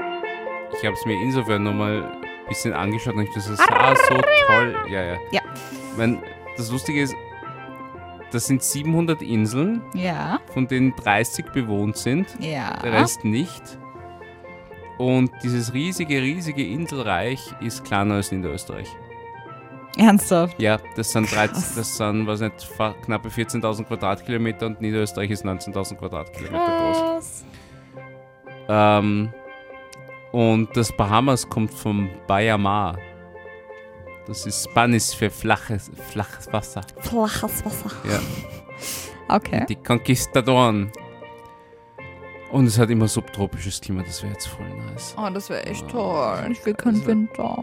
ich 0.78 0.84
habe 0.84 0.94
es 0.94 1.04
mir 1.06 1.14
insofern 1.22 1.62
nochmal 1.62 2.02
ein 2.04 2.48
bisschen 2.48 2.72
angeschaut 2.72 3.14
und 3.14 3.22
ich 3.22 3.34
das 3.34 3.46
sah 3.46 3.94
so 4.08 4.14
toll. 4.46 4.76
Ja, 4.90 5.02
ja. 5.04 5.16
Ja. 5.32 5.40
Mein, 5.96 6.22
das 6.56 6.70
Lustige 6.70 7.02
ist, 7.02 7.14
das 8.30 8.46
sind 8.46 8.62
700 8.62 9.22
Inseln, 9.22 9.82
Ja, 9.94 10.40
von 10.52 10.66
denen 10.68 10.94
30 10.96 11.46
bewohnt 11.52 11.96
sind. 11.96 12.26
ja. 12.40 12.76
der 12.82 12.92
Rest 12.92 13.24
nicht. 13.24 13.62
Und 14.98 15.30
dieses 15.42 15.74
riesige, 15.74 16.22
riesige 16.22 16.64
Inselreich 16.66 17.40
ist 17.60 17.84
kleiner 17.84 18.14
als 18.14 18.32
Niederösterreich. 18.32 18.88
Ernsthaft? 19.98 20.60
Ja, 20.60 20.78
das 20.94 21.12
sind, 21.12 21.30
13, 21.30 21.52
Krass. 21.54 21.74
das 21.74 21.96
sind 21.96 22.26
was 22.26 22.40
nicht, 22.40 22.68
knappe 23.04 23.28
14.000 23.28 23.84
Quadratkilometer 23.84 24.66
und 24.66 24.80
Niederösterreich 24.80 25.30
ist 25.30 25.44
19.000 25.44 25.96
Quadratkilometer 25.96 26.58
groß. 26.58 26.98
Krass. 26.98 27.44
Ähm, 28.68 29.32
und 30.36 30.76
das 30.76 30.94
Bahamas 30.94 31.48
kommt 31.48 31.72
vom 31.72 32.10
Bayamar. 32.26 32.98
Das 34.26 34.44
ist 34.44 34.68
Spanisch 34.68 35.14
für 35.16 35.30
flaches, 35.30 35.90
flaches 36.10 36.52
Wasser. 36.52 36.82
Flaches 37.00 37.64
Wasser. 37.64 37.90
Ja. 38.04 38.20
Okay. 39.28 39.64
Die 39.68 39.74
Conquistadoren. 39.74 40.92
Und 42.52 42.66
es 42.66 42.78
hat 42.78 42.90
immer 42.90 43.08
subtropisches 43.08 43.80
Klima, 43.80 44.04
das 44.04 44.22
wäre 44.22 44.34
jetzt 44.34 44.46
voll 44.46 44.68
nice. 44.92 45.16
Oh, 45.18 45.28
das 45.34 45.50
wäre 45.50 45.64
echt 45.66 45.88
toll. 45.88 46.46
Ich 46.52 46.64
will 46.64 46.74
keinen 46.74 46.94
Also- 46.96 47.06
Winter. 47.08 47.62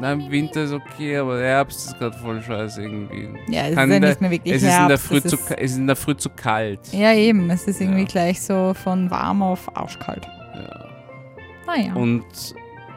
Nein, 0.00 0.28
Winter 0.28 0.64
ist 0.64 0.72
okay, 0.72 1.18
aber 1.18 1.38
der 1.38 1.46
Herbst 1.50 1.86
ist 1.86 1.98
gerade 2.00 2.18
voll 2.18 2.42
scheiße 2.42 2.82
irgendwie. 2.82 3.28
Ja, 3.48 3.62
es 3.62 3.70
ist 3.70 3.74
Kann 3.76 3.90
ja 3.90 3.96
in 3.96 4.02
der- 4.02 4.10
nicht 4.10 4.20
mehr 4.22 4.30
wirklich 4.32 4.54
Es 4.54 4.62
ist, 4.62 4.68
in 4.68 4.74
der 4.74 4.88
Herbst, 4.88 5.06
Früh 5.06 5.16
es 5.18 5.22
zu, 5.24 5.36
ist- 5.36 5.50
es 5.52 5.70
ist 5.70 5.76
in 5.76 5.86
der 5.86 5.96
Früh 5.96 6.16
zu 6.16 6.30
kalt. 6.30 6.80
Ja, 6.92 7.12
eben. 7.12 7.48
Es 7.50 7.68
ist 7.68 7.80
irgendwie 7.80 8.00
Ja. 8.00 8.06
gleich 8.08 8.42
so 8.42 8.74
von 8.74 9.08
warm 9.08 9.42
auf 9.42 9.74
arschkalt. 9.76 10.26
Ja. 10.54 10.85
Naja. 11.66 11.94
Und 11.94 12.24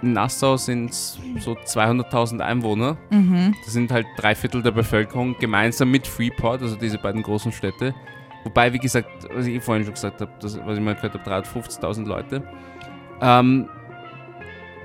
in 0.02 0.14
Nassau 0.14 0.58
sind 0.58 0.94
so 0.94 1.54
200.000 1.54 2.40
Einwohner. 2.40 2.98
Mhm. 3.10 3.56
Das 3.64 3.74
sind 3.74 3.92
halt 3.92 4.08
drei 4.18 4.36
Viertel 4.36 4.62
der 4.62 4.72
Bevölkerung 4.72 5.36
gemeinsam 5.40 5.92
mit 5.92 6.08
Freeport, 6.08 6.62
also 6.62 6.76
diese 6.76 6.98
beiden 6.98 7.22
großen 7.22 7.52
Städte. 7.52 7.94
Wobei, 8.44 8.72
wie 8.72 8.80
gesagt, 8.80 9.10
was 9.34 9.46
ich 9.48 9.62
vorhin 9.62 9.84
schon 9.84 9.94
gesagt 9.94 10.22
habe, 10.22 10.32
das, 10.40 10.58
was 10.66 10.78
ich 10.78 10.84
mal 10.84 10.96
gehört 10.96 11.14
habe, 11.14 11.30
350.000 11.30 12.06
Leute. 12.06 12.44
Ähm, 13.22 13.68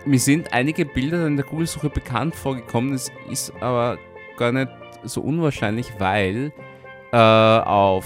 mir 0.04 0.18
sind 0.18 0.52
einige 0.52 0.84
Bilder 0.84 1.26
in 1.26 1.36
der 1.36 1.46
Google-Suche 1.46 1.88
bekannt 1.88 2.34
vorgekommen, 2.34 2.92
es 2.92 3.10
ist 3.30 3.52
aber 3.62 3.98
gar 4.36 4.52
nicht 4.52 4.68
so 5.04 5.20
unwahrscheinlich, 5.20 5.92
weil 5.98 6.52
äh, 7.12 7.16
auf 7.16 8.04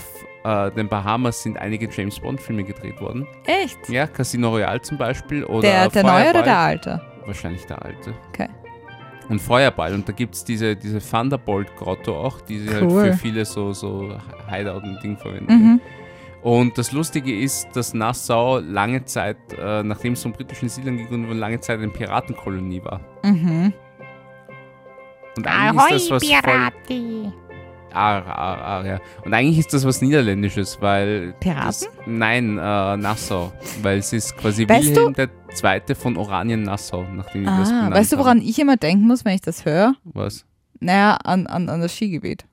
äh, 0.49 0.71
den 0.71 0.89
Bahamas 0.89 1.43
sind 1.43 1.59
einige 1.59 1.89
James 1.91 2.19
Bond-Filme 2.21 2.65
gedreht 2.65 3.01
worden. 3.01 3.27
Echt? 3.45 3.89
Ja, 3.89 4.07
Casino 4.07 4.51
Royale 4.51 4.81
zum 4.81 4.97
Beispiel. 4.99 5.45
Oder 5.45 5.61
Der, 5.63 5.89
der 5.89 6.03
neue 6.03 6.31
oder 6.31 6.43
der 6.43 6.59
alte? 6.59 7.01
Wahrscheinlich 7.27 7.67
der 7.67 7.83
alte. 7.83 8.15
Okay. 8.31 8.49
Und 9.29 9.41
Feuerball. 9.41 9.93
Und 9.93 10.09
da 10.09 10.13
gibt 10.13 10.35
es 10.35 10.45
diese, 10.45 10.75
diese 10.75 11.01
Thunderbolt-Grotto 11.01 12.17
auch, 12.17 12.41
die 12.41 12.61
sie 12.61 12.69
Cool. 12.69 13.03
halt 13.03 13.13
für 13.13 13.19
viele 13.19 13.45
so, 13.45 13.73
so 13.75 14.17
Hideout 14.49 14.83
und 14.83 15.03
Ding 15.03 15.19
verwenden. 15.19 15.53
Mhm. 15.53 15.81
Und 16.43 16.79
das 16.79 16.93
Lustige 16.93 17.37
ist, 17.37 17.69
dass 17.75 17.93
Nassau 17.93 18.59
lange 18.61 19.05
Zeit, 19.05 19.37
äh, 19.59 19.83
nachdem 19.83 20.15
es 20.15 20.23
von 20.23 20.33
britischen 20.33 20.69
Siedlern 20.69 20.97
gegründet 20.97 21.29
wurde, 21.29 21.41
lange 21.41 21.61
Zeit 21.61 21.79
eine 21.79 21.89
Piratenkolonie 21.89 22.83
war. 22.85 23.01
Mhm. 23.25 23.73
Und 25.37 25.47
eigentlich 25.47 25.97
ist 25.97 26.11
das 26.11 26.23
was 26.23 26.29
voll... 26.87 27.48
Ar, 27.93 28.27
ar, 28.27 28.59
ar, 28.59 28.87
ja. 28.87 29.01
Und 29.25 29.35
eigentlich 29.35 29.59
ist 29.59 29.73
das 29.73 29.85
was 29.85 30.01
Niederländisches, 30.03 30.79
weil... 30.81 31.35
Piraten? 31.41 31.63
Das, 31.63 31.89
nein, 32.07 32.59
äh, 32.59 32.97
Nassau. 32.97 33.53
Weil 33.83 33.99
es 33.99 34.13
ist 34.13 34.37
quasi 34.37 34.69
Weißt 34.69 34.89
Wilhelm 34.89 35.15
der 35.15 35.29
Zweite 35.55 35.95
von 35.95 36.17
Oranien-Nassau, 36.17 37.05
nachdem 37.15 37.45
das 37.45 37.69
Ah, 37.69 37.73
benannt 37.73 37.95
weißt 37.95 38.13
du, 38.13 38.19
woran 38.19 38.41
ich 38.41 38.59
immer 38.59 38.77
denken 38.77 39.07
muss, 39.07 39.25
wenn 39.25 39.35
ich 39.35 39.41
das 39.41 39.65
höre? 39.65 39.95
Was? 40.05 40.45
Naja, 40.81 41.17
an, 41.25 41.47
an, 41.47 41.69
an 41.69 41.81
das 41.81 41.95
Skigebiet. 41.95 42.45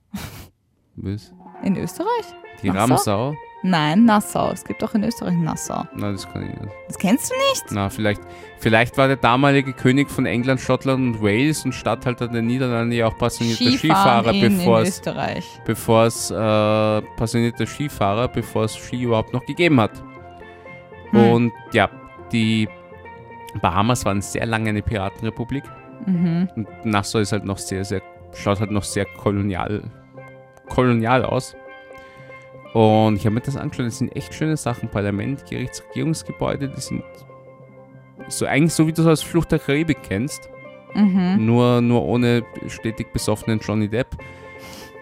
Was? 0.96 1.34
In 1.64 1.76
Österreich? 1.78 2.26
Die 2.64 2.70
Nassau? 2.70 2.80
Ramsau? 2.96 3.36
Nein, 3.68 4.06
Nassau. 4.06 4.52
Es 4.52 4.64
gibt 4.64 4.84
auch 4.84 4.94
in 4.94 5.04
Österreich 5.04 5.36
Nassau. 5.36 5.86
Nein, 5.96 6.14
das 6.14 6.32
kann 6.32 6.44
ich 6.44 6.50
nicht. 6.62 6.74
Das 6.88 7.00
kennst 7.00 7.32
du 7.32 7.36
nicht? 7.50 7.66
Na, 7.72 7.90
vielleicht, 7.90 8.22
vielleicht 8.60 8.96
war 8.98 9.08
der 9.08 9.18
damalige 9.18 9.74
König 9.74 10.12
von 10.12 10.28
England, 10.28 10.62
Schottland 10.62 11.00
und 11.16 11.24
Wales 11.24 11.66
und 11.66 11.74
Statthalter 11.74 12.28
der 12.28 12.44
Niederlande 12.44 12.96
ja 12.96 13.08
auch 13.08 13.18
passionierter 13.18 13.72
Skifahrer, 13.72 14.34
bevor 15.66 16.04
es 16.06 16.30
äh, 16.30 17.02
passionierter 17.18 17.66
Skifahrer, 17.66 18.28
bevor 18.28 18.66
es 18.66 18.76
Ski 18.76 19.02
überhaupt 19.02 19.34
noch 19.34 19.46
gegeben 19.46 19.82
hat. 19.82 19.92
Hm. 21.10 21.32
Und 21.32 21.52
ja, 21.74 21.90
die 22.32 22.70
Bahamas 23.62 24.06
waren 24.06 24.22
sehr 24.22 24.46
lange 24.46 24.70
eine 24.70 24.84
Piratenrepublik 24.84 25.64
Mhm. 26.06 26.50
und 26.56 26.68
Nassau 26.86 27.20
ist 27.20 27.32
halt 27.32 27.46
noch 27.46 27.58
sehr, 27.58 27.84
sehr, 27.84 28.02
schaut 28.34 28.60
halt 28.60 28.70
noch 28.70 28.84
sehr 28.84 29.06
kolonial, 29.06 29.82
kolonial 30.70 31.24
aus. 31.24 31.56
Und 32.76 33.16
ich 33.16 33.26
habe 33.26 33.36
mir 33.36 33.40
das 33.42 33.56
angeschaut, 33.56 33.86
das 33.86 34.00
sind 34.00 34.14
echt 34.18 34.34
schöne 34.34 34.58
Sachen. 34.58 34.90
Parlament, 34.90 35.46
Gerichtsregierungsgebäude, 35.50 36.68
die 36.68 36.82
sind 36.82 37.04
so 38.28 38.46
eigentlich 38.46 38.74
so, 38.74 38.86
wie 38.86 38.92
du 38.92 39.02
es 39.02 39.08
aus 39.08 39.24
Flucht 39.24 39.54
der 39.54 39.60
Karibik 39.60 40.00
kennst. 40.04 40.50
Mhm. 40.94 41.46
Nur, 41.46 41.80
nur 41.80 42.04
ohne 42.04 42.44
stetig 42.68 43.14
besoffenen 43.14 43.60
Johnny 43.60 43.88
Depp. 43.88 44.08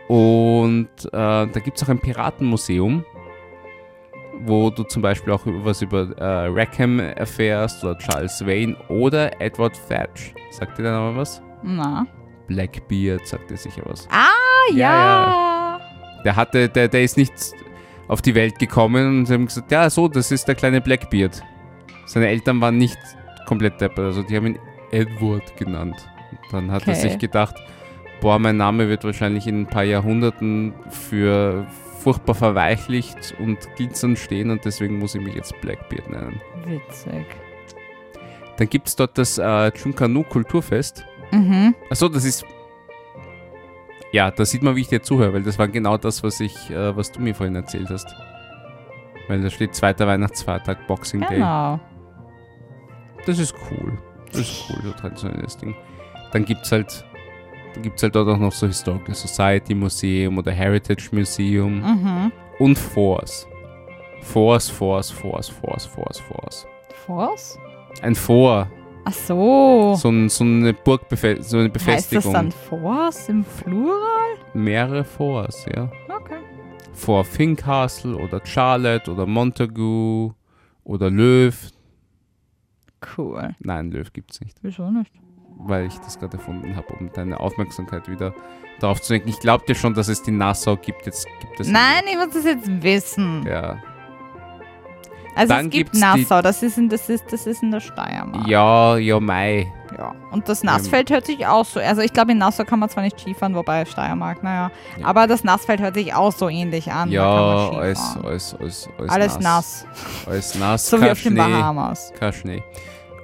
Und 0.07 0.87
äh, 1.05 1.09
da 1.11 1.45
gibt 1.63 1.77
es 1.77 1.83
auch 1.83 1.89
ein 1.89 1.97
Piratenmuseum, 1.97 3.03
wo 4.41 4.69
du 4.69 4.83
zum 4.83 5.01
Beispiel 5.01 5.33
auch 5.33 5.41
was 5.45 5.81
über 5.81 6.15
äh, 6.17 6.47
Rackham 6.51 6.99
erfährst 6.99 7.83
oder 7.83 7.97
Charles 7.97 8.45
Vane 8.45 8.75
oder 8.87 9.41
Edward 9.41 9.79
Thatch. 9.89 10.35
Sagt 10.51 10.77
dir 10.77 10.83
der 10.83 10.91
Name 10.91 11.15
was? 11.17 11.41
Na. 11.63 12.05
Blackbeard 12.47 13.25
sagt 13.25 13.49
dir 13.49 13.57
sicher 13.57 13.81
was. 13.85 14.07
Ah, 14.11 14.27
ja. 14.73 14.75
Ja, 14.75 15.79
Der 16.23 16.35
hatte, 16.35 16.69
der, 16.69 16.87
der 16.87 17.03
ist 17.03 17.17
nicht 17.17 17.33
auf 18.07 18.21
die 18.21 18.35
Welt 18.35 18.59
gekommen 18.59 19.19
und 19.19 19.25
sie 19.25 19.33
haben 19.33 19.45
gesagt, 19.45 19.71
ja 19.71 19.89
so, 19.89 20.07
das 20.07 20.31
ist 20.31 20.47
der 20.47 20.55
kleine 20.55 20.81
Blackbeard. 20.81 21.41
Seine 22.05 22.27
Eltern 22.27 22.59
waren 22.61 22.77
nicht 22.77 22.97
komplett 23.45 23.79
deppert, 23.81 24.05
also 24.05 24.23
die 24.23 24.35
haben 24.35 24.47
ihn 24.47 24.59
Edward 24.91 25.55
genannt. 25.57 26.07
Und 26.31 26.53
dann 26.53 26.71
hat 26.71 26.87
er 26.87 26.93
Okay. 26.93 27.09
sich 27.09 27.17
gedacht, 27.17 27.55
boah, 28.21 28.39
mein 28.39 28.57
Name 28.57 28.89
wird 28.89 29.03
wahrscheinlich 29.03 29.47
in 29.47 29.61
ein 29.61 29.67
paar 29.67 29.83
Jahrhunderten 29.83 30.73
für 30.89 31.65
furchtbar 31.99 32.35
verweichlicht 32.35 33.33
und 33.39 33.57
glitzernd 33.77 34.19
stehen 34.19 34.49
und 34.51 34.65
deswegen 34.65 34.99
muss 34.99 35.15
ich 35.15 35.21
mich 35.21 35.35
jetzt 35.35 35.59
Blackbeard 35.61 36.09
nennen. 36.09 36.41
Witzig. 36.65 37.25
Dann 38.57 38.69
gibt 38.69 38.87
es 38.87 38.95
dort 38.95 39.17
das 39.17 39.37
äh, 39.37 39.71
Chunkanu 39.71 40.23
Kulturfest. 40.23 41.05
Mhm. 41.31 41.73
Achso, 41.89 42.07
das 42.09 42.25
ist. 42.25 42.45
Ja, 44.13 44.31
da 44.31 44.45
sieht 44.45 44.61
man, 44.63 44.75
wie 44.75 44.81
ich 44.81 44.87
dir 44.87 45.01
zuhöre, 45.01 45.33
weil 45.33 45.43
das 45.43 45.57
war 45.59 45.67
genau 45.67 45.97
das, 45.97 46.23
was 46.23 46.39
ich, 46.39 46.69
äh, 46.69 46.95
was 46.95 47.11
du 47.11 47.19
mir 47.19 47.33
vorhin 47.35 47.55
erzählt 47.55 47.89
hast. 47.89 48.07
Weil 49.27 49.41
da 49.41 49.49
steht 49.49 49.73
zweiter 49.75 50.05
Weihnachtsfeiertag, 50.07 50.85
Boxing 50.87 51.21
Day. 51.21 51.35
Genau. 51.37 51.79
Das 53.25 53.39
ist 53.39 53.55
cool. 53.71 53.97
Das 54.31 54.41
ist 54.41 54.65
cool, 54.69 54.77
so 54.83 54.91
traditionelles 54.91 55.57
Ding. 55.57 55.75
Dann 56.31 56.45
gibt's 56.45 56.71
halt, 56.71 57.03
dann 57.73 57.83
gibt's 57.83 58.03
halt 58.03 58.15
dort 58.15 58.29
auch 58.29 58.37
noch 58.37 58.51
so 58.51 58.67
Historical 58.67 59.15
Society 59.15 59.73
Museum 59.73 60.37
oder 60.37 60.51
Heritage 60.51 61.09
Museum 61.11 61.79
Mhm. 61.81 62.31
und 62.59 62.77
Force. 62.77 63.47
Force, 64.21 64.69
Force, 64.69 65.09
Force, 65.09 65.49
Force, 65.49 65.85
Force, 65.85 66.19
Force. 66.19 66.67
Force? 67.05 67.59
Ein 68.01 68.15
Fort, 68.15 68.67
Ach 69.05 69.13
so. 69.13 69.95
so, 69.97 70.09
ein, 70.09 70.29
so 70.29 70.43
eine 70.43 70.73
Burgbefe 70.73 71.41
so 71.41 71.57
eine 71.57 71.65
heißt 71.65 71.73
Befestigung. 71.73 72.23
das 72.23 72.41
dann 72.41 72.51
Force 72.51 73.29
im 73.29 73.43
Plural? 73.43 74.37
Mehrere 74.53 75.03
Forts, 75.03 75.65
ja. 75.73 75.91
Okay. 76.07 76.39
vor 76.93 77.25
Fincastle 77.25 78.15
oder 78.15 78.39
Charlotte 78.45 79.11
oder 79.11 79.25
Montagu 79.25 80.31
oder 80.83 81.09
Löw. 81.09 81.55
Cool. 83.17 83.55
Nein, 83.59 83.91
Löw 83.91 84.11
gibt's 84.13 84.39
nicht, 84.39 84.57
Wieso 84.61 84.89
nicht? 84.89 85.11
weil 85.57 85.85
ich 85.85 85.97
das 85.99 86.17
gerade 86.19 86.37
erfunden 86.37 86.75
habe, 86.75 86.87
um 86.99 87.11
deine 87.13 87.39
Aufmerksamkeit 87.39 88.09
wieder 88.09 88.33
darauf 88.79 89.01
zu 89.01 89.13
lenken. 89.13 89.29
Ich 89.29 89.39
glaube 89.39 89.63
dir 89.67 89.75
schon, 89.75 89.93
dass 89.93 90.07
es 90.07 90.23
die 90.23 90.31
Nassau 90.31 90.75
gibt. 90.77 91.05
Jetzt 91.05 91.27
gibt 91.41 91.59
es 91.59 91.69
Nein, 91.69 92.03
ich 92.09 92.15
muss 92.17 92.33
das 92.33 92.45
jetzt 92.45 92.67
wissen. 92.83 93.45
Ja. 93.45 93.77
Also 95.35 95.53
Dann 95.53 95.65
es 95.65 95.71
gibt 95.71 95.95
Nassau, 95.95 96.41
das 96.41 96.61
ist, 96.61 96.77
in, 96.77 96.89
das, 96.89 97.09
ist, 97.09 97.25
das 97.31 97.47
ist 97.47 97.63
in 97.63 97.71
der 97.71 97.79
Steiermark. 97.79 98.47
Ja, 98.47 98.97
ja, 98.97 99.19
Mai. 99.19 99.71
Ja. 99.97 100.13
Und 100.31 100.49
das 100.49 100.63
Nassfeld 100.63 101.09
hört 101.11 101.25
sich 101.25 101.45
auch 101.45 101.65
so. 101.65 101.79
Also 101.79 102.01
ich 102.01 102.13
glaube, 102.13 102.31
in 102.31 102.37
Nassau 102.39 102.63
kann 102.63 102.79
man 102.79 102.89
zwar 102.89 103.03
nicht 103.03 103.19
Skifahren, 103.19 103.55
wobei 103.55 103.85
Steiermark, 103.85 104.43
naja. 104.43 104.71
Ja. 104.99 105.05
Aber 105.05 105.27
das 105.27 105.43
Nassfeld 105.43 105.81
hört 105.81 105.95
sich 105.95 106.13
auch 106.13 106.31
so 106.31 106.49
ähnlich 106.49 106.91
an. 106.91 107.11
Ja, 107.11 107.69
alles, 107.69 107.99
alles, 108.23 108.55
alles, 108.59 108.89
alles, 108.97 109.11
Alles 109.11 109.39
nass. 109.39 109.85
Alles 110.25 110.55
nass, 110.55 110.89
So 110.89 111.01
wie 111.01 111.09
auf 111.09 111.21
den 111.21 111.35
Bahamas. 111.35 112.11
kein 112.19 112.33
Schnee. 112.33 112.63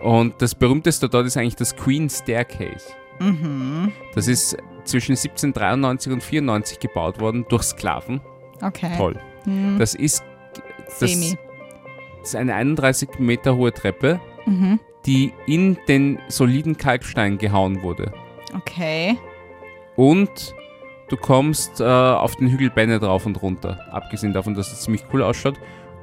Und 0.01 0.41
das 0.41 0.55
berühmteste 0.55 1.09
dort 1.09 1.25
ist 1.25 1.37
eigentlich 1.37 1.55
das 1.55 1.75
Queen 1.75 2.09
Staircase. 2.09 2.85
Mhm. 3.19 3.91
Das 4.15 4.27
ist 4.27 4.55
zwischen 4.85 5.11
1793 5.11 6.13
und 6.13 6.23
94 6.23 6.79
gebaut 6.79 7.19
worden 7.19 7.45
durch 7.49 7.63
Sklaven. 7.63 8.21
Okay. 8.61 8.91
Toll. 8.97 9.19
Hm. 9.45 9.77
Das 9.77 9.95
ist, 9.95 10.23
das, 10.99 11.11
Semi. 11.11 11.37
Das 12.21 12.29
ist 12.29 12.35
eine 12.35 12.53
31 12.55 13.19
Meter 13.19 13.55
hohe 13.55 13.73
Treppe, 13.73 14.19
Mhm. 14.45 14.79
die 15.05 15.33
in 15.47 15.77
den 15.87 16.19
soliden 16.27 16.77
Kalkstein 16.77 17.37
gehauen 17.37 17.81
wurde. 17.83 18.11
Okay. 18.55 19.17
Und 19.95 20.55
du 21.09 21.17
kommst 21.17 21.81
äh, 21.81 21.83
auf 21.83 22.35
den 22.35 22.47
Hügel 22.49 22.69
Benne 22.69 22.99
drauf 22.99 23.25
und 23.25 23.41
runter. 23.41 23.79
Abgesehen 23.91 24.33
davon, 24.33 24.53
dass 24.55 24.71
es 24.71 24.81
ziemlich 24.81 25.03
cool 25.13 25.21
ausschaut. 25.23 25.55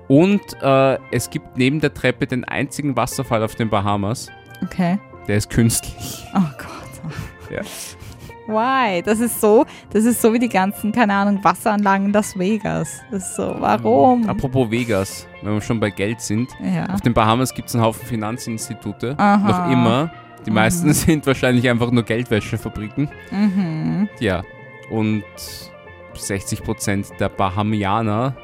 Und 0.09 0.43
äh, 0.63 0.99
es 1.11 1.31
gibt 1.31 1.57
neben 1.57 1.81
der 1.81 1.93
Treppe 1.93 2.27
den 2.27 2.45
einzigen 2.45 2.97
Wasserfall 2.97 3.43
auf 3.43 3.55
den 3.57 3.69
Bahamas. 3.69 4.29
Okay. 4.63 4.99
Der 5.27 5.37
ist 5.37 5.51
künstlich. 5.51 6.25
Oh 6.35 6.41
Gott. 6.59 7.51
Ja. 7.51 7.61
Why? 8.47 9.03
Das 9.03 9.21
ist 9.21 9.41
so, 9.41 9.67
das 9.91 10.05
ist 10.05 10.21
so 10.21 10.33
wie 10.33 10.39
die 10.39 10.49
ganzen, 10.49 10.93
keine 10.93 11.15
Ahnung, 11.15 11.43
Wasseranlagen 11.43 12.07
in 12.07 12.13
Las 12.13 12.39
Vegas. 12.39 13.03
Das 13.11 13.29
ist 13.29 13.37
so, 13.37 13.57
warum? 13.59 14.29
Apropos 14.29 14.71
Vegas, 14.71 15.27
wenn 15.43 15.55
wir 15.55 15.61
schon 15.61 15.81
bei 15.81 15.91
Geld 15.91 16.21
sind. 16.21 16.51
Ja. 16.63 16.87
Auf 16.87 17.01
den 17.01 17.15
Bahamas 17.15 17.55
gibt 17.55 17.69
es 17.69 17.75
einen 17.75 17.85
Haufen 17.85 18.07
Finanzinstitute. 18.07 19.15
Aha. 19.19 19.49
Noch 19.49 19.73
immer. 19.73 20.11
Die 20.47 20.51
meisten 20.51 20.93
sind 20.95 21.27
wahrscheinlich 21.27 21.69
einfach 21.69 21.91
nur 21.91 22.05
Geldwäschefabriken. 22.05 23.09
Mhm. 23.31 24.09
Ja. 24.21 24.45
Und 24.91 25.25
60% 26.15 27.17
der 27.19 27.29
Bahamianer 27.29 28.35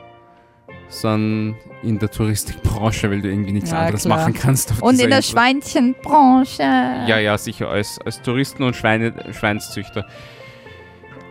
sind 0.92 1.56
in 1.82 1.98
der 1.98 2.10
Touristikbranche, 2.10 3.10
weil 3.10 3.22
du 3.22 3.28
irgendwie 3.30 3.52
nichts 3.52 3.70
Ja, 3.70 3.80
anderes 3.80 4.02
klar. 4.02 4.18
machen 4.18 4.34
kannst. 4.34 4.74
Und 4.82 5.00
in 5.00 5.08
der 5.08 5.18
Insel. 5.18 5.32
Schweinchenbranche. 5.32 6.62
Ja, 6.62 7.18
ja, 7.18 7.36
sicher, 7.38 7.68
als, 7.68 7.98
als 8.04 8.20
Touristen 8.22 8.62
und 8.62 8.76
Schweine, 8.76 9.12
Schweinszüchter. 9.32 10.06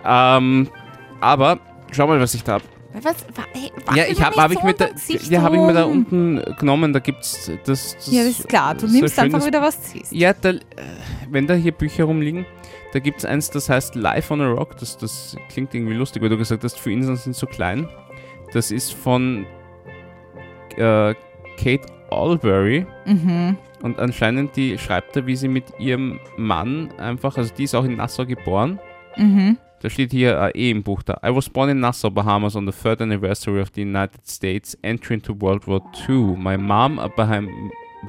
Ähm, 0.06 0.68
aber, 1.20 1.60
schau 1.92 2.08
mal, 2.08 2.20
was 2.20 2.34
ich 2.34 2.44
da 2.44 2.54
hab. 2.54 2.64
Was, 2.94 3.16
wa, 3.36 3.44
hey, 3.54 3.72
Ja, 3.96 4.04
mir 4.04 4.08
ich 4.10 4.22
habe 4.22 4.36
hab 4.42 4.52
ich 4.52 4.62
mit 4.64 4.82
da, 4.82 4.90
ja, 5.30 5.42
habe 5.42 5.56
ich 5.56 5.62
mir 5.62 5.74
da 5.74 5.86
unten 5.86 6.42
genommen, 6.60 6.92
da 6.92 7.00
gibt's 7.00 7.50
das, 7.64 7.96
das 7.96 8.12
Ja, 8.12 8.24
das 8.24 8.40
ist 8.40 8.50
klar. 8.50 8.76
Du 8.76 8.86
nimmst 8.88 9.18
einfach 9.18 9.38
schönes- 9.40 9.46
wieder 9.46 9.62
was 9.62 9.82
ziehst. 9.84 10.12
Ja, 10.12 10.34
da, 10.34 10.54
wenn 11.30 11.48
da 11.48 11.54
hier 11.54 11.72
Bücher 11.72 12.04
rumliegen, 12.04 12.46
da 12.92 13.00
gibt 13.00 13.20
es 13.20 13.26
eins, 13.26 13.50
das 13.50 13.70
heißt 13.70 13.96
Life 13.96 14.34
on 14.34 14.42
a 14.42 14.48
Rock. 14.50 14.76
Das, 14.78 14.98
das 14.98 15.38
klingt 15.50 15.74
irgendwie 15.74 15.94
lustig, 15.94 16.22
weil 16.22 16.28
du 16.30 16.38
gesagt 16.38 16.66
hast, 16.66 16.78
für 16.80 16.92
Inseln 16.92 17.16
sind 17.16 17.34
so 17.38 17.46
klein. 17.48 17.88
Das 18.54 18.72
ist 18.72 18.94
von 18.94 19.46
äh, 20.78 21.14
Kate 21.58 21.88
Albury. 22.10 22.86
Mhm. 23.06 23.58
Und 23.82 24.00
anscheinend, 24.00 24.56
die 24.56 24.78
schreibt 24.78 25.16
da, 25.16 25.26
wie 25.26 25.36
sie 25.36 25.48
mit 25.48 25.66
ihrem 25.80 26.20
Mann 26.38 26.92
einfach, 27.00 27.38
also 27.38 27.54
die 27.56 27.64
ist 27.64 27.76
auch 27.76 27.86
in 27.86 27.96
Nassau 27.96 28.26
geboren. 28.26 28.80
Mhm. 29.18 29.58
Da 29.82 29.90
steht 29.90 30.12
hier 30.12 30.38
äh, 30.38 30.68
eh 30.68 30.72
im 30.72 30.84
Buch 30.84 31.02
da. 31.02 31.20
I 31.26 31.36
was 31.36 31.50
born 31.50 31.70
in 31.70 31.80
Nassau, 31.80 32.12
Bahamas 32.12 32.56
on 32.56 32.68
the 32.68 32.72
third 32.72 33.02
anniversary 33.02 33.60
of 33.60 33.70
the 33.74 33.82
United 33.82 34.28
States 34.28 34.78
entry 34.84 35.16
into 35.16 35.36
World 35.40 35.68
War 35.68 35.82
II. 36.08 36.36
My 36.38 36.56
mom, 36.56 37.00
a 37.00 37.08
Baham 37.10 37.50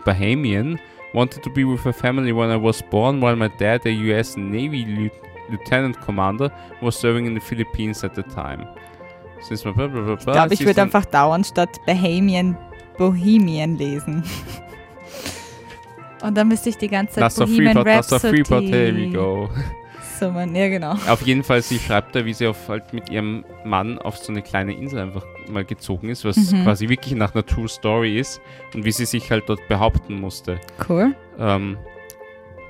Bahamian, 0.05 0.79
wanted 1.15 1.43
to 1.43 1.51
be 1.51 1.65
with 1.65 1.83
her 1.85 1.93
family 1.93 2.33
when 2.33 2.51
I 2.51 2.57
was 2.57 2.83
born, 2.83 3.21
while 3.21 3.37
my 3.37 3.49
dad, 3.59 3.87
a 3.87 3.91
US 3.91 4.37
Navy 4.37 4.85
lieu- 4.85 5.11
lieutenant 5.51 5.99
commander, 6.03 6.51
was 6.83 6.95
serving 6.95 7.25
in 7.25 7.35
the 7.35 7.41
Philippines 7.41 8.05
at 8.05 8.15
the 8.15 8.23
time. 8.23 8.67
Ich 9.51 9.63
glaube, 9.63 10.55
ich 10.55 10.65
würde 10.65 10.83
einfach 10.83 11.05
dauernd 11.05 11.47
statt 11.47 11.71
Bohemian 11.87 12.57
Bohemian 12.99 13.77
lesen. 13.77 14.23
Und 16.23 16.37
dann 16.37 16.49
müsste 16.49 16.69
ich 16.69 16.77
die 16.79 16.89
ganze 16.89 17.15
Zeit 17.15 17.23
Nassau 17.25 17.47
Bohemian 17.47 17.73
Freeport, 17.75 17.87
Rhapsody 18.13 18.45
Freeport, 18.45 18.65
here 18.65 18.97
we 18.97 19.09
go. 19.11 19.49
summen. 20.19 20.55
Ja, 20.55 20.69
genau. 20.69 20.93
Auf 21.09 21.23
jeden 21.23 21.43
Fall, 21.43 21.63
sie 21.63 21.79
schreibt 21.81 22.15
da, 22.15 22.25
wie 22.25 22.33
sie 22.33 22.47
auf, 22.47 22.69
halt 22.69 22.93
mit 22.93 23.11
ihrem 23.11 23.45
Mann 23.65 23.99
auf 23.99 24.19
so 24.19 24.31
eine 24.33 24.41
kleine 24.43 24.73
Insel 24.73 25.01
einfach 25.01 25.25
mal 25.49 25.65
gezogen 25.65 26.11
ist, 26.11 26.25
was 26.25 26.37
Mhm. 26.37 26.63
quasi 26.63 26.89
wirklich 26.89 27.15
nach 27.15 27.35
einer 27.35 27.45
True 27.45 27.67
Story 27.69 28.19
ist 28.21 28.41
und 28.75 28.85
wie 28.85 28.93
sie 28.93 29.05
sich 29.07 29.31
halt 29.33 29.49
dort 29.49 29.67
behaupten 29.69 30.21
musste. 30.21 30.61
Cool. 30.89 31.17
Ähm, 31.41 31.77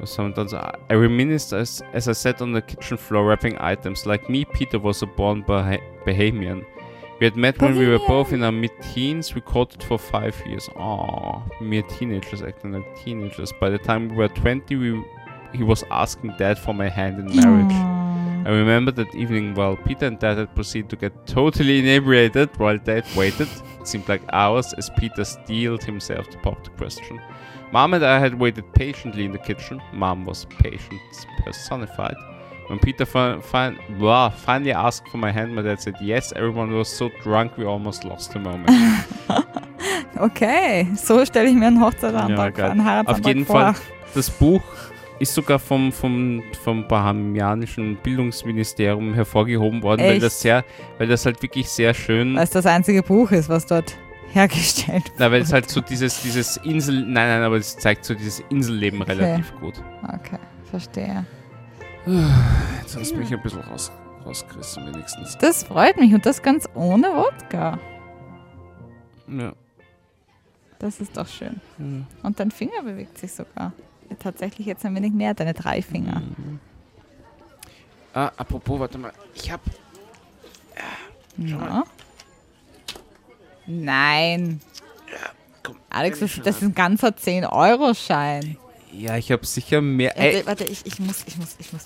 was 0.03 0.19
haben 0.19 0.31
wir 0.31 0.35
dann 0.35 0.49
so? 0.49 0.59
I 0.59 0.95
reminisced 0.95 1.53
as, 1.53 1.83
as 1.95 2.09
I 2.09 2.13
sat 2.13 2.43
on 2.43 2.53
the 2.53 2.61
kitchen 2.61 2.99
floor 2.99 3.27
wrapping 3.27 3.57
items. 3.59 4.05
Like 4.05 4.29
me, 4.29 4.45
Peter 4.45 4.79
was 4.79 5.03
a 5.03 5.07
born 5.07 5.43
Bah- 5.47 5.79
Bahamian. 6.05 6.65
We 7.21 7.27
had 7.27 7.37
met 7.37 7.61
when 7.63 7.79
we 7.79 7.87
were 7.87 8.01
both 8.09 8.33
in 8.33 8.43
our 8.43 8.51
mid-teens. 8.51 9.33
We 9.33 9.41
courted 9.41 9.81
for 9.83 9.97
five 9.97 10.35
years. 10.45 10.69
Aww, 10.77 11.61
mere 11.61 11.83
teenagers 11.83 12.43
acting 12.43 12.73
like 12.73 13.05
teenagers. 13.05 13.53
By 13.61 13.71
the 13.71 13.79
time 13.79 14.09
we 14.09 14.17
were 14.17 14.29
20, 14.29 14.75
we, 14.75 15.05
he 15.53 15.63
was 15.63 15.85
asking 15.91 16.35
dad 16.37 16.59
for 16.59 16.75
my 16.75 16.89
hand 16.89 17.21
in 17.21 17.27
marriage. 17.37 17.73
I 18.45 18.51
remember 18.51 18.91
that 18.91 19.15
evening 19.15 19.55
while 19.55 19.77
Peter 19.77 20.07
and 20.07 20.19
Dad 20.19 20.37
had 20.37 20.53
proceeded 20.57 20.91
to 20.91 20.97
get 20.97 21.27
totally 21.29 21.79
inebriated 21.79 22.51
while 22.59 22.77
Dad 22.77 23.05
waited. 23.15 23.49
It 23.83 23.89
seemed 23.89 24.09
like 24.09 24.23
hours 24.33 24.73
as 24.79 24.89
Peter 24.97 25.25
steeled 25.25 25.83
himself 25.85 26.31
to 26.31 26.39
pop 26.39 26.63
the 26.63 26.71
question. 26.71 27.21
Mom 27.73 27.95
and 27.95 28.05
I 28.05 28.19
had 28.21 28.39
waited 28.39 28.65
patiently 28.75 29.25
in 29.25 29.33
the 29.33 29.39
kitchen. 29.39 29.81
Mom 29.93 30.25
was 30.25 30.47
patience 30.61 31.27
personified. 31.45 32.15
When 32.69 32.79
Peter 32.79 33.05
fi- 33.05 33.41
fi- 33.41 33.77
blah, 33.99 34.29
finally 34.31 34.73
asked 34.73 35.09
for 35.09 35.19
my 35.19 35.33
hand, 35.33 35.55
my 35.55 35.63
dad 35.63 35.81
said 35.81 35.97
yes. 36.01 36.33
Everyone 36.37 36.71
was 36.73 36.89
so 36.89 37.11
drunk 37.25 37.57
we 37.59 37.65
almost 37.65 38.05
lost 38.05 38.33
the 38.33 38.39
moment. 38.39 38.71
Okay, 40.19 40.87
so 40.95 41.25
stelle 41.25 41.49
ich 41.49 41.55
mir 41.57 41.67
einen 41.67 41.81
Hochzeitsantrag, 41.81 42.57
Ja, 42.59 42.71
einen 42.71 42.85
Heiratsantrag 42.85 43.21
Auf 43.21 43.27
jeden 43.27 43.47
vor. 43.47 43.61
Fall. 43.61 43.75
Das 44.15 44.31
Buch 44.31 44.63
ist 45.23 45.35
sogar 45.35 45.59
vom, 45.59 45.93
vom, 45.93 46.43
vom 46.65 46.87
bahamianischen 46.89 47.97
Bildungsministerium 48.03 49.15
hervorgehoben 49.15 49.83
worden, 49.83 50.03
weil 50.03 50.19
das 50.19 50.41
sehr, 50.41 50.65
weil 50.99 51.07
das 51.07 51.25
halt 51.25 51.41
wirklich 51.43 51.69
sehr 51.69 51.95
schön, 51.95 52.35
Weil 52.35 52.43
es 52.45 52.51
das 52.51 52.67
einzige 52.67 53.03
Buch 53.03 53.31
ist, 53.31 53.49
was 53.49 53.65
dort 53.67 53.97
hergestellt 54.33 55.05
wird. 55.05 55.15
na, 55.19 55.31
weil 55.31 55.43
es 55.43 55.53
halt 55.53 55.71
so 55.71 55.81
dieses, 55.81 56.23
dieses 56.23 56.57
Insel, 56.59 57.03
nein, 57.03 57.29
nein, 57.29 57.43
aber 57.43 57.57
es 57.57 57.77
zeigt 57.77 58.05
so 58.05 58.15
dieses 58.15 58.41
Inselleben 58.51 59.01
Okay. 59.03 59.13
relativ 59.13 59.53
gut. 59.61 59.75
Okay, 60.03 60.39
verstehe. 60.71 61.25
Jetzt 62.81 62.97
hast 62.97 63.13
du 63.13 63.17
mich 63.17 63.33
ein 63.33 63.41
bisschen 63.43 63.61
raus, 63.61 63.93
rausgerissen 64.27 64.87
wenigstens. 64.93 65.39
Das 65.39 65.63
freut 65.63 65.97
mich 65.99 66.13
und 66.13 66.27
das 66.27 66.43
ganz 66.43 66.69
ohne 66.75 67.07
Wodka. 67.09 67.79
Ja. 69.29 69.53
Das 70.81 70.99
ist 71.01 71.17
doch 71.17 71.29
schön. 71.29 71.61
Ja. 71.79 71.85
Und 72.25 72.41
dein 72.41 72.51
Finger 72.51 72.83
bewegt 72.83 73.19
sich 73.19 73.33
sogar. 73.33 73.73
Tatsächlich 74.19 74.67
jetzt 74.67 74.85
ein 74.85 74.95
wenig 74.95 75.13
mehr, 75.13 75.35
deine 75.35 75.55
drei 75.55 75.83
Finger. 75.83 76.23
Ah, 78.15 78.31
apropos, 78.37 78.79
warte 78.81 78.99
mal, 78.99 79.13
ich 79.35 79.51
hab, 79.51 79.61
Ja. 81.39 81.85
Nein. 83.67 84.61
komm, 85.63 85.77
Alex, 85.91 86.19
das, 86.21 86.41
das 86.43 86.57
ist 86.57 86.63
ein 86.63 86.75
ganzer 86.75 87.09
10-Euro-Schein. 87.09 88.57
ja, 88.93 89.17
ich 89.17 89.31
hab 89.33 89.47
sicher 89.47 89.81
mehr, 89.81 90.11
Warte, 90.17 90.21
ey, 90.39 90.47
warte, 90.47 90.65
ich, 90.65 90.85
ich 90.85 90.99
muss, 90.99 91.25
ich 91.27 91.37
muss, 91.39 91.57
ich 91.59 91.73
muss. 91.73 91.85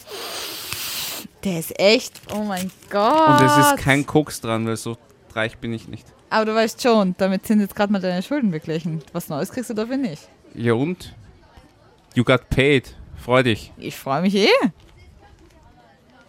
Der 1.45 1.59
ist 1.61 1.79
echt, 1.79 2.21
oh 2.35 2.43
mein 2.43 2.71
Gott. 2.91 3.41
und 3.41 3.47
es 3.47 3.57
ist 3.59 3.77
kein 3.77 4.05
Koks 4.07 4.41
dran, 4.41 4.67
weil 4.67 4.77
so 4.77 4.97
reich 5.35 5.59
bin 5.59 5.73
ich 5.73 5.87
nicht. 5.87 6.07
Aber 6.31 6.45
du 6.45 6.55
weißt 6.55 6.83
schon, 6.83 7.15
damit 7.19 7.47
sind 7.47 7.61
jetzt 7.61 7.77
gerade 7.77 7.93
mal 7.93 8.01
deine 8.01 8.23
Schulden 8.23 8.51
beglichen. 8.51 9.01
Was 9.13 9.29
Neues 9.29 9.51
kriegst 9.53 9.71
du 9.71 9.75
dafür 9.75 9.97
nicht. 9.97 10.29
Ja 10.55 10.73
und? 10.73 11.15
You 12.17 12.25
got 12.25 12.49
paid. 12.49 12.97
Freu 13.17 13.43
dich. 13.43 13.73
Ich 13.77 13.95
freue 13.97 14.23
mich 14.23 14.35
eh. 14.35 14.49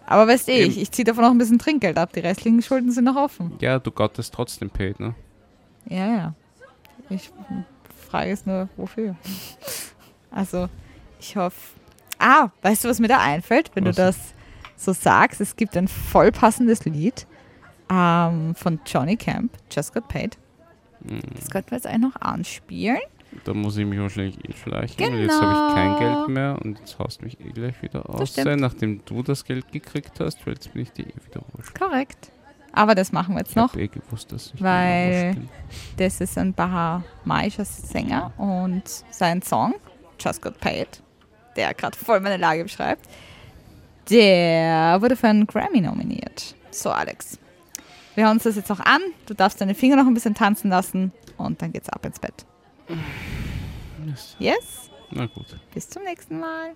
Aber 0.05 0.27
weißt 0.27 0.49
eh, 0.49 0.63
ich, 0.63 0.79
ich 0.81 0.91
ziehe 0.91 1.05
davon 1.05 1.23
auch 1.23 1.31
ein 1.31 1.37
bisschen 1.37 1.59
Trinkgeld 1.59 1.97
ab. 1.97 2.11
Die 2.13 2.19
restlichen 2.19 2.61
Schulden 2.61 2.91
sind 2.91 3.05
noch 3.05 3.15
offen. 3.15 3.53
Ja, 3.61 3.79
du 3.79 3.91
got 3.91 4.19
es 4.19 4.29
trotzdem 4.31 4.69
paid, 4.69 4.99
ne? 4.99 5.15
Ja, 5.85 6.07
ja. 6.07 6.33
Ich 7.09 7.29
frage 8.09 8.31
es 8.31 8.45
nur, 8.45 8.67
wofür. 8.75 9.15
Also, 10.29 10.67
ich 11.19 11.35
hoffe. 11.37 11.57
Ah, 12.19 12.49
weißt 12.63 12.83
du, 12.83 12.89
was 12.89 12.99
mir 12.99 13.07
da 13.07 13.19
einfällt, 13.19 13.71
wenn 13.73 13.85
Was? 13.85 13.95
du 13.95 14.01
das 14.01 14.17
so 14.75 14.91
sagst? 14.91 15.39
Es 15.39 15.55
gibt 15.55 15.77
ein 15.77 15.87
voll 15.87 16.31
passendes 16.31 16.83
Lied 16.85 17.27
ähm, 17.89 18.55
von 18.55 18.79
Johnny 18.85 19.15
Camp, 19.15 19.53
Just 19.71 19.93
Got 19.93 20.07
Paid. 20.09 20.37
Hm, 21.07 21.21
Das 21.35 21.49
könnten 21.49 21.71
wir 21.71 21.77
jetzt 21.77 21.87
eigentlich 21.87 22.13
noch 22.13 22.21
anspielen. 22.21 22.99
Da 23.43 23.53
muss 23.53 23.77
ich 23.77 23.85
mich 23.85 23.99
wahrscheinlich 23.99 24.37
eh 24.49 24.53
schleichen, 24.53 24.97
weil 24.99 25.19
jetzt 25.21 25.41
habe 25.41 25.51
ich 25.69 25.75
kein 25.75 25.95
Genau. 25.97 25.99
Geld 26.25 26.29
mehr 26.29 26.57
und 26.63 26.79
jetzt 26.79 26.97
haust 26.99 27.21
mich 27.21 27.39
eh 27.39 27.49
gleich 27.51 27.81
wieder 27.81 28.09
aus, 28.09 28.33
sein, 28.33 28.59
nachdem 28.59 29.03
du 29.05 29.21
das 29.23 29.43
Geld 29.43 29.71
gekriegt 29.71 30.19
hast, 30.19 30.45
weil 30.45 30.53
jetzt 30.53 30.71
bin 30.73 30.83
ich 30.83 30.91
dir 30.91 31.05
eh 31.05 31.13
wieder 31.25 31.41
wurscht. 31.53 31.77
Korrekt. 31.77 32.31
Aber 32.73 32.93
das 32.95 33.11
machen 33.11 33.33
wir 33.35 33.39
jetzt 33.39 33.51
Ich 33.51 33.55
noch. 33.55 33.75
eh 33.75 33.87
gewusst, 33.87 34.31
dass 34.31 34.53
ich 34.53 34.61
weil-. 34.61 35.35
Das 35.97 36.21
ist 36.21 36.37
ein 36.37 36.53
bahamaischer 36.53 37.65
Sänger 37.65 38.31
und 38.37 38.83
sein 39.11 39.41
Song, 39.41 39.75
Just 40.19 40.41
Got 40.41 40.59
Paid, 40.59 41.01
der 41.55 41.73
gerade 41.73 41.97
voll 41.97 42.19
meine 42.19 42.37
Lage 42.37 42.63
beschreibt, 42.63 43.07
der 44.09 44.97
wurde 45.01 45.15
für 45.15 45.27
einen 45.27 45.45
Grammy 45.47 45.81
nominiert. 45.81 46.55
So, 46.71 46.89
Alex. 46.91 47.39
Wir 48.15 48.25
hören 48.25 48.33
uns 48.37 48.43
das 48.43 48.55
jetzt 48.55 48.69
noch 48.69 48.79
an. 48.79 49.01
Du 49.25 49.33
darfst 49.33 49.59
deine 49.61 49.75
Finger 49.75 49.95
noch 49.97 50.07
ein 50.07 50.13
bisschen 50.13 50.33
tanzen 50.33 50.69
lassen 50.69 51.11
und 51.37 51.61
dann 51.61 51.71
geht's 51.73 51.89
ab 51.89 52.05
ins 52.05 52.19
Bett. 52.19 52.45
Yes? 54.39 54.89
Na 55.11 55.25
gut. 55.25 55.59
Bis 55.73 55.89
zum 55.89 56.03
nächsten 56.03 56.39
Mal. 56.39 56.75